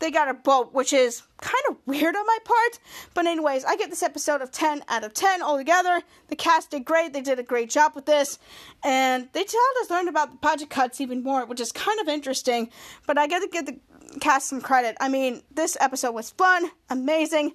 they 0.00 0.10
got 0.10 0.28
a 0.28 0.34
boat, 0.34 0.72
which 0.72 0.92
is 0.92 1.22
kind 1.40 1.62
of 1.68 1.76
weird 1.86 2.16
on 2.16 2.26
my 2.26 2.38
part. 2.44 2.78
But, 3.14 3.26
anyways, 3.26 3.64
I 3.64 3.76
get 3.76 3.90
this 3.90 4.02
episode 4.02 4.40
of 4.40 4.50
10 4.50 4.82
out 4.88 5.04
of 5.04 5.12
10 5.12 5.42
altogether. 5.42 6.02
The 6.28 6.36
cast 6.36 6.70
did 6.70 6.86
great. 6.86 7.12
They 7.12 7.20
did 7.20 7.38
a 7.38 7.42
great 7.42 7.68
job 7.68 7.92
with 7.94 8.06
this. 8.06 8.38
And 8.82 9.28
they 9.32 9.44
told 9.44 9.76
us 9.82 9.90
learn 9.90 10.08
about 10.08 10.30
the 10.30 10.38
budget 10.38 10.70
cuts 10.70 11.00
even 11.02 11.22
more, 11.22 11.44
which 11.44 11.60
is 11.60 11.70
kind 11.70 12.00
of 12.00 12.08
interesting. 12.08 12.70
But 13.06 13.18
I 13.18 13.26
got 13.26 13.40
to 13.40 13.48
give 13.48 13.66
the 13.66 13.78
cast 14.20 14.48
some 14.48 14.60
credit. 14.60 14.96
I 15.00 15.08
mean, 15.08 15.42
this 15.50 15.76
episode 15.80 16.12
was 16.12 16.30
fun, 16.30 16.70
amazing. 16.88 17.52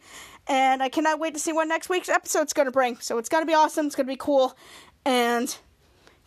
And 0.47 0.84
I 0.84 0.89
cannot 0.89 1.20
wait 1.20 1.34
to 1.34 1.39
see 1.39 1.53
what 1.53 1.68
next 1.68 1.89
week's 1.89 2.10
episode's 2.10 2.53
going 2.53 2.68
to 2.68 2.72
bring. 2.72 2.97
So, 2.99 3.18
it's 3.18 3.30
going 3.30 3.41
to 3.41 3.47
be 3.47 3.56
awesome. 3.56 3.88
It's 3.88 3.95
going 3.95 4.06
to 4.06 4.14
be 4.14 4.18
cool. 4.18 4.56
And, 5.06 5.56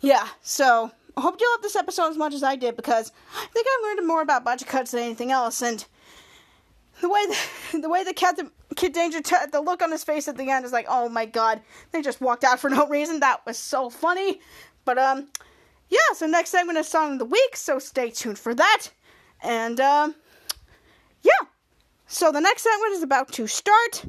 yeah, 0.01 0.29
so. 0.43 0.91
I 1.16 1.20
hope 1.20 1.41
you 1.41 1.51
loved 1.51 1.64
this 1.64 1.74
episode 1.74 2.11
as 2.11 2.16
much 2.16 2.33
as 2.33 2.45
I 2.45 2.55
did 2.55 2.76
because 2.76 3.11
I 3.35 3.47
think 3.47 3.66
I 3.68 3.83
learned 3.83 4.07
more 4.07 4.22
about 4.22 4.45
budget 4.45 4.68
cuts 4.68 4.93
than 4.93 5.03
anything 5.03 5.33
else. 5.33 5.61
And 5.62 5.85
the 7.01 7.09
way 7.09 7.26
the, 7.26 7.79
the 7.81 7.89
way 7.89 8.05
the 8.05 8.14
Captain 8.14 8.53
Kid 8.76 8.93
Danger 8.93 9.20
t- 9.20 9.37
the 9.51 9.61
look 9.61 9.83
on 9.83 9.91
his 9.91 10.05
face 10.05 10.29
at 10.29 10.37
the 10.37 10.49
end 10.51 10.64
is 10.64 10.72
like, 10.72 10.87
oh 10.89 11.09
my 11.09 11.26
god, 11.26 11.61
they 11.91 12.03
just 12.03 12.20
walked 12.20 12.45
out 12.45 12.61
for 12.61 12.70
no 12.70 12.87
reason. 12.87 13.18
That 13.18 13.45
was 13.47 13.59
so 13.59 13.91
funny. 13.91 14.41
But 14.85 14.99
um, 14.99 15.26
yeah. 15.89 15.99
So 16.14 16.26
next 16.26 16.51
segment 16.51 16.79
is 16.79 16.87
song 16.87 17.14
of 17.14 17.18
the 17.18 17.24
week. 17.24 17.57
So 17.57 17.81
stay 17.81 18.11
tuned 18.11 18.39
for 18.39 18.55
that. 18.55 18.89
And 19.43 19.80
um, 19.80 20.14
yeah. 21.22 21.47
So 22.07 22.32
the 22.32 22.41
next 22.41 22.62
segment 22.62 22.93
is 22.93 23.03
about 23.03 23.32
to 23.34 23.47
start 23.47 24.05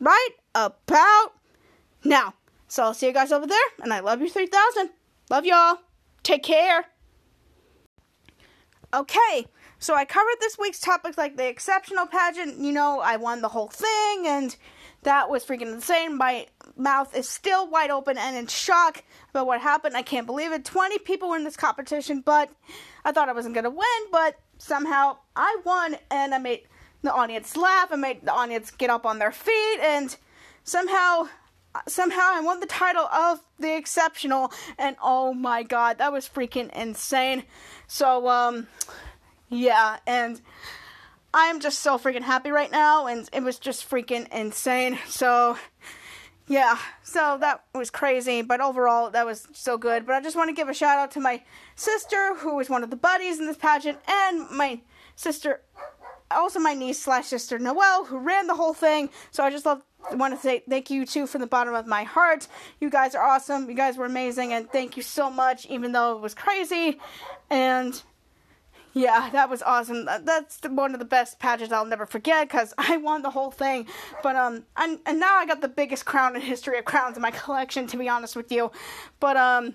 right 0.00 0.30
about 0.54 1.32
now. 2.04 2.34
So 2.68 2.84
I'll 2.84 2.94
see 2.94 3.06
you 3.06 3.12
guys 3.12 3.32
over 3.32 3.46
there, 3.46 3.58
and 3.82 3.92
I 3.92 4.00
love 4.00 4.20
you 4.20 4.30
three 4.30 4.46
thousand. 4.46 4.90
Love 5.30 5.44
y'all. 5.44 5.78
Take 6.22 6.42
care. 6.42 6.86
Okay. 8.94 9.46
So 9.78 9.94
I 9.96 10.04
covered 10.04 10.36
this 10.38 10.56
week's 10.58 10.78
topics 10.78 11.18
like 11.18 11.36
the 11.36 11.48
exceptional 11.48 12.06
pageant. 12.06 12.58
You 12.60 12.70
know, 12.70 13.00
I 13.00 13.16
won 13.16 13.42
the 13.42 13.48
whole 13.48 13.66
thing, 13.66 14.26
and 14.26 14.54
that 15.02 15.28
was 15.28 15.44
freaking 15.44 15.72
insane. 15.72 16.16
My 16.16 16.46
mouth 16.76 17.16
is 17.16 17.28
still 17.28 17.68
wide 17.68 17.90
open 17.90 18.16
and 18.16 18.36
in 18.36 18.46
shock 18.46 19.02
about 19.30 19.46
what 19.46 19.60
happened. 19.60 19.96
I 19.96 20.02
can't 20.02 20.26
believe 20.26 20.52
it. 20.52 20.64
20 20.64 20.98
people 21.00 21.28
were 21.30 21.36
in 21.36 21.44
this 21.44 21.56
competition, 21.56 22.22
but 22.24 22.50
I 23.04 23.10
thought 23.10 23.28
I 23.28 23.32
wasn't 23.32 23.54
going 23.54 23.64
to 23.64 23.70
win, 23.70 24.10
but 24.12 24.38
somehow 24.62 25.18
I 25.36 25.58
won, 25.64 25.96
and 26.10 26.34
I 26.34 26.38
made 26.38 26.62
the 27.02 27.12
audience 27.12 27.56
laugh. 27.56 27.88
I 27.90 27.96
made 27.96 28.24
the 28.24 28.32
audience 28.32 28.70
get 28.70 28.90
up 28.90 29.06
on 29.06 29.18
their 29.18 29.32
feet, 29.32 29.78
and 29.80 30.14
somehow 30.64 31.28
somehow 31.88 32.20
I 32.20 32.40
won 32.42 32.60
the 32.60 32.66
title 32.66 33.06
of 33.06 33.40
the 33.58 33.74
exceptional 33.74 34.52
and 34.76 34.94
oh 35.02 35.32
my 35.32 35.62
god 35.62 35.96
that 35.96 36.12
was 36.12 36.28
freaking 36.28 36.70
insane 36.76 37.44
so 37.86 38.28
um 38.28 38.66
yeah, 39.52 39.98
and 40.06 40.40
I'm 41.34 41.60
just 41.60 41.80
so 41.80 41.98
freaking 41.98 42.22
happy 42.22 42.50
right 42.50 42.70
now, 42.70 43.06
and 43.06 43.28
it 43.32 43.42
was 43.42 43.58
just 43.58 43.88
freaking 43.88 44.32
insane. 44.32 44.98
So, 45.06 45.58
yeah, 46.48 46.78
so 47.02 47.38
that 47.40 47.64
was 47.74 47.90
crazy, 47.90 48.42
but 48.42 48.60
overall, 48.60 49.10
that 49.10 49.24
was 49.24 49.46
so 49.52 49.78
good. 49.78 50.06
But 50.06 50.14
I 50.16 50.20
just 50.20 50.36
want 50.36 50.48
to 50.48 50.54
give 50.54 50.68
a 50.68 50.74
shout 50.74 50.98
out 50.98 51.10
to 51.12 51.20
my 51.20 51.42
sister, 51.76 52.34
who 52.36 52.56
was 52.56 52.68
one 52.68 52.82
of 52.82 52.90
the 52.90 52.96
buddies 52.96 53.38
in 53.38 53.46
this 53.46 53.56
pageant, 53.56 53.98
and 54.08 54.50
my 54.50 54.80
sister, 55.14 55.62
also 56.30 56.58
my 56.58 56.74
niece 56.74 57.00
slash 57.00 57.26
sister 57.26 57.58
Noelle, 57.58 58.04
who 58.06 58.18
ran 58.18 58.46
the 58.46 58.54
whole 58.54 58.74
thing. 58.74 59.10
So 59.30 59.44
I 59.44 59.50
just 59.50 59.66
love 59.66 59.82
want 60.14 60.34
to 60.34 60.40
say 60.40 60.62
thank 60.68 60.90
you 60.90 61.06
too 61.06 61.26
from 61.26 61.40
the 61.40 61.46
bottom 61.46 61.74
of 61.74 61.86
my 61.86 62.02
heart. 62.02 62.48
You 62.80 62.90
guys 62.90 63.14
are 63.14 63.24
awesome. 63.24 63.68
You 63.70 63.76
guys 63.76 63.96
were 63.96 64.06
amazing, 64.06 64.52
and 64.52 64.70
thank 64.70 64.96
you 64.96 65.02
so 65.02 65.30
much, 65.30 65.66
even 65.66 65.92
though 65.92 66.16
it 66.16 66.20
was 66.20 66.34
crazy. 66.34 66.98
And 67.50 68.02
yeah, 68.94 69.30
that 69.30 69.48
was 69.48 69.62
awesome. 69.62 70.04
That's 70.04 70.60
one 70.68 70.92
of 70.92 70.98
the 70.98 71.06
best 71.06 71.38
pageants 71.38 71.72
I'll 71.72 71.86
never 71.86 72.04
forget 72.04 72.48
because 72.48 72.74
I 72.78 72.98
won 72.98 73.22
the 73.22 73.30
whole 73.30 73.50
thing. 73.50 73.86
But 74.22 74.36
um, 74.36 74.64
and, 74.76 74.98
and 75.06 75.18
now 75.18 75.36
I 75.36 75.46
got 75.46 75.60
the 75.60 75.68
biggest 75.68 76.04
crown 76.04 76.36
in 76.36 76.42
history 76.42 76.78
of 76.78 76.84
crowns 76.84 77.16
in 77.16 77.22
my 77.22 77.30
collection, 77.30 77.86
to 77.88 77.96
be 77.96 78.08
honest 78.08 78.36
with 78.36 78.52
you. 78.52 78.70
But 79.20 79.36
um, 79.36 79.74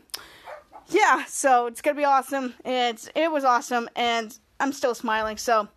yeah, 0.87 1.25
so 1.25 1.65
it's 1.67 1.81
gonna 1.81 1.97
be 1.97 2.05
awesome. 2.05 2.53
It's 2.63 3.09
it 3.15 3.31
was 3.31 3.43
awesome, 3.43 3.89
and 3.95 4.37
I'm 4.59 4.71
still 4.71 4.93
smiling. 4.93 5.37
So 5.37 5.67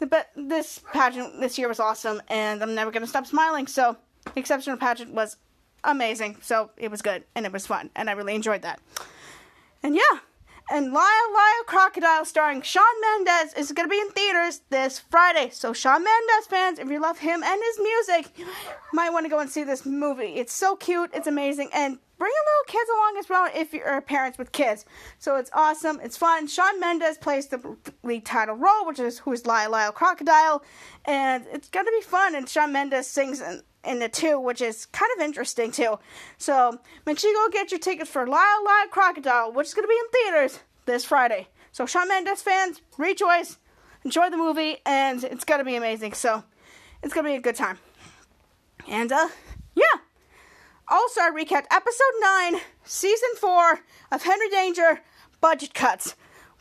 the 0.00 0.06
be- 0.06 0.42
this 0.48 0.80
pageant 0.92 1.40
this 1.40 1.58
year 1.58 1.68
was 1.68 1.78
awesome, 1.78 2.20
and 2.28 2.62
I'm 2.62 2.74
never 2.74 2.90
gonna 2.90 3.06
stop 3.06 3.26
smiling. 3.26 3.68
So 3.68 3.96
the 4.24 4.40
exceptional 4.40 4.76
pageant 4.76 5.14
was 5.14 5.36
amazing. 5.84 6.38
So 6.42 6.70
it 6.76 6.90
was 6.90 7.02
good 7.02 7.24
and 7.34 7.46
it 7.46 7.52
was 7.52 7.66
fun, 7.66 7.90
and 7.94 8.10
I 8.10 8.14
really 8.14 8.34
enjoyed 8.34 8.62
that. 8.62 8.80
And 9.84 9.94
yeah 9.94 10.18
and 10.70 10.92
Lyle 10.92 11.32
Lyle 11.34 11.64
Crocodile 11.66 12.24
starring 12.24 12.62
Shawn 12.62 12.84
Mendes 13.00 13.54
is 13.54 13.72
going 13.72 13.88
to 13.88 13.90
be 13.90 14.00
in 14.00 14.10
theaters 14.10 14.62
this 14.70 14.98
Friday. 14.98 15.50
So 15.50 15.72
Shawn 15.72 16.04
Mendes 16.04 16.46
fans, 16.48 16.78
if 16.78 16.88
you 16.88 17.00
love 17.00 17.18
him 17.18 17.42
and 17.42 17.62
his 17.62 17.78
music, 17.78 18.38
you 18.38 18.46
might 18.92 19.10
want 19.10 19.26
to 19.26 19.30
go 19.30 19.38
and 19.40 19.50
see 19.50 19.64
this 19.64 19.84
movie. 19.84 20.34
It's 20.34 20.52
so 20.52 20.76
cute, 20.76 21.10
it's 21.12 21.26
amazing, 21.26 21.70
and 21.72 21.98
bring 22.18 22.32
your 22.32 22.44
little 22.44 22.80
kids 22.80 22.90
along 22.90 23.16
as 23.18 23.28
well 23.28 23.50
if 23.54 23.74
you're 23.74 24.00
parents 24.00 24.38
with 24.38 24.52
kids. 24.52 24.84
So 25.18 25.36
it's 25.36 25.50
awesome, 25.52 25.98
it's 26.02 26.16
fun. 26.16 26.46
Shawn 26.46 26.78
Mendes 26.78 27.18
plays 27.18 27.48
the 27.48 27.76
lead 28.02 28.24
title 28.24 28.54
role, 28.54 28.86
which 28.86 29.00
is 29.00 29.18
who 29.18 29.32
is 29.32 29.44
Lyle 29.46 29.70
Lyle 29.70 29.92
Crocodile, 29.92 30.62
and 31.04 31.44
it's 31.52 31.68
going 31.68 31.86
to 31.86 31.92
be 31.92 32.02
fun. 32.02 32.34
And 32.34 32.48
Shawn 32.48 32.72
Mendes 32.72 33.08
sings 33.08 33.40
in, 33.40 33.62
in 33.84 33.98
the 33.98 34.08
two, 34.08 34.38
which 34.38 34.60
is 34.60 34.86
kind 34.86 35.10
of 35.16 35.22
interesting 35.22 35.70
too. 35.72 35.98
So 36.38 36.78
make 37.06 37.18
sure 37.18 37.30
you 37.30 37.36
go 37.36 37.52
get 37.52 37.70
your 37.70 37.80
tickets 37.80 38.10
for 38.10 38.26
Lyle 38.26 38.64
Lyle 38.64 38.88
Crocodile, 38.90 39.52
which 39.52 39.68
is 39.68 39.74
going 39.74 39.84
to 39.84 39.88
be 39.88 39.94
in 39.94 40.32
theaters 40.32 40.60
this 40.86 41.04
Friday. 41.04 41.48
So 41.72 41.86
Shawn 41.86 42.08
Mendes 42.08 42.42
fans, 42.42 42.80
rejoice, 42.98 43.58
enjoy 44.04 44.30
the 44.30 44.36
movie, 44.36 44.78
and 44.84 45.24
it's 45.24 45.44
going 45.44 45.58
to 45.58 45.64
be 45.64 45.76
amazing. 45.76 46.12
So 46.12 46.44
it's 47.02 47.14
going 47.14 47.24
to 47.24 47.30
be 47.30 47.36
a 47.36 47.40
good 47.40 47.56
time. 47.56 47.78
And 48.88 49.10
uh, 49.12 49.28
yeah. 49.74 50.00
Also, 50.88 51.22
I 51.22 51.30
recapped 51.30 51.66
episode 51.70 52.12
nine, 52.20 52.60
season 52.84 53.30
four 53.40 53.80
of 54.10 54.22
Henry 54.22 54.50
Danger 54.50 55.00
budget 55.40 55.72
cuts. 55.72 56.14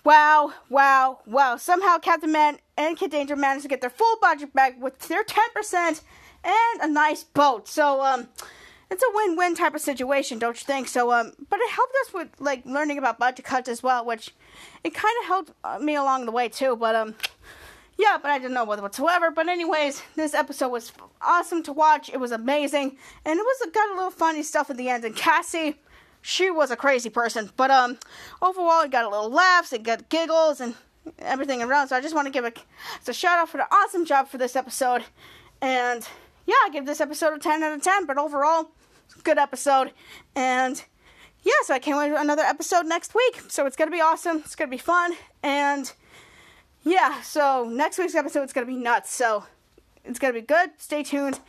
Wow, 0.04 0.54
wow, 0.70 1.20
wow. 1.26 1.58
Somehow 1.58 1.98
Captain 1.98 2.32
Man 2.32 2.58
and 2.78 2.98
Kid 2.98 3.12
Danger 3.12 3.36
managed 3.36 3.64
to 3.64 3.68
get 3.70 3.82
their 3.82 3.90
full 3.90 4.18
budget 4.22 4.54
back 4.54 4.82
with 4.82 4.98
their 5.08 5.24
10% 5.24 6.02
and 6.44 6.82
a 6.82 6.88
nice 6.88 7.24
boat. 7.24 7.68
So, 7.68 8.02
um, 8.02 8.28
it's 8.92 9.04
a 9.04 9.16
win-win 9.16 9.56
type 9.56 9.74
of 9.74 9.80
situation, 9.80 10.38
don't 10.38 10.60
you 10.60 10.66
think? 10.66 10.90
So, 10.90 11.14
um, 11.14 11.32
but 11.50 11.60
it 11.62 11.70
helped 11.70 11.94
us 12.02 12.14
with 12.14 12.28
like 12.40 12.66
learning 12.66 12.98
about 12.98 13.18
budget 13.18 13.46
cuts 13.46 13.70
as 13.70 13.82
well, 13.82 14.06
which 14.06 14.36
it 14.84 14.94
kind 14.94 15.16
of 15.22 15.28
helped 15.28 15.52
uh, 15.64 15.80
me 15.80 15.96
along 15.96 16.26
the 16.26 16.32
way 16.32 16.50
too. 16.50 16.76
But 16.76 16.96
um, 16.96 17.16
yeah, 17.98 18.18
but 18.22 18.32
I 18.32 18.38
didn't 18.38 18.54
know 18.54 18.66
what 18.66 18.82
whatsoever. 18.82 19.32
But 19.32 19.48
anyways, 19.48 20.04
this 20.16 20.34
episode 20.34 20.70
was 20.70 20.92
awesome 21.22 21.64
to 21.64 21.72
watch. 21.72 22.10
It 22.10 22.20
was 22.20 22.34
amazing, 22.34 22.98
and 23.26 23.40
it 23.40 23.44
was 23.44 23.70
got 23.72 23.92
a 23.92 23.96
little 23.96 24.12
funny 24.12 24.44
stuff 24.44 24.70
at 24.70 24.76
the 24.76 24.90
end. 24.90 25.06
And 25.06 25.16
Cassie, 25.16 25.76
she 26.22 26.52
was 26.52 26.70
a 26.70 26.76
crazy 26.76 27.10
person, 27.10 27.50
but 27.56 27.72
um, 27.72 27.98
overall, 28.42 28.82
it 28.82 28.92
got 28.92 29.06
a 29.06 29.10
little 29.10 29.30
laughs, 29.30 29.72
it 29.72 29.84
got 29.84 30.10
giggles, 30.10 30.60
and 30.60 30.76
everything 31.20 31.64
around. 31.64 31.88
So 31.88 31.96
I 31.96 32.02
just 32.02 32.14
want 32.14 32.26
to 32.28 32.32
give 32.32 32.44
a, 32.44 32.52
a 33.08 33.14
shout 33.14 33.40
out 33.40 33.48
for 33.48 33.58
the 33.58 33.74
awesome 33.74 34.04
job 34.06 34.28
for 34.28 34.38
this 34.38 34.58
episode, 34.58 35.06
and 35.62 36.06
yeah, 36.46 36.56
I 36.66 36.70
give 36.72 36.86
this 36.86 37.02
episode 37.02 37.34
a 37.34 37.40
10 37.40 37.64
out 37.64 37.74
of 37.74 37.82
10, 37.82 38.06
but 38.06 38.18
overall, 38.18 38.72
good 39.24 39.38
episode. 39.38 39.92
And 40.36 40.84
yeah, 41.44 41.54
so 41.64 41.74
I 41.74 41.80
can't 41.80 41.98
wait 41.98 42.12
for 42.12 42.20
another 42.20 42.44
episode 42.44 42.86
next 42.86 43.16
week. 43.16 43.42
So 43.50 43.66
it's 43.66 43.76
gonna 43.76 43.92
be 43.92 44.02
awesome. 44.02 44.38
It's 44.38 44.56
gonna 44.56 44.70
be 44.70 44.78
fun, 44.78 45.14
and 45.44 45.92
yeah, 46.84 47.22
so 47.22 47.68
next 47.70 47.98
week's 47.98 48.16
episode 48.16 48.44
is 48.44 48.54
gonna 48.54 48.66
be 48.66 48.76
nuts. 48.76 49.14
So 49.14 49.46
it's 50.04 50.20
gonna 50.20 50.34
be 50.34 50.42
good. 50.42 50.72
Stay 50.78 51.04
tuned, 51.04 51.40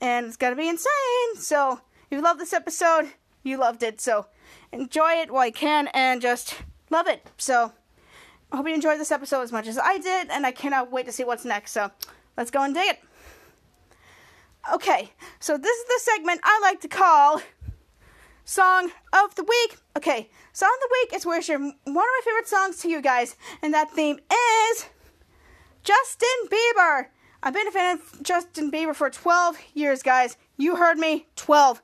and 0.00 0.26
it's 0.26 0.36
gonna 0.36 0.56
be 0.56 0.68
insane. 0.68 1.36
So 1.36 1.80
if 2.10 2.16
you 2.16 2.20
love 2.20 2.38
this 2.38 2.52
episode, 2.52 3.12
you 3.42 3.56
loved 3.56 3.82
it. 3.82 4.00
So 4.00 4.26
enjoy 4.72 5.12
it 5.14 5.30
while 5.30 5.46
you 5.46 5.52
can, 5.52 5.88
and 5.88 6.20
just 6.20 6.62
love 6.90 7.06
it. 7.06 7.26
So 7.38 7.72
I 8.50 8.56
hope 8.56 8.68
you 8.68 8.74
enjoyed 8.74 9.00
this 9.00 9.12
episode 9.12 9.42
as 9.42 9.52
much 9.52 9.66
as 9.66 9.78
I 9.78 9.98
did, 9.98 10.30
and 10.30 10.46
I 10.46 10.52
cannot 10.52 10.90
wait 10.92 11.06
to 11.06 11.12
see 11.12 11.24
what's 11.24 11.44
next. 11.44 11.72
So 11.72 11.90
let's 12.36 12.50
go 12.50 12.62
and 12.62 12.74
dig 12.74 12.90
it. 12.90 12.98
Okay, 14.70 15.10
so 15.40 15.58
this 15.58 15.76
is 15.76 15.84
the 15.86 16.00
segment 16.12 16.40
I 16.44 16.60
like 16.62 16.80
to 16.82 16.88
call 16.88 17.42
Song 18.44 18.92
of 19.12 19.34
the 19.34 19.42
Week. 19.42 19.76
Okay, 19.96 20.30
Song 20.52 20.70
of 20.72 20.80
the 20.80 20.88
Week 20.92 21.16
is 21.16 21.26
where 21.26 21.38
I 21.38 21.40
share 21.40 21.58
one 21.58 21.72
of 21.72 21.94
my 21.94 22.20
favorite 22.24 22.46
songs 22.46 22.78
to 22.78 22.88
you 22.88 23.02
guys, 23.02 23.34
and 23.60 23.74
that 23.74 23.90
theme 23.90 24.20
is 24.70 24.86
Justin 25.82 26.28
Bieber. 26.48 27.06
I've 27.42 27.54
been 27.54 27.66
a 27.66 27.72
fan 27.72 27.98
of 27.98 28.22
Justin 28.22 28.70
Bieber 28.70 28.94
for 28.94 29.10
12 29.10 29.58
years, 29.74 30.00
guys. 30.04 30.36
You 30.56 30.76
heard 30.76 30.96
me, 30.96 31.26
12. 31.34 31.82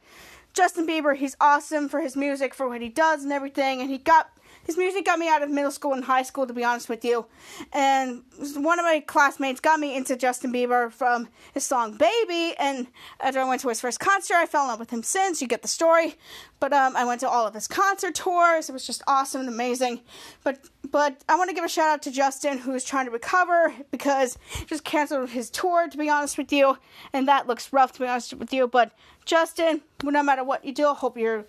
Justin 0.54 0.86
Bieber, 0.86 1.16
he's 1.16 1.36
awesome 1.40 1.88
for 1.88 2.00
his 2.00 2.14
music, 2.14 2.54
for 2.54 2.68
what 2.68 2.80
he 2.80 2.88
does 2.88 3.24
and 3.24 3.32
everything, 3.32 3.80
and 3.80 3.90
he 3.90 3.98
got 3.98 4.30
his 4.68 4.76
music 4.76 5.06
got 5.06 5.18
me 5.18 5.30
out 5.30 5.42
of 5.42 5.48
middle 5.48 5.70
school 5.70 5.94
and 5.94 6.04
high 6.04 6.20
school, 6.20 6.46
to 6.46 6.52
be 6.52 6.62
honest 6.62 6.90
with 6.90 7.02
you. 7.02 7.24
And 7.72 8.22
one 8.54 8.78
of 8.78 8.84
my 8.84 9.00
classmates 9.00 9.60
got 9.60 9.80
me 9.80 9.96
into 9.96 10.14
Justin 10.14 10.52
Bieber 10.52 10.92
from 10.92 11.28
his 11.54 11.64
song 11.64 11.96
Baby. 11.96 12.54
And 12.58 12.86
after 13.18 13.40
I 13.40 13.48
went 13.48 13.62
to 13.62 13.70
his 13.70 13.80
first 13.80 13.98
concert, 13.98 14.34
I 14.34 14.44
fell 14.44 14.64
in 14.64 14.68
love 14.68 14.78
with 14.78 14.90
him 14.90 15.02
since. 15.02 15.40
You 15.40 15.48
get 15.48 15.62
the 15.62 15.68
story. 15.68 16.16
But 16.60 16.74
um, 16.74 16.96
I 16.96 17.06
went 17.06 17.20
to 17.20 17.28
all 17.30 17.46
of 17.46 17.54
his 17.54 17.66
concert 17.66 18.14
tours. 18.14 18.68
It 18.68 18.74
was 18.74 18.86
just 18.86 19.02
awesome 19.06 19.40
and 19.40 19.48
amazing. 19.48 20.02
But 20.44 20.58
but 20.90 21.22
I 21.30 21.36
want 21.36 21.48
to 21.48 21.54
give 21.54 21.64
a 21.64 21.68
shout 21.68 21.88
out 21.88 22.02
to 22.02 22.10
Justin, 22.10 22.58
who 22.58 22.74
is 22.74 22.84
trying 22.84 23.06
to 23.06 23.10
recover 23.10 23.72
because 23.90 24.36
just 24.66 24.84
canceled 24.84 25.30
his 25.30 25.48
tour, 25.48 25.88
to 25.88 25.96
be 25.96 26.10
honest 26.10 26.36
with 26.36 26.52
you. 26.52 26.76
And 27.14 27.26
that 27.26 27.46
looks 27.46 27.72
rough, 27.72 27.92
to 27.92 28.00
be 28.00 28.06
honest 28.06 28.34
with 28.34 28.52
you. 28.52 28.68
But 28.68 28.92
Justin, 29.24 29.80
no 30.02 30.22
matter 30.22 30.44
what 30.44 30.64
you 30.64 30.72
do, 30.72 30.88
I 30.88 30.94
hope 30.94 31.16
you're 31.16 31.46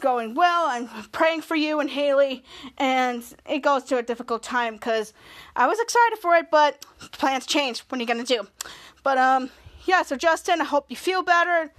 going 0.00 0.34
well. 0.34 0.66
I'm 0.66 0.88
praying 1.12 1.42
for 1.42 1.56
you 1.56 1.80
and 1.80 1.90
Hailey, 1.90 2.44
and 2.76 3.22
it 3.46 3.60
goes 3.60 3.84
to 3.84 3.98
a 3.98 4.02
difficult 4.02 4.42
time 4.42 4.74
because 4.74 5.12
I 5.56 5.66
was 5.66 5.78
excited 5.78 6.18
for 6.18 6.34
it, 6.36 6.50
but 6.50 6.84
plans 7.12 7.46
change. 7.46 7.80
What 7.80 7.98
are 7.98 8.00
you 8.00 8.06
gonna 8.06 8.24
do? 8.24 8.46
But 9.02 9.18
um, 9.18 9.50
yeah. 9.86 10.02
So 10.02 10.16
Justin, 10.16 10.60
I 10.60 10.64
hope 10.64 10.86
you 10.88 10.96
feel 10.96 11.22
better. 11.22 11.72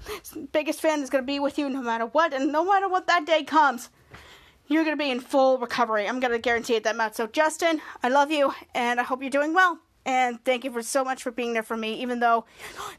Biggest 0.51 0.81
fan 0.81 1.01
is 1.01 1.09
gonna 1.09 1.23
be 1.23 1.39
with 1.39 1.57
you 1.57 1.69
no 1.69 1.81
matter 1.81 2.05
what, 2.05 2.33
and 2.33 2.51
no 2.51 2.63
matter 2.65 2.89
what 2.89 3.07
that 3.07 3.25
day 3.25 3.43
comes. 3.43 3.89
You're 4.67 4.83
gonna 4.83 4.97
be 4.97 5.09
in 5.09 5.19
full 5.19 5.57
recovery. 5.57 6.07
I'm 6.07 6.19
gonna 6.19 6.37
guarantee 6.37 6.75
it 6.75 6.83
that 6.83 6.95
much. 6.95 7.15
So 7.15 7.25
Justin, 7.25 7.81
I 8.03 8.09
love 8.09 8.31
you, 8.31 8.53
and 8.75 8.99
I 8.99 9.03
hope 9.03 9.21
you're 9.21 9.31
doing 9.31 9.53
well. 9.53 9.79
And 10.05 10.43
thank 10.45 10.63
you 10.63 10.71
for 10.71 10.81
so 10.81 11.03
much 11.03 11.23
for 11.23 11.31
being 11.31 11.53
there 11.53 11.63
for 11.63 11.75
me, 11.75 12.01
even 12.01 12.19
though 12.19 12.45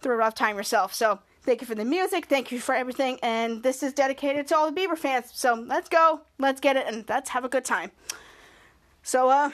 through 0.01 0.15
a 0.15 0.17
rough 0.17 0.35
time 0.35 0.57
yourself. 0.57 0.93
So 0.93 1.21
Thank 1.43 1.63
you 1.63 1.67
for 1.67 1.75
the 1.75 1.85
music. 1.85 2.27
Thank 2.27 2.53
you 2.53 2.61
for 2.61 2.75
everything. 2.75 3.19
And 3.23 3.63
this 3.63 3.83
is 3.83 3.93
dedicated 3.93 4.47
to 4.49 4.57
all 4.57 4.71
the 4.71 4.79
Bieber 4.79 4.97
fans. 4.97 5.31
So 5.33 5.55
let's 5.55 5.89
go. 5.89 6.21
Let's 6.39 6.61
get 6.61 6.77
it. 6.77 6.87
And 6.87 7.05
let's 7.09 7.31
have 7.31 7.45
a 7.45 7.49
good 7.49 7.65
time. 7.65 7.91
So, 9.03 9.31
uh, 9.31 9.51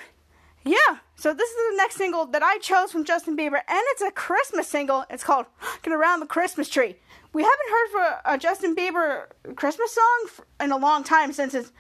yeah. 0.65 0.99
So 1.15 1.33
this 1.33 1.49
is 1.49 1.57
the 1.71 1.77
next 1.77 1.97
single 1.97 2.27
that 2.27 2.43
I 2.43 2.59
chose 2.59 2.91
from 2.91 3.05
Justin 3.05 3.37
Bieber. 3.37 3.61
And 3.69 3.81
it's 3.93 4.03
a 4.03 4.11
Christmas 4.11 4.67
single. 4.67 5.05
It's 5.11 5.23
called 5.23 5.47
Get 5.83 5.93
Around 5.93 6.21
the 6.21 6.27
Christmas 6.27 6.69
Tree. 6.69 6.97
We 7.33 7.43
haven't 7.43 7.71
heard 7.71 7.89
for 7.91 8.21
a 8.25 8.39
Justin 8.39 8.75
Bieber 8.75 9.27
Christmas 9.55 9.93
song 9.93 10.45
in 10.61 10.73
a 10.73 10.77
long 10.77 11.05
time 11.05 11.33
since 11.33 11.53
his 11.53 11.73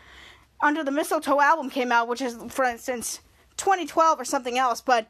Under 0.61 0.84
the 0.84 0.92
Mistletoe 0.92 1.40
album 1.40 1.68
came 1.68 1.90
out, 1.90 2.07
which 2.07 2.20
is, 2.20 2.36
for 2.48 2.64
instance, 2.64 3.20
2012 3.57 4.20
or 4.20 4.24
something 4.24 4.57
else. 4.57 4.80
But 4.80 5.09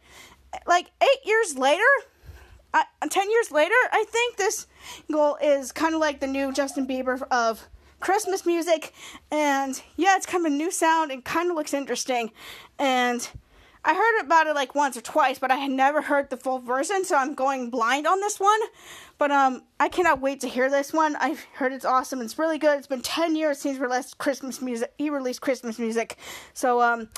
like 0.66 0.90
eight 1.02 1.26
years 1.26 1.58
later, 1.58 1.82
uh, 3.02 3.08
10 3.08 3.30
years 3.30 3.50
later, 3.50 3.74
I 3.92 4.04
think 4.08 4.36
this 4.36 4.66
goal 5.10 5.36
is 5.42 5.72
kind 5.72 5.94
of 5.94 6.00
like 6.00 6.20
the 6.20 6.26
new 6.26 6.52
Justin 6.52 6.86
Bieber 6.86 7.22
of 7.30 7.68
Christmas 8.00 8.44
music. 8.44 8.92
And 9.30 9.80
yeah, 9.96 10.16
it's 10.16 10.26
kind 10.26 10.44
of 10.46 10.52
a 10.52 10.54
new 10.54 10.70
sound 10.70 11.10
and 11.10 11.24
kind 11.24 11.50
of 11.50 11.56
looks 11.56 11.74
interesting. 11.74 12.32
And 12.78 13.28
I 13.84 13.94
heard 13.94 14.20
about 14.24 14.48
it 14.48 14.54
like 14.54 14.74
once 14.74 14.96
or 14.96 15.00
twice, 15.00 15.38
but 15.38 15.52
I 15.52 15.56
had 15.56 15.70
never 15.70 16.02
heard 16.02 16.28
the 16.28 16.36
full 16.36 16.58
version, 16.58 17.04
so 17.04 17.16
I'm 17.16 17.34
going 17.34 17.70
blind 17.70 18.06
on 18.06 18.20
this 18.20 18.40
one. 18.40 18.58
But 19.16 19.30
um, 19.30 19.62
I 19.78 19.88
cannot 19.88 20.20
wait 20.20 20.40
to 20.40 20.48
hear 20.48 20.68
this 20.68 20.92
one. 20.92 21.14
I've 21.16 21.44
heard 21.54 21.72
it's 21.72 21.84
awesome. 21.84 22.20
It's 22.20 22.36
really 22.36 22.58
good. 22.58 22.78
It's 22.78 22.88
been 22.88 23.00
10 23.00 23.36
years 23.36 23.60
since 23.60 23.76
he 23.76 23.82
released 23.82 24.18
Christmas 24.18 24.60
music. 24.60 24.92
He 24.98 25.08
released 25.08 25.40
Christmas 25.40 25.78
music, 25.78 26.16
so 26.52 26.82
um, 26.82 27.08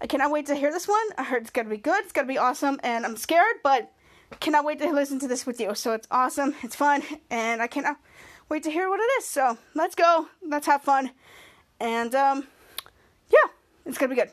I 0.00 0.08
cannot 0.08 0.32
wait 0.32 0.46
to 0.46 0.56
hear 0.56 0.72
this 0.72 0.88
one. 0.88 1.06
I 1.16 1.22
heard 1.22 1.42
it's 1.42 1.50
gonna 1.50 1.70
be 1.70 1.76
good. 1.76 2.02
It's 2.02 2.12
gonna 2.12 2.26
be 2.26 2.38
awesome, 2.38 2.80
and 2.82 3.06
I'm 3.06 3.16
scared, 3.16 3.56
but 3.62 3.92
cannot 4.40 4.64
wait 4.64 4.78
to 4.80 4.90
listen 4.90 5.18
to 5.20 5.28
this 5.28 5.46
with 5.46 5.60
you. 5.60 5.74
So 5.74 5.92
it's 5.92 6.08
awesome, 6.10 6.54
it's 6.62 6.76
fun, 6.76 7.02
and 7.30 7.62
I 7.62 7.66
cannot 7.66 7.96
wait 8.48 8.62
to 8.64 8.70
hear 8.70 8.88
what 8.88 9.00
it 9.00 9.10
is. 9.18 9.26
So 9.26 9.58
let's 9.74 9.94
go, 9.94 10.28
let's 10.46 10.66
have 10.66 10.82
fun, 10.82 11.10
and 11.80 12.14
um, 12.14 12.46
yeah, 13.30 13.50
it's 13.84 13.98
gonna 13.98 14.14
be 14.14 14.20
good. 14.20 14.30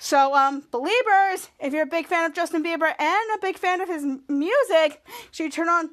So, 0.00 0.32
um, 0.34 0.62
Beliebers, 0.70 1.48
if 1.58 1.72
you're 1.72 1.82
a 1.82 1.86
big 1.86 2.06
fan 2.06 2.24
of 2.24 2.32
Justin 2.32 2.62
Bieber 2.62 2.94
and 3.00 3.30
a 3.34 3.38
big 3.42 3.58
fan 3.58 3.80
of 3.80 3.88
his 3.88 4.04
music, 4.28 5.04
should 5.32 5.44
you 5.44 5.50
turn 5.50 5.68
on 5.68 5.90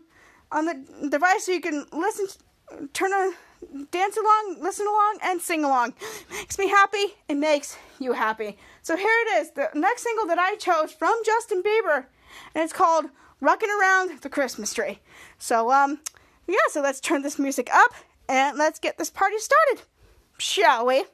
on 0.51 0.65
the 0.65 1.09
device 1.09 1.47
so 1.47 1.51
you 1.51 1.59
can 1.59 1.87
listen, 1.91 2.27
turn 2.93 3.11
on, 3.13 3.33
dance 3.89 4.15
along, 4.15 4.57
listen 4.61 4.85
along, 4.85 5.17
and 5.23 5.41
sing 5.41 5.63
along. 5.63 5.95
Makes 6.31 6.59
me 6.59 6.69
happy. 6.69 7.15
It 7.27 7.35
makes 7.35 7.77
you 7.99 8.13
happy. 8.13 8.57
So 8.83 8.95
here 8.95 9.17
it 9.25 9.41
is, 9.41 9.51
the 9.51 9.69
next 9.73 10.03
single 10.03 10.27
that 10.27 10.37
I 10.37 10.55
chose 10.55 10.91
from 10.91 11.15
Justin 11.25 11.63
Bieber 11.63 12.05
and 12.53 12.63
it's 12.63 12.73
called 12.73 13.05
Rocking 13.41 13.69
Around 13.69 14.21
the 14.21 14.29
Christmas 14.29 14.73
Tree. 14.73 14.99
So, 15.37 15.71
um, 15.71 15.99
yeah, 16.47 16.57
so 16.69 16.81
let's 16.81 16.99
turn 16.99 17.21
this 17.21 17.39
music 17.39 17.69
up 17.73 17.93
and 18.27 18.57
let's 18.57 18.79
get 18.79 18.97
this 18.97 19.09
party 19.09 19.37
started, 19.37 19.83
shall 20.37 20.85
we? 20.85 21.05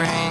The 0.00 0.29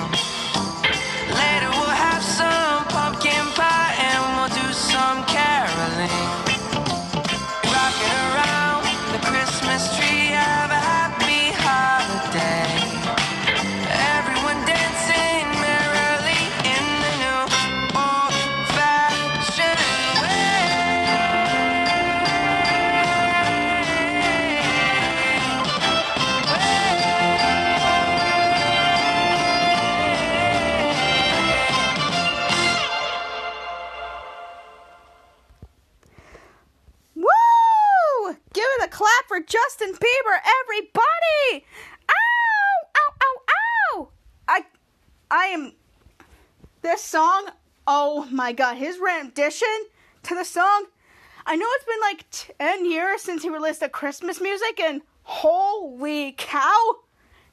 my 48.49 48.53
God! 48.53 48.77
His 48.77 48.97
rendition 48.97 49.67
to 50.23 50.33
the 50.33 50.43
song. 50.43 50.87
I 51.45 51.55
know 51.55 51.67
it's 51.69 51.85
been 51.85 51.99
like 52.01 52.25
ten 52.57 52.89
years 52.89 53.21
since 53.21 53.43
he 53.43 53.49
released 53.49 53.81
the 53.81 53.89
Christmas 53.89 54.41
music, 54.41 54.79
and 54.79 55.03
holy 55.21 56.33
cow, 56.35 56.95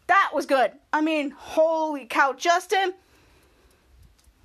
that 0.06 0.30
was 0.32 0.46
good. 0.46 0.72
I 0.94 1.02
mean, 1.02 1.34
holy 1.36 2.06
cow, 2.06 2.32
Justin. 2.32 2.94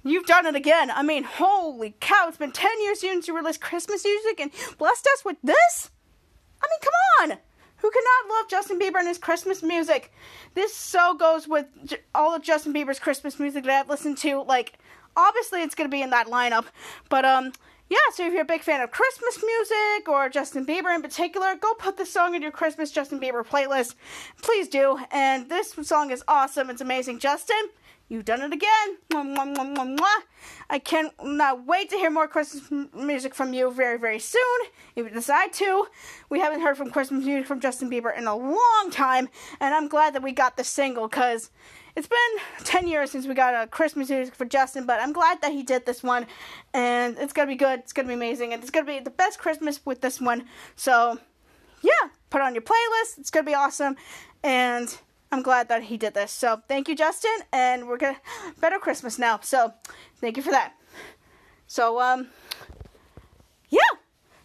You've 0.04 0.26
done 0.26 0.46
it 0.46 0.56
again. 0.56 0.92
I 0.92 1.04
mean, 1.04 1.24
holy 1.24 1.96
cow, 2.02 2.26
it's 2.28 2.36
been 2.36 2.52
10 2.52 2.82
years 2.82 3.00
since 3.00 3.30
you 3.30 3.38
released 3.38 3.62
Christmas 3.62 4.04
music 4.04 4.42
and 4.42 4.52
blessed 4.78 5.08
us 5.14 5.24
with 5.24 5.38
this? 5.42 5.92
I 6.62 6.68
mean, 6.68 6.80
come 6.82 7.32
on! 7.32 7.38
Who 7.78 7.92
cannot 7.92 8.36
love 8.36 8.50
Justin 8.50 8.78
Bieber 8.78 9.00
and 9.00 9.08
his 9.08 9.18
Christmas 9.18 9.64
music? 9.64 10.12
This 10.54 10.76
so 10.76 11.14
goes 11.14 11.48
with 11.48 11.68
all 12.14 12.36
of 12.36 12.42
Justin 12.42 12.74
Bieber's 12.74 13.00
Christmas 13.00 13.40
music 13.40 13.64
that 13.64 13.80
I've 13.80 13.90
listened 13.90 14.18
to. 14.20 14.42
Like, 14.42 14.74
obviously, 15.16 15.62
it's 15.62 15.76
going 15.76 15.90
to 15.90 15.96
be 15.96 16.02
in 16.02 16.10
that 16.12 16.28
lineup. 16.28 16.66
But, 17.10 17.26
um, 17.26 17.54
yeah, 17.90 17.98
so 18.14 18.26
if 18.26 18.32
you're 18.32 18.44
a 18.44 18.46
big 18.46 18.62
fan 18.62 18.82
of 18.82 18.92
Christmas 18.92 19.44
music 19.44 20.08
or 20.08 20.30
Justin 20.30 20.66
Bieber 20.66 20.96
in 20.96 21.02
particular, 21.02 21.56
go 21.56 21.74
put 21.74 21.98
this 21.98 22.12
song 22.12 22.36
in 22.36 22.42
your 22.42 22.52
Christmas 22.52 22.92
Justin 22.92 23.20
Bieber 23.20 23.46
playlist. 23.46 23.96
Please 24.42 24.70
do. 24.70 24.98
And 25.12 25.50
this 25.50 25.76
song 25.84 26.12
is 26.12 26.24
awesome. 26.28 26.70
It's 26.70 26.82
amazing. 26.82 27.20
Justin, 27.20 27.70
You've 28.12 28.26
done 28.26 28.42
it 28.42 28.52
again. 28.52 28.98
Mwah, 29.10 29.56
mwah, 29.56 29.98
mwah. 29.98 30.22
I 30.70 30.80
cannot 30.80 31.66
wait 31.66 31.90
to 31.92 31.96
hear 31.96 32.10
more 32.10 32.28
Christmas 32.28 32.70
music 32.94 33.34
from 33.34 33.54
you 33.54 33.72
very, 33.72 33.98
very 33.98 34.20
soon. 34.20 34.42
If 34.98 35.06
you 35.06 35.12
decide 35.12 35.54
to. 35.54 35.88
We 36.30 36.42
haven't 36.42 36.60
heard 36.60 36.76
from 36.76 36.92
Christmas 36.92 37.24
music 37.24 37.48
from 37.48 37.62
Justin 37.62 37.90
Bieber 37.90 38.14
in 38.16 38.28
a 38.28 38.36
long 38.36 38.90
time, 38.92 39.30
and 39.62 39.74
I'm 39.74 39.88
glad 39.88 40.14
that 40.14 40.24
we 40.24 40.34
got 40.34 40.58
the 40.58 40.66
single 40.66 41.08
because 41.08 41.52
it's 41.96 42.08
been 42.08 42.64
10 42.64 42.88
years 42.88 43.12
since 43.12 43.28
we 43.28 43.34
got 43.34 43.64
a 43.64 43.68
Christmas 43.68 44.10
music 44.10 44.36
for 44.36 44.46
Justin, 44.46 44.86
but 44.86 45.00
I'm 45.00 45.14
glad 45.14 45.42
that 45.42 45.52
he 45.52 45.64
did 45.64 45.86
this 45.86 46.04
one, 46.04 46.26
and 46.74 47.18
it's 47.18 47.34
gonna 47.34 47.48
be 47.48 47.56
good. 47.56 47.80
It's 47.80 47.94
gonna 47.94 48.08
be 48.08 48.14
amazing, 48.14 48.54
and 48.54 48.62
it's 48.62 48.72
gonna 48.72 48.86
be 48.86 49.00
the 49.00 49.10
best 49.10 49.40
Christmas 49.40 49.80
with 49.86 50.02
this 50.02 50.22
one. 50.22 50.46
So, 50.76 51.20
yeah, 51.82 52.10
put 52.30 52.42
on 52.42 52.56
your 52.56 52.64
playlist. 52.64 53.18
It's 53.18 53.30
gonna 53.30 53.46
be 53.46 53.54
awesome, 53.54 53.96
and 54.44 54.98
I'm 55.32 55.42
glad 55.42 55.70
that 55.70 55.84
he 55.84 55.98
did 55.98 56.14
this. 56.14 56.32
So 56.32 56.62
thank 56.68 56.88
you, 56.90 56.96
Justin, 56.96 57.32
and 57.54 57.88
we're 57.88 57.98
gonna 57.98 58.18
better 58.60 58.80
Christmas 58.80 59.18
now. 59.18 59.40
So 59.42 59.74
thank 60.20 60.38
you 60.38 60.44
for 60.44 60.52
that. 60.52 60.74
So 61.68 62.02
um, 62.02 62.28
yeah. 63.70 63.80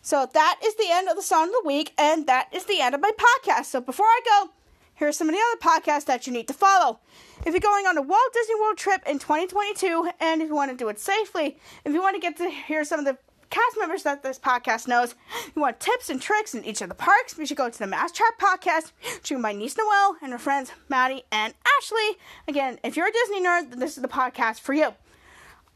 So 0.00 0.28
that 0.32 0.60
is 0.64 0.76
the 0.76 0.86
end 0.88 1.08
of 1.08 1.16
the 1.16 1.22
song 1.22 1.48
of 1.48 1.50
the 1.50 1.62
week, 1.66 1.92
and 1.98 2.28
that 2.28 2.48
is 2.52 2.66
the 2.66 2.80
end 2.80 2.94
of 2.94 3.00
my 3.00 3.10
podcast. 3.10 3.64
So 3.64 3.80
before 3.80 4.06
I 4.06 4.20
go, 4.24 4.50
here 4.96 5.08
are 5.08 5.12
some 5.12 5.28
of 5.28 5.34
the 5.34 5.40
other 5.40 5.80
podcasts 5.80 6.06
that 6.06 6.26
you 6.26 6.32
need 6.32 6.48
to 6.48 6.54
follow. 6.54 7.00
If 7.44 7.52
you're 7.52 7.60
going 7.60 7.86
on 7.86 7.98
a 7.98 8.02
Walt 8.02 8.32
Disney 8.32 8.54
World 8.56 8.78
trip 8.78 9.02
in 9.06 9.18
2022, 9.18 10.10
and 10.20 10.42
if 10.42 10.48
you 10.48 10.54
want 10.54 10.70
to 10.70 10.76
do 10.76 10.88
it 10.88 10.98
safely, 10.98 11.58
if 11.84 11.92
you 11.92 12.00
want 12.00 12.16
to 12.16 12.20
get 12.20 12.36
to 12.38 12.48
hear 12.50 12.82
some 12.82 12.98
of 12.98 13.04
the 13.04 13.18
cast 13.50 13.76
members 13.78 14.02
that 14.02 14.22
this 14.22 14.38
podcast 14.38 14.88
knows, 14.88 15.14
you 15.54 15.62
want 15.62 15.78
tips 15.78 16.08
and 16.08 16.20
tricks 16.20 16.54
in 16.54 16.64
each 16.64 16.80
of 16.80 16.88
the 16.88 16.94
parks, 16.94 17.36
you 17.38 17.46
should 17.46 17.56
go 17.56 17.68
to 17.68 17.78
the 17.78 17.86
Mass 17.86 18.10
Chat 18.10 18.38
podcast, 18.40 18.92
to 19.24 19.38
my 19.38 19.52
niece 19.52 19.76
Noelle 19.76 20.16
and 20.22 20.32
her 20.32 20.38
friends 20.38 20.72
Maddie 20.88 21.24
and 21.30 21.54
Ashley. 21.78 22.18
Again, 22.48 22.78
if 22.82 22.96
you're 22.96 23.08
a 23.08 23.12
Disney 23.12 23.42
nerd, 23.42 23.70
then 23.70 23.78
this 23.78 23.96
is 23.96 24.02
the 24.02 24.08
podcast 24.08 24.60
for 24.60 24.72
you. 24.72 24.94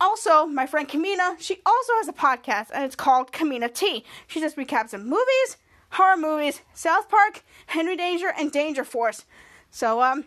Also, 0.00 0.46
my 0.46 0.66
friend 0.66 0.88
Kemina, 0.88 1.38
she 1.38 1.60
also 1.66 1.92
has 1.96 2.08
a 2.08 2.12
podcast, 2.14 2.68
and 2.72 2.84
it's 2.84 2.96
called 2.96 3.32
Kemina 3.32 3.72
T. 3.72 4.02
She 4.26 4.40
just 4.40 4.56
recaps 4.56 4.90
some 4.90 5.04
movies, 5.04 5.58
horror 5.90 6.16
movies, 6.16 6.62
South 6.74 7.08
Park, 7.08 7.42
Henry 7.66 7.96
Danger, 7.96 8.32
and 8.36 8.50
Danger 8.50 8.84
Force. 8.84 9.24
So, 9.70 10.02
um, 10.02 10.24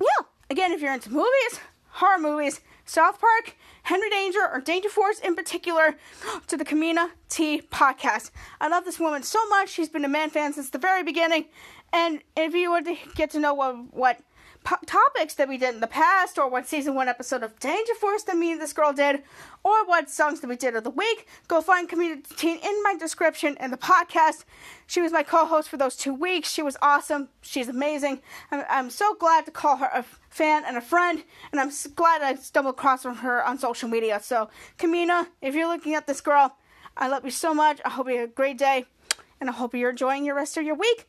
yeah. 0.00 0.26
Again, 0.48 0.72
if 0.72 0.80
you're 0.80 0.94
into 0.94 1.10
movies, 1.10 1.60
horror 1.88 2.18
movies, 2.18 2.60
South 2.84 3.20
Park, 3.20 3.56
Henry 3.82 4.08
Danger, 4.10 4.48
or 4.52 4.60
Danger 4.60 4.88
Force 4.88 5.18
in 5.18 5.34
particular, 5.34 5.96
to 6.46 6.56
the 6.56 6.64
Kemina 6.64 7.10
T 7.28 7.62
podcast. 7.62 8.30
I 8.60 8.68
love 8.68 8.84
this 8.84 9.00
woman 9.00 9.22
so 9.22 9.44
much. 9.48 9.70
She's 9.70 9.88
been 9.88 10.04
a 10.04 10.08
man 10.08 10.30
fan 10.30 10.52
since 10.52 10.70
the 10.70 10.78
very 10.78 11.02
beginning. 11.02 11.46
And 11.92 12.22
if 12.36 12.54
you 12.54 12.70
want 12.70 12.86
to 12.86 12.96
get 13.14 13.30
to 13.30 13.40
know 13.40 13.54
what, 13.54 13.92
what 13.94 14.20
po- 14.66 14.76
topics 14.84 15.34
that 15.34 15.48
we 15.48 15.56
did 15.56 15.74
in 15.74 15.80
the 15.80 15.86
past, 15.86 16.36
or 16.36 16.50
what 16.50 16.66
season 16.66 16.94
one 16.94 17.08
episode 17.08 17.42
of 17.42 17.58
Danger 17.60 17.94
Force 17.94 18.24
that 18.24 18.36
me 18.36 18.52
and 18.52 18.60
this 18.60 18.72
girl 18.72 18.92
did, 18.92 19.22
or 19.62 19.86
what 19.86 20.10
songs 20.10 20.40
that 20.40 20.48
we 20.48 20.56
did 20.56 20.74
of 20.76 20.84
the 20.84 20.90
week, 20.90 21.26
go 21.48 21.62
find 21.62 21.88
Community 21.88 22.22
Teen 22.36 22.58
in 22.58 22.82
my 22.82 22.94
description 22.98 23.56
in 23.60 23.70
the 23.70 23.78
podcast. 23.78 24.44
She 24.86 25.00
was 25.00 25.12
my 25.12 25.22
co-host 25.22 25.68
for 25.68 25.76
those 25.76 25.96
two 25.96 26.12
weeks. 26.12 26.50
She 26.50 26.62
was 26.62 26.76
awesome. 26.82 27.28
She's 27.40 27.68
amazing. 27.68 28.20
I'm, 28.50 28.64
I'm 28.68 28.90
so 28.90 29.14
glad 29.14 29.46
to 29.46 29.50
call 29.50 29.76
her 29.76 29.90
a 29.94 30.04
fan 30.28 30.64
and 30.66 30.76
a 30.76 30.82
friend, 30.82 31.22
and 31.52 31.60
I'm 31.60 31.70
glad 31.94 32.20
I 32.22 32.34
stumbled 32.34 32.74
across 32.74 33.04
from 33.04 33.16
her 33.16 33.42
on 33.42 33.58
social 33.58 33.88
media. 33.88 34.20
So, 34.20 34.50
Kemina, 34.78 35.28
if 35.40 35.54
you're 35.54 35.68
looking 35.68 35.94
at 35.94 36.06
this 36.06 36.20
girl, 36.20 36.56
I 36.96 37.08
love 37.08 37.24
you 37.24 37.30
so 37.30 37.54
much. 37.54 37.80
I 37.84 37.90
hope 37.90 38.08
you 38.08 38.18
have 38.18 38.30
a 38.30 38.32
great 38.32 38.58
day, 38.58 38.86
and 39.40 39.48
I 39.48 39.52
hope 39.52 39.74
you're 39.74 39.90
enjoying 39.90 40.24
your 40.24 40.34
rest 40.34 40.56
of 40.56 40.64
your 40.64 40.74
week. 40.74 41.08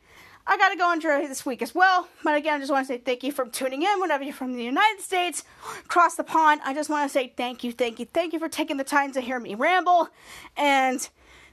I 0.50 0.58
gotta 0.58 0.78
go 0.78 0.94
enjoy 0.94 1.28
this 1.28 1.46
week 1.46 1.62
as 1.62 1.76
well. 1.76 2.08
But 2.24 2.38
again, 2.38 2.56
I 2.56 2.60
just 2.60 2.72
want 2.72 2.88
to 2.88 2.94
say 2.94 3.00
thank 3.00 3.22
you 3.22 3.34
for 3.34 3.46
tuning 3.46 3.82
in. 3.82 4.00
Whenever 4.00 4.24
you're 4.24 4.34
from 4.34 4.54
the 4.54 4.64
United 4.64 5.02
States, 5.02 5.44
across 5.84 6.16
the 6.16 6.24
pond, 6.24 6.62
I 6.64 6.74
just 6.74 6.90
want 6.90 7.10
to 7.10 7.14
say 7.14 7.34
thank 7.36 7.66
you, 7.66 7.74
thank 7.74 8.00
you, 8.00 8.06
thank 8.06 8.32
you 8.32 8.40
for 8.40 8.48
taking 8.48 8.78
the 8.78 8.86
time 8.86 9.12
to 9.12 9.22
hear 9.22 9.40
me 9.40 9.56
ramble, 9.56 10.08
and 10.56 11.08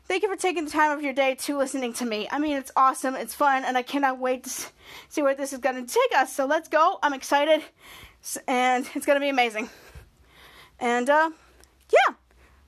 thank 0.06 0.22
you 0.22 0.28
for 0.28 0.40
taking 0.40 0.64
the 0.64 0.70
time 0.70 0.96
of 0.96 1.02
your 1.02 1.12
day 1.12 1.34
to 1.34 1.58
listening 1.58 1.92
to 1.94 2.06
me. 2.06 2.28
I 2.30 2.38
mean, 2.38 2.56
it's 2.56 2.70
awesome, 2.76 3.16
it's 3.16 3.34
fun, 3.34 3.64
and 3.64 3.76
I 3.76 3.82
cannot 3.82 4.18
wait 4.20 4.44
to 4.44 4.50
see 5.08 5.22
where 5.22 5.34
this 5.34 5.52
is 5.52 5.58
gonna 5.58 5.86
take 5.86 6.16
us. 6.16 6.32
So 6.32 6.46
let's 6.46 6.68
go. 6.68 7.00
I'm 7.02 7.14
excited, 7.14 7.62
and 8.46 8.88
it's 8.94 9.06
gonna 9.06 9.20
be 9.20 9.28
amazing. 9.28 9.70
And 10.78 11.10
uh, 11.10 11.30
yeah. 11.92 12.14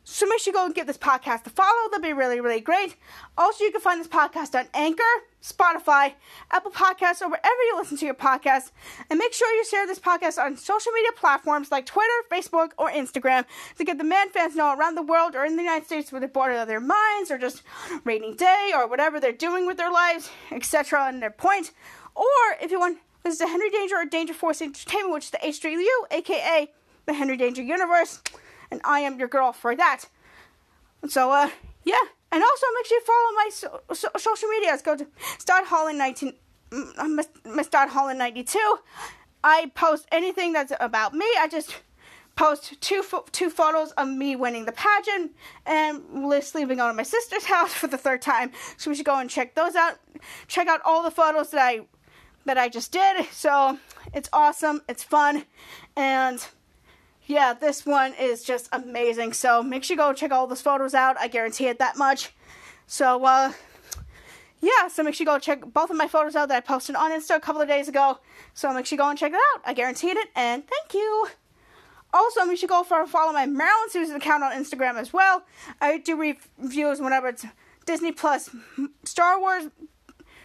So 0.09 0.24
make 0.24 0.39
sure 0.39 0.53
you 0.53 0.57
go 0.57 0.65
and 0.65 0.73
give 0.73 0.87
this 0.87 0.97
podcast 0.97 1.45
a 1.49 1.51
follow. 1.51 1.91
That'd 1.91 2.05
be 2.05 2.12
really, 2.12 2.41
really 2.41 2.61
great. 2.61 2.95
Also, 3.37 3.65
you 3.65 3.73
can 3.73 3.81
find 3.81 4.01
this 4.01 4.07
podcast 4.07 4.57
on 4.57 4.69
Anchor, 4.73 5.03
Spotify, 5.43 6.12
Apple 6.53 6.70
Podcasts, 6.70 7.20
or 7.20 7.28
wherever 7.28 7.62
you 7.69 7.77
listen 7.77 7.97
to 7.97 8.05
your 8.05 8.15
podcast. 8.15 8.70
And 9.11 9.19
make 9.19 9.33
sure 9.33 9.53
you 9.53 9.65
share 9.65 9.85
this 9.85 9.99
podcast 9.99 10.41
on 10.41 10.57
social 10.57 10.93
media 10.93 11.11
platforms 11.16 11.73
like 11.73 11.87
Twitter, 11.87 12.12
Facebook, 12.31 12.70
or 12.78 12.89
Instagram 12.89 13.47
to 13.78 13.85
get 13.85 13.99
the 13.99 14.05
man 14.05 14.31
fans 14.31 14.55
know 14.55 14.77
around 14.78 14.95
the 14.95 15.03
world 15.03 15.35
or 15.35 15.45
in 15.45 15.57
the 15.57 15.62
United 15.62 15.87
States 15.87 16.12
where 16.12 16.20
they're 16.20 16.28
bored 16.28 16.55
of 16.55 16.69
their 16.69 16.78
minds 16.78 17.33
or 17.33 17.37
just 17.37 17.65
rainy 18.05 18.33
day 18.33 18.70
or 18.77 18.87
whatever 18.87 19.19
they're 19.19 19.33
doing 19.33 19.66
with 19.66 19.77
their 19.77 19.91
lives, 19.91 20.31
etc. 20.53 21.09
and 21.09 21.20
their 21.20 21.33
point. 21.33 21.73
Or 22.15 22.24
if 22.62 22.70
you 22.70 22.78
want, 22.78 22.99
this 23.24 23.33
is 23.33 23.39
the 23.41 23.49
Henry 23.49 23.70
Danger 23.70 23.97
or 23.97 24.05
Danger 24.05 24.35
Force 24.35 24.62
Entertainment, 24.62 25.15
which 25.15 25.24
is 25.24 25.31
the 25.33 25.39
H3U, 25.39 26.12
aka 26.12 26.70
the 27.07 27.12
Henry 27.12 27.37
Danger 27.37 27.62
Universe 27.62 28.23
and 28.70 28.80
I 28.84 29.01
am 29.01 29.18
your 29.18 29.28
girl 29.28 29.52
for 29.52 29.74
that. 29.76 30.05
So, 31.09 31.30
uh, 31.32 31.51
yeah. 31.84 32.01
And 32.32 32.43
also 32.43 32.66
make 32.74 32.86
sure 32.86 32.98
you 32.98 33.05
follow 33.05 33.32
my 33.34 33.48
so- 33.52 33.80
so- 33.94 34.18
social 34.18 34.48
medias. 34.48 34.82
Go 34.82 34.97
to 34.97 35.06
Start 35.38 35.66
Holland 35.66 35.98
19, 35.98 36.36
mm, 36.70 37.09
Miss 37.14 37.28
Miss 37.44 37.66
Start 37.66 37.90
Holland 37.90 38.18
92. 38.18 38.78
I 39.44 39.70
post 39.74 40.06
anything 40.10 40.52
that's 40.52 40.72
about 40.80 41.14
me. 41.14 41.26
I 41.38 41.47
just 41.48 41.76
post 42.34 42.80
two 42.80 43.02
pho- 43.02 43.24
two 43.32 43.48
photos 43.48 43.93
of 43.93 44.09
me 44.09 44.36
winning 44.36 44.66
the 44.66 44.72
pageant 44.72 45.34
and 45.64 46.28
Liz 46.28 46.55
out 46.55 46.90
of 46.90 46.97
my 46.97 47.02
sister's 47.02 47.44
house 47.55 47.72
for 47.72 47.86
the 47.86 47.98
third 47.98 48.22
time. 48.22 48.52
So 48.76 48.90
we 48.90 48.97
should 48.97 49.06
go 49.06 49.18
and 49.18 49.30
check 49.30 49.55
those 49.55 49.74
out. 49.74 49.98
Check 50.47 50.68
out 50.68 50.80
all 50.84 51.02
the 51.02 51.10
photos 51.10 51.51
that 51.51 51.60
I 51.60 51.80
that 52.44 52.59
I 52.59 52.68
just 52.68 52.93
did. 52.93 53.26
So 53.32 53.78
it's 54.12 54.28
awesome. 54.32 54.82
It's 54.88 55.02
fun, 55.02 55.44
and 55.97 56.44
yeah, 57.27 57.53
this 57.53 57.85
one 57.85 58.15
is 58.15 58.43
just 58.43 58.69
amazing. 58.73 59.32
So 59.32 59.62
make 59.62 59.85
sure 59.85 59.94
you 59.94 59.98
go 59.98 60.12
check 60.12 60.32
all 60.32 60.47
those 60.47 60.62
photos 60.62 60.94
out. 60.94 61.16
I 61.19 61.28
guarantee 61.28 61.66
it 61.66 61.78
that 61.78 61.97
much. 61.97 62.31
So 62.86 63.24
uh 63.24 63.53
yeah, 64.61 64.89
so 64.89 65.03
make 65.03 65.15
sure 65.15 65.24
you 65.24 65.31
go 65.31 65.39
check 65.39 65.61
both 65.73 65.90
of 65.90 65.97
my 65.97 66.09
photos 66.09 66.35
out 66.35 66.48
that 66.48 66.57
I 66.57 66.61
posted 66.61 66.97
on 66.97 67.11
Insta 67.11 67.36
a 67.36 67.40
couple 67.40 67.61
of 67.61 67.69
days 67.69 67.89
ago. 67.89 68.19
So 68.55 68.73
make 68.73 68.86
sure 68.86 68.97
you 68.97 69.03
go 69.03 69.09
and 69.11 69.19
check 69.19 69.32
it 69.32 69.40
out. 69.55 69.62
I 69.66 69.74
guaranteed 69.74 70.16
it, 70.16 70.28
and 70.35 70.65
thank 70.66 70.94
you. 70.94 71.28
Also, 72.15 72.44
make 72.47 72.59
sure 72.59 72.66
you 72.66 72.69
go 72.69 73.07
follow 73.07 73.32
my 73.32 73.44
Marilyn 73.44 73.90
Susan 73.90 74.16
account 74.16 74.43
on 74.43 74.53
Instagram 74.53 74.94
as 74.94 75.12
well. 75.12 75.43
I 75.81 75.98
do 75.98 76.16
reviews 76.16 77.01
whenever 77.01 77.28
it's 77.28 77.44
Disney 77.85 78.12
Plus, 78.12 78.48
Star 79.05 79.39
Wars 79.39 79.65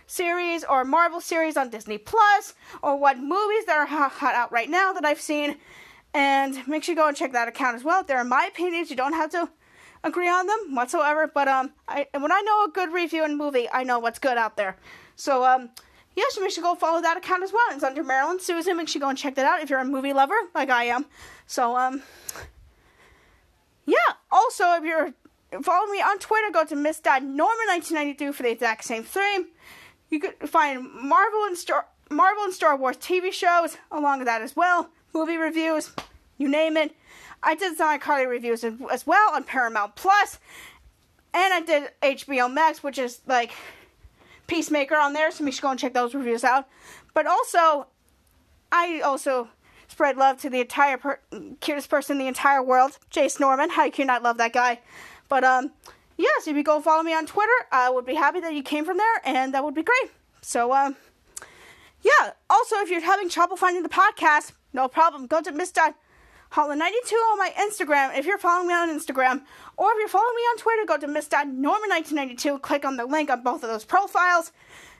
series 0.07 0.65
or 0.65 0.83
Marvel 0.83 1.21
series 1.21 1.55
on 1.55 1.69
Disney 1.69 1.97
Plus, 1.97 2.53
or 2.83 2.97
what 2.97 3.17
movies 3.17 3.65
that 3.65 3.77
are 3.77 3.85
hot 3.85 4.35
out 4.35 4.51
right 4.51 4.69
now 4.69 4.91
that 4.91 5.05
I've 5.05 5.21
seen. 5.21 5.55
And 6.13 6.67
make 6.67 6.83
sure 6.83 6.93
you 6.93 7.01
go 7.01 7.07
and 7.07 7.15
check 7.15 7.31
that 7.31 7.47
account 7.47 7.75
as 7.75 7.83
well. 7.83 8.03
There 8.03 8.17
are 8.17 8.25
my 8.25 8.49
opinions. 8.51 8.89
You 8.89 8.95
don't 8.95 9.13
have 9.13 9.29
to 9.31 9.49
agree 10.03 10.27
on 10.29 10.47
them 10.47 10.75
whatsoever. 10.75 11.31
But 11.33 11.47
um, 11.47 11.71
I 11.87 12.07
when 12.17 12.31
I 12.31 12.41
know 12.41 12.65
a 12.65 12.69
good 12.69 12.93
review 12.93 13.23
and 13.23 13.37
movie, 13.37 13.67
I 13.71 13.83
know 13.83 13.99
what's 13.99 14.19
good 14.19 14.37
out 14.37 14.57
there. 14.57 14.77
So 15.15 15.45
um, 15.45 15.69
yeah, 16.15 16.25
so 16.29 16.41
make 16.41 16.51
sure 16.51 16.63
you 16.63 16.69
go 16.69 16.75
follow 16.75 17.01
that 17.01 17.17
account 17.17 17.43
as 17.43 17.53
well. 17.53 17.65
It's 17.71 17.83
under 17.83 18.03
Marilyn 18.03 18.39
Susan. 18.39 18.77
Make 18.77 18.89
sure 18.89 18.99
you 18.99 19.05
go 19.05 19.09
and 19.09 19.17
check 19.17 19.35
that 19.35 19.45
out 19.45 19.61
if 19.61 19.69
you're 19.69 19.79
a 19.79 19.85
movie 19.85 20.13
lover 20.13 20.35
like 20.53 20.69
I 20.69 20.85
am. 20.85 21.05
So 21.47 21.77
um, 21.77 22.01
yeah. 23.85 23.95
Also, 24.31 24.73
if 24.73 24.83
you're 24.83 25.13
follow 25.61 25.87
me 25.87 26.01
on 26.01 26.19
Twitter, 26.19 26.51
go 26.51 26.65
to 26.65 26.75
Miss.Norman1992 26.75 28.33
for 28.33 28.43
the 28.43 28.51
exact 28.51 28.83
same 28.83 29.03
thing. 29.03 29.47
You 30.09 30.19
could 30.19 30.49
find 30.49 30.89
Marvel 30.93 31.45
and 31.45 31.57
Star 31.57 31.87
Marvel 32.09 32.43
and 32.43 32.53
Star 32.53 32.75
Wars 32.75 32.97
TV 32.97 33.31
shows 33.31 33.77
along 33.89 34.19
with 34.19 34.27
that 34.27 34.41
as 34.41 34.55
well, 34.55 34.89
movie 35.13 35.37
reviews, 35.37 35.91
you 36.37 36.47
name 36.49 36.77
it. 36.77 36.95
I 37.43 37.55
did 37.55 37.77
some 37.77 37.97
iCarly 37.99 38.27
reviews 38.27 38.63
as- 38.63 39.07
well 39.07 39.33
on 39.33 39.43
Paramount 39.43 39.95
Plus, 39.95 40.39
and 41.33 41.53
I 41.53 41.61
did 41.61 41.91
HBO 42.01 42.47
Max, 42.51 42.83
which 42.83 42.97
is 42.97 43.21
like 43.25 43.51
Peacemaker 44.47 44.95
on 44.95 45.13
there, 45.13 45.31
so 45.31 45.43
you 45.45 45.51
should 45.51 45.61
go 45.61 45.69
and 45.69 45.79
check 45.79 45.93
those 45.93 46.13
reviews 46.13 46.43
out. 46.43 46.67
But 47.13 47.25
also, 47.25 47.87
I 48.71 48.99
also 49.01 49.49
spread 49.87 50.17
love 50.17 50.39
to 50.41 50.49
the 50.49 50.61
entire 50.61 50.97
per- 50.97 51.19
cutest 51.59 51.89
person 51.89 52.15
in 52.17 52.19
the 52.19 52.27
entire 52.27 52.61
world, 52.63 52.97
Jace 53.11 53.39
Norman. 53.39 53.69
How 53.69 53.89
can 53.89 54.03
you 54.03 54.05
not 54.05 54.23
love 54.23 54.37
that 54.37 54.53
guy? 54.53 54.79
But 55.29 55.43
um, 55.43 55.71
yes, 56.17 56.47
if 56.47 56.55
you 56.55 56.63
go 56.63 56.81
follow 56.81 57.03
me 57.03 57.13
on 57.13 57.25
Twitter, 57.25 57.51
I 57.71 57.89
would 57.89 58.05
be 58.05 58.15
happy 58.15 58.39
that 58.41 58.53
you 58.53 58.61
came 58.63 58.85
from 58.85 58.97
there, 58.97 59.21
and 59.25 59.53
that 59.53 59.63
would 59.63 59.73
be 59.75 59.83
great. 59.83 60.11
So 60.41 60.73
um, 60.73 60.95
yeah. 62.01 62.31
Also, 62.49 62.77
if 62.77 62.89
you're 62.89 63.01
having 63.01 63.29
trouble 63.29 63.57
finding 63.57 63.83
the 63.83 63.89
podcast, 63.89 64.53
no 64.73 64.87
problem. 64.87 65.27
Go 65.27 65.41
to 65.41 65.51
Miss 65.51 65.71
Holland92 65.71 67.13
on 67.31 67.37
my 67.37 67.53
Instagram 67.57 68.17
if 68.17 68.25
you're 68.25 68.37
following 68.37 68.67
me 68.67 68.73
on 68.73 68.89
Instagram. 68.89 69.43
Or 69.77 69.91
if 69.91 69.99
you're 69.99 70.07
following 70.09 70.35
me 70.35 70.41
on 70.41 70.57
Twitter, 70.57 70.85
go 70.85 70.97
to 70.97 71.07
Miss 71.07 71.27
Norman1992. 71.29 72.61
Click 72.61 72.83
on 72.83 72.97
the 72.97 73.05
link 73.05 73.29
on 73.29 73.41
both 73.43 73.63
of 73.63 73.69
those 73.69 73.85
profiles. 73.85 74.51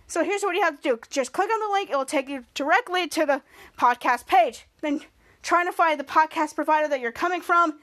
So 0.07 0.23
here's 0.23 0.43
what 0.43 0.55
you 0.55 0.61
have 0.61 0.81
to 0.81 0.89
do. 0.89 0.99
Just 1.09 1.33
click 1.33 1.49
on 1.49 1.59
the 1.59 1.73
link. 1.73 1.89
It 1.89 1.97
will 1.97 2.05
take 2.05 2.29
you 2.29 2.45
directly 2.53 3.07
to 3.09 3.25
the 3.25 3.41
podcast 3.77 4.27
page. 4.27 4.65
Then 4.81 5.01
trying 5.41 5.65
to 5.65 5.71
find 5.71 5.99
the 5.99 6.03
podcast 6.03 6.55
provider 6.55 6.87
that 6.87 6.99
you're 6.99 7.11
coming 7.11 7.41
from. 7.41 7.79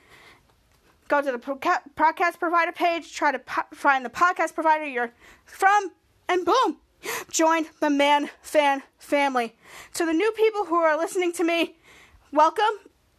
Go 1.08 1.22
to 1.22 1.32
the 1.32 1.38
podcast 1.38 2.38
provider 2.38 2.72
page. 2.72 3.14
Try 3.14 3.32
to 3.32 3.38
po- 3.38 3.62
find 3.72 4.04
the 4.04 4.10
podcast 4.10 4.54
provider 4.54 4.86
you're 4.86 5.12
from. 5.46 5.92
And 6.28 6.44
boom, 6.44 6.78
join 7.30 7.66
the 7.80 7.90
Man 7.90 8.30
Fan 8.42 8.82
family. 8.98 9.54
To 9.94 10.04
the 10.04 10.12
new 10.12 10.32
people 10.32 10.66
who 10.66 10.76
are 10.76 10.96
listening 10.96 11.32
to 11.34 11.44
me, 11.44 11.76
welcome. 12.32 12.64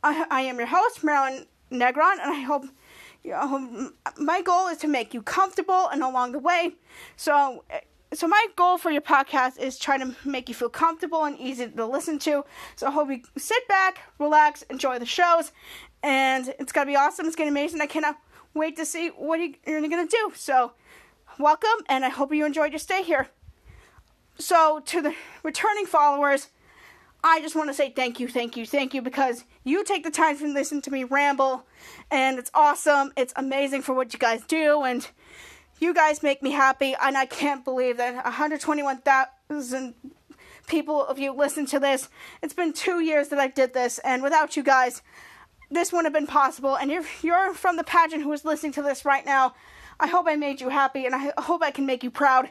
I, 0.03 0.26
I 0.30 0.41
am 0.41 0.57
your 0.57 0.68
host, 0.68 1.03
Marilyn 1.03 1.45
Negron, 1.72 2.14
and 2.22 2.31
I 2.31 2.41
hope, 2.41 2.65
you 3.23 3.31
know, 3.31 3.91
my 4.18 4.41
goal 4.41 4.68
is 4.68 4.77
to 4.80 4.88
make 4.88 5.14
you 5.14 5.22
comfortable 5.22 5.88
and 5.89 6.01
along 6.03 6.31
the 6.31 6.39
way. 6.39 6.76
So, 7.18 7.65
so 8.14 8.27
my 8.27 8.47
goal 8.56 8.77
for 8.77 8.91
your 8.91 9.01
podcast 9.01 9.60
is 9.60 9.77
try 9.77 9.97
to 9.97 10.15
make 10.23 10.47
you 10.47 10.56
feel 10.56 10.69
comfortable 10.69 11.26
and 11.26 11.38
easy 11.38 11.68
to 11.68 11.85
listen 11.85 12.18
to. 12.19 12.45
So 12.76 12.88
I 12.88 12.91
hope 12.91 13.10
you 13.10 13.22
sit 13.38 13.68
back, 13.68 13.99
relax, 14.19 14.61
enjoy 14.64 14.99
the 14.99 15.06
shows, 15.06 15.51
and 16.01 16.53
it's 16.60 16.72
gonna 16.72 16.85
be 16.88 16.95
awesome. 16.95 17.27
It's 17.27 17.35
gonna 17.35 17.47
be 17.51 17.60
amazing. 17.60 17.81
I 17.81 17.88
cannot 17.88 18.18
wait 18.53 18.77
to 18.77 18.85
see 18.85 19.10
what 19.10 19.39
you- 19.39 19.56
you're 19.68 19.81
gonna 19.81 20.07
do. 20.07 20.31
So, 20.35 20.72
welcome, 21.38 21.84
and 21.88 22.06
I 22.06 22.10
hope 22.10 22.34
you 22.34 22.45
enjoyed 22.45 22.72
your 22.72 22.80
stay 22.80 23.03
here. 23.03 23.30
So, 24.39 24.81
to 24.85 25.01
the 25.01 25.13
returning 25.43 25.85
followers, 25.85 26.47
I 27.21 27.41
just 27.41 27.57
want 27.57 27.69
to 27.69 27.73
say 27.73 27.89
thank 27.89 28.21
you, 28.21 28.29
thank 28.29 28.55
you, 28.55 28.65
thank 28.65 28.93
you 28.93 29.01
because 29.01 29.43
you 29.65 29.83
take 29.83 30.05
the 30.05 30.11
time 30.11 30.37
to 30.37 30.47
listen 30.47 30.81
to 30.83 30.91
me 30.91 31.03
ramble, 31.03 31.65
and 32.09 32.39
it's 32.39 32.49
awesome. 32.53 33.11
It's 33.17 33.33
amazing 33.35 33.81
for 33.81 33.93
what 33.93 34.13
you 34.13 34.19
guys 34.19 34.45
do, 34.45 34.83
and 34.83 35.05
you 35.79 35.93
guys 35.93 36.23
make 36.23 36.41
me 36.41 36.51
happy. 36.51 36.95
And 37.01 37.17
I 37.17 37.25
can't 37.25 37.65
believe 37.65 37.97
that 37.97 38.23
121,000 38.23 39.93
people 40.67 41.05
of 41.05 41.19
you 41.19 41.33
listen 41.33 41.65
to 41.65 41.79
this. 41.79 42.07
It's 42.41 42.53
been 42.53 42.71
two 42.71 43.01
years 43.01 43.27
that 43.29 43.39
I 43.39 43.47
did 43.47 43.73
this, 43.73 43.99
and 43.99 44.23
without 44.23 44.55
you 44.55 44.63
guys, 44.63 45.01
this 45.69 45.91
wouldn't 45.91 46.05
have 46.05 46.13
been 46.13 46.33
possible. 46.33 46.77
And 46.77 46.91
if 46.91 47.25
you're 47.25 47.53
from 47.53 47.75
the 47.75 47.83
pageant 47.83 48.23
who 48.23 48.31
is 48.31 48.45
listening 48.45 48.71
to 48.73 48.81
this 48.81 49.03
right 49.03 49.25
now, 49.25 49.53
I 49.99 50.07
hope 50.07 50.27
I 50.29 50.37
made 50.37 50.61
you 50.61 50.69
happy, 50.69 51.05
and 51.05 51.13
I 51.13 51.33
hope 51.41 51.61
I 51.61 51.71
can 51.71 51.85
make 51.85 52.05
you 52.05 52.11
proud. 52.11 52.49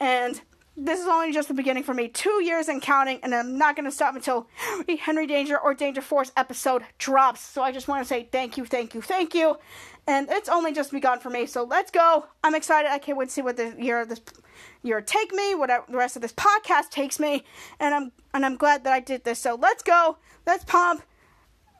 And 0.00 0.40
this 0.80 1.00
is 1.00 1.06
only 1.06 1.32
just 1.32 1.48
the 1.48 1.54
beginning 1.54 1.82
for 1.82 1.92
me. 1.92 2.08
Two 2.08 2.42
years 2.42 2.68
and 2.68 2.80
counting, 2.80 3.18
and 3.22 3.34
I'm 3.34 3.58
not 3.58 3.74
going 3.74 3.84
to 3.84 3.90
stop 3.90 4.14
until 4.14 4.48
Henry 5.00 5.26
Danger 5.26 5.58
or 5.58 5.74
Danger 5.74 6.00
Force 6.00 6.30
episode 6.36 6.84
drops. 6.98 7.40
So 7.40 7.62
I 7.62 7.72
just 7.72 7.88
want 7.88 8.02
to 8.02 8.08
say 8.08 8.28
thank 8.30 8.56
you, 8.56 8.64
thank 8.64 8.94
you, 8.94 9.02
thank 9.02 9.34
you. 9.34 9.56
And 10.06 10.28
it's 10.30 10.48
only 10.48 10.72
just 10.72 10.90
begun 10.92 11.18
for 11.18 11.30
me. 11.30 11.46
So 11.46 11.64
let's 11.64 11.90
go. 11.90 12.26
I'm 12.42 12.54
excited. 12.54 12.90
I 12.90 12.98
can't 12.98 13.18
wait 13.18 13.26
to 13.26 13.30
see 13.30 13.42
what 13.42 13.56
the 13.56 13.74
year 13.78 14.00
of 14.00 14.08
this 14.08 14.20
year 14.82 15.00
take 15.00 15.32
me, 15.32 15.54
what 15.54 15.70
I- 15.70 15.80
the 15.88 15.98
rest 15.98 16.16
of 16.16 16.22
this 16.22 16.32
podcast 16.32 16.90
takes 16.90 17.18
me, 17.18 17.44
and 17.80 17.94
I'm 17.94 18.12
and 18.32 18.46
I'm 18.46 18.56
glad 18.56 18.84
that 18.84 18.92
I 18.92 19.00
did 19.00 19.24
this. 19.24 19.38
So 19.40 19.56
let's 19.56 19.82
go. 19.82 20.16
Let's 20.46 20.64
pump. 20.64 21.02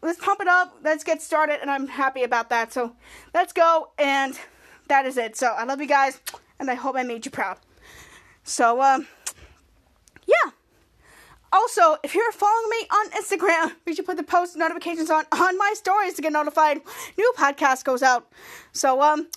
Let's 0.02 0.22
pump 0.22 0.40
it 0.40 0.48
up. 0.48 0.76
Let's 0.82 1.04
get 1.04 1.22
started, 1.22 1.60
and 1.60 1.70
I'm 1.70 1.86
happy 1.88 2.22
about 2.22 2.50
that. 2.50 2.72
So 2.72 2.96
let's 3.32 3.52
go. 3.52 3.90
And 3.98 4.38
that 4.88 5.06
is 5.06 5.16
it. 5.16 5.36
So 5.36 5.48
I 5.48 5.64
love 5.64 5.80
you 5.80 5.86
guys, 5.86 6.20
and 6.58 6.70
I 6.70 6.74
hope 6.74 6.96
I 6.96 7.02
made 7.04 7.24
you 7.24 7.30
proud. 7.30 7.58
So, 8.48 8.80
um, 8.80 9.06
yeah. 10.26 10.52
Also, 11.52 11.96
if 12.02 12.14
you're 12.14 12.32
following 12.32 12.70
me 12.70 12.86
on 12.90 13.10
Instagram, 13.10 13.76
you 13.86 13.94
should 13.94 14.06
put 14.06 14.16
the 14.16 14.22
post 14.22 14.56
notifications 14.56 15.10
on 15.10 15.24
on 15.32 15.58
my 15.58 15.72
stories 15.74 16.14
to 16.14 16.22
get 16.22 16.32
notified 16.32 16.80
new 17.18 17.32
podcast 17.36 17.84
goes 17.84 18.02
out. 18.02 18.26
So, 18.72 19.02
um, 19.02 19.28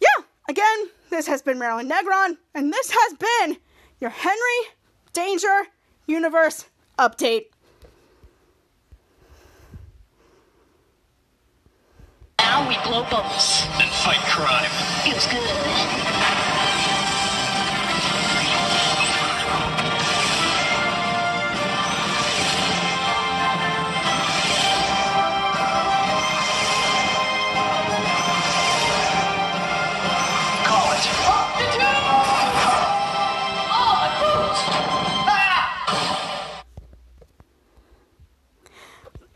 yeah. 0.00 0.24
Again, 0.48 0.88
this 1.10 1.26
has 1.26 1.42
been 1.42 1.58
Marilyn 1.58 1.88
Negron, 1.88 2.36
and 2.54 2.72
this 2.72 2.90
has 2.92 3.18
been 3.18 3.58
your 4.00 4.10
Henry 4.10 4.70
Danger 5.12 5.66
Universe 6.06 6.66
update. 6.98 7.46
Now 12.38 12.68
we 12.68 12.76
blow 12.84 13.02
bubbles. 13.10 13.62
And 13.80 13.90
fight 13.90 14.18
crime. 14.26 14.70
Feels 15.04 15.26
good. 15.26 16.09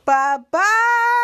Bye 0.04 0.38
bye. 0.50 1.23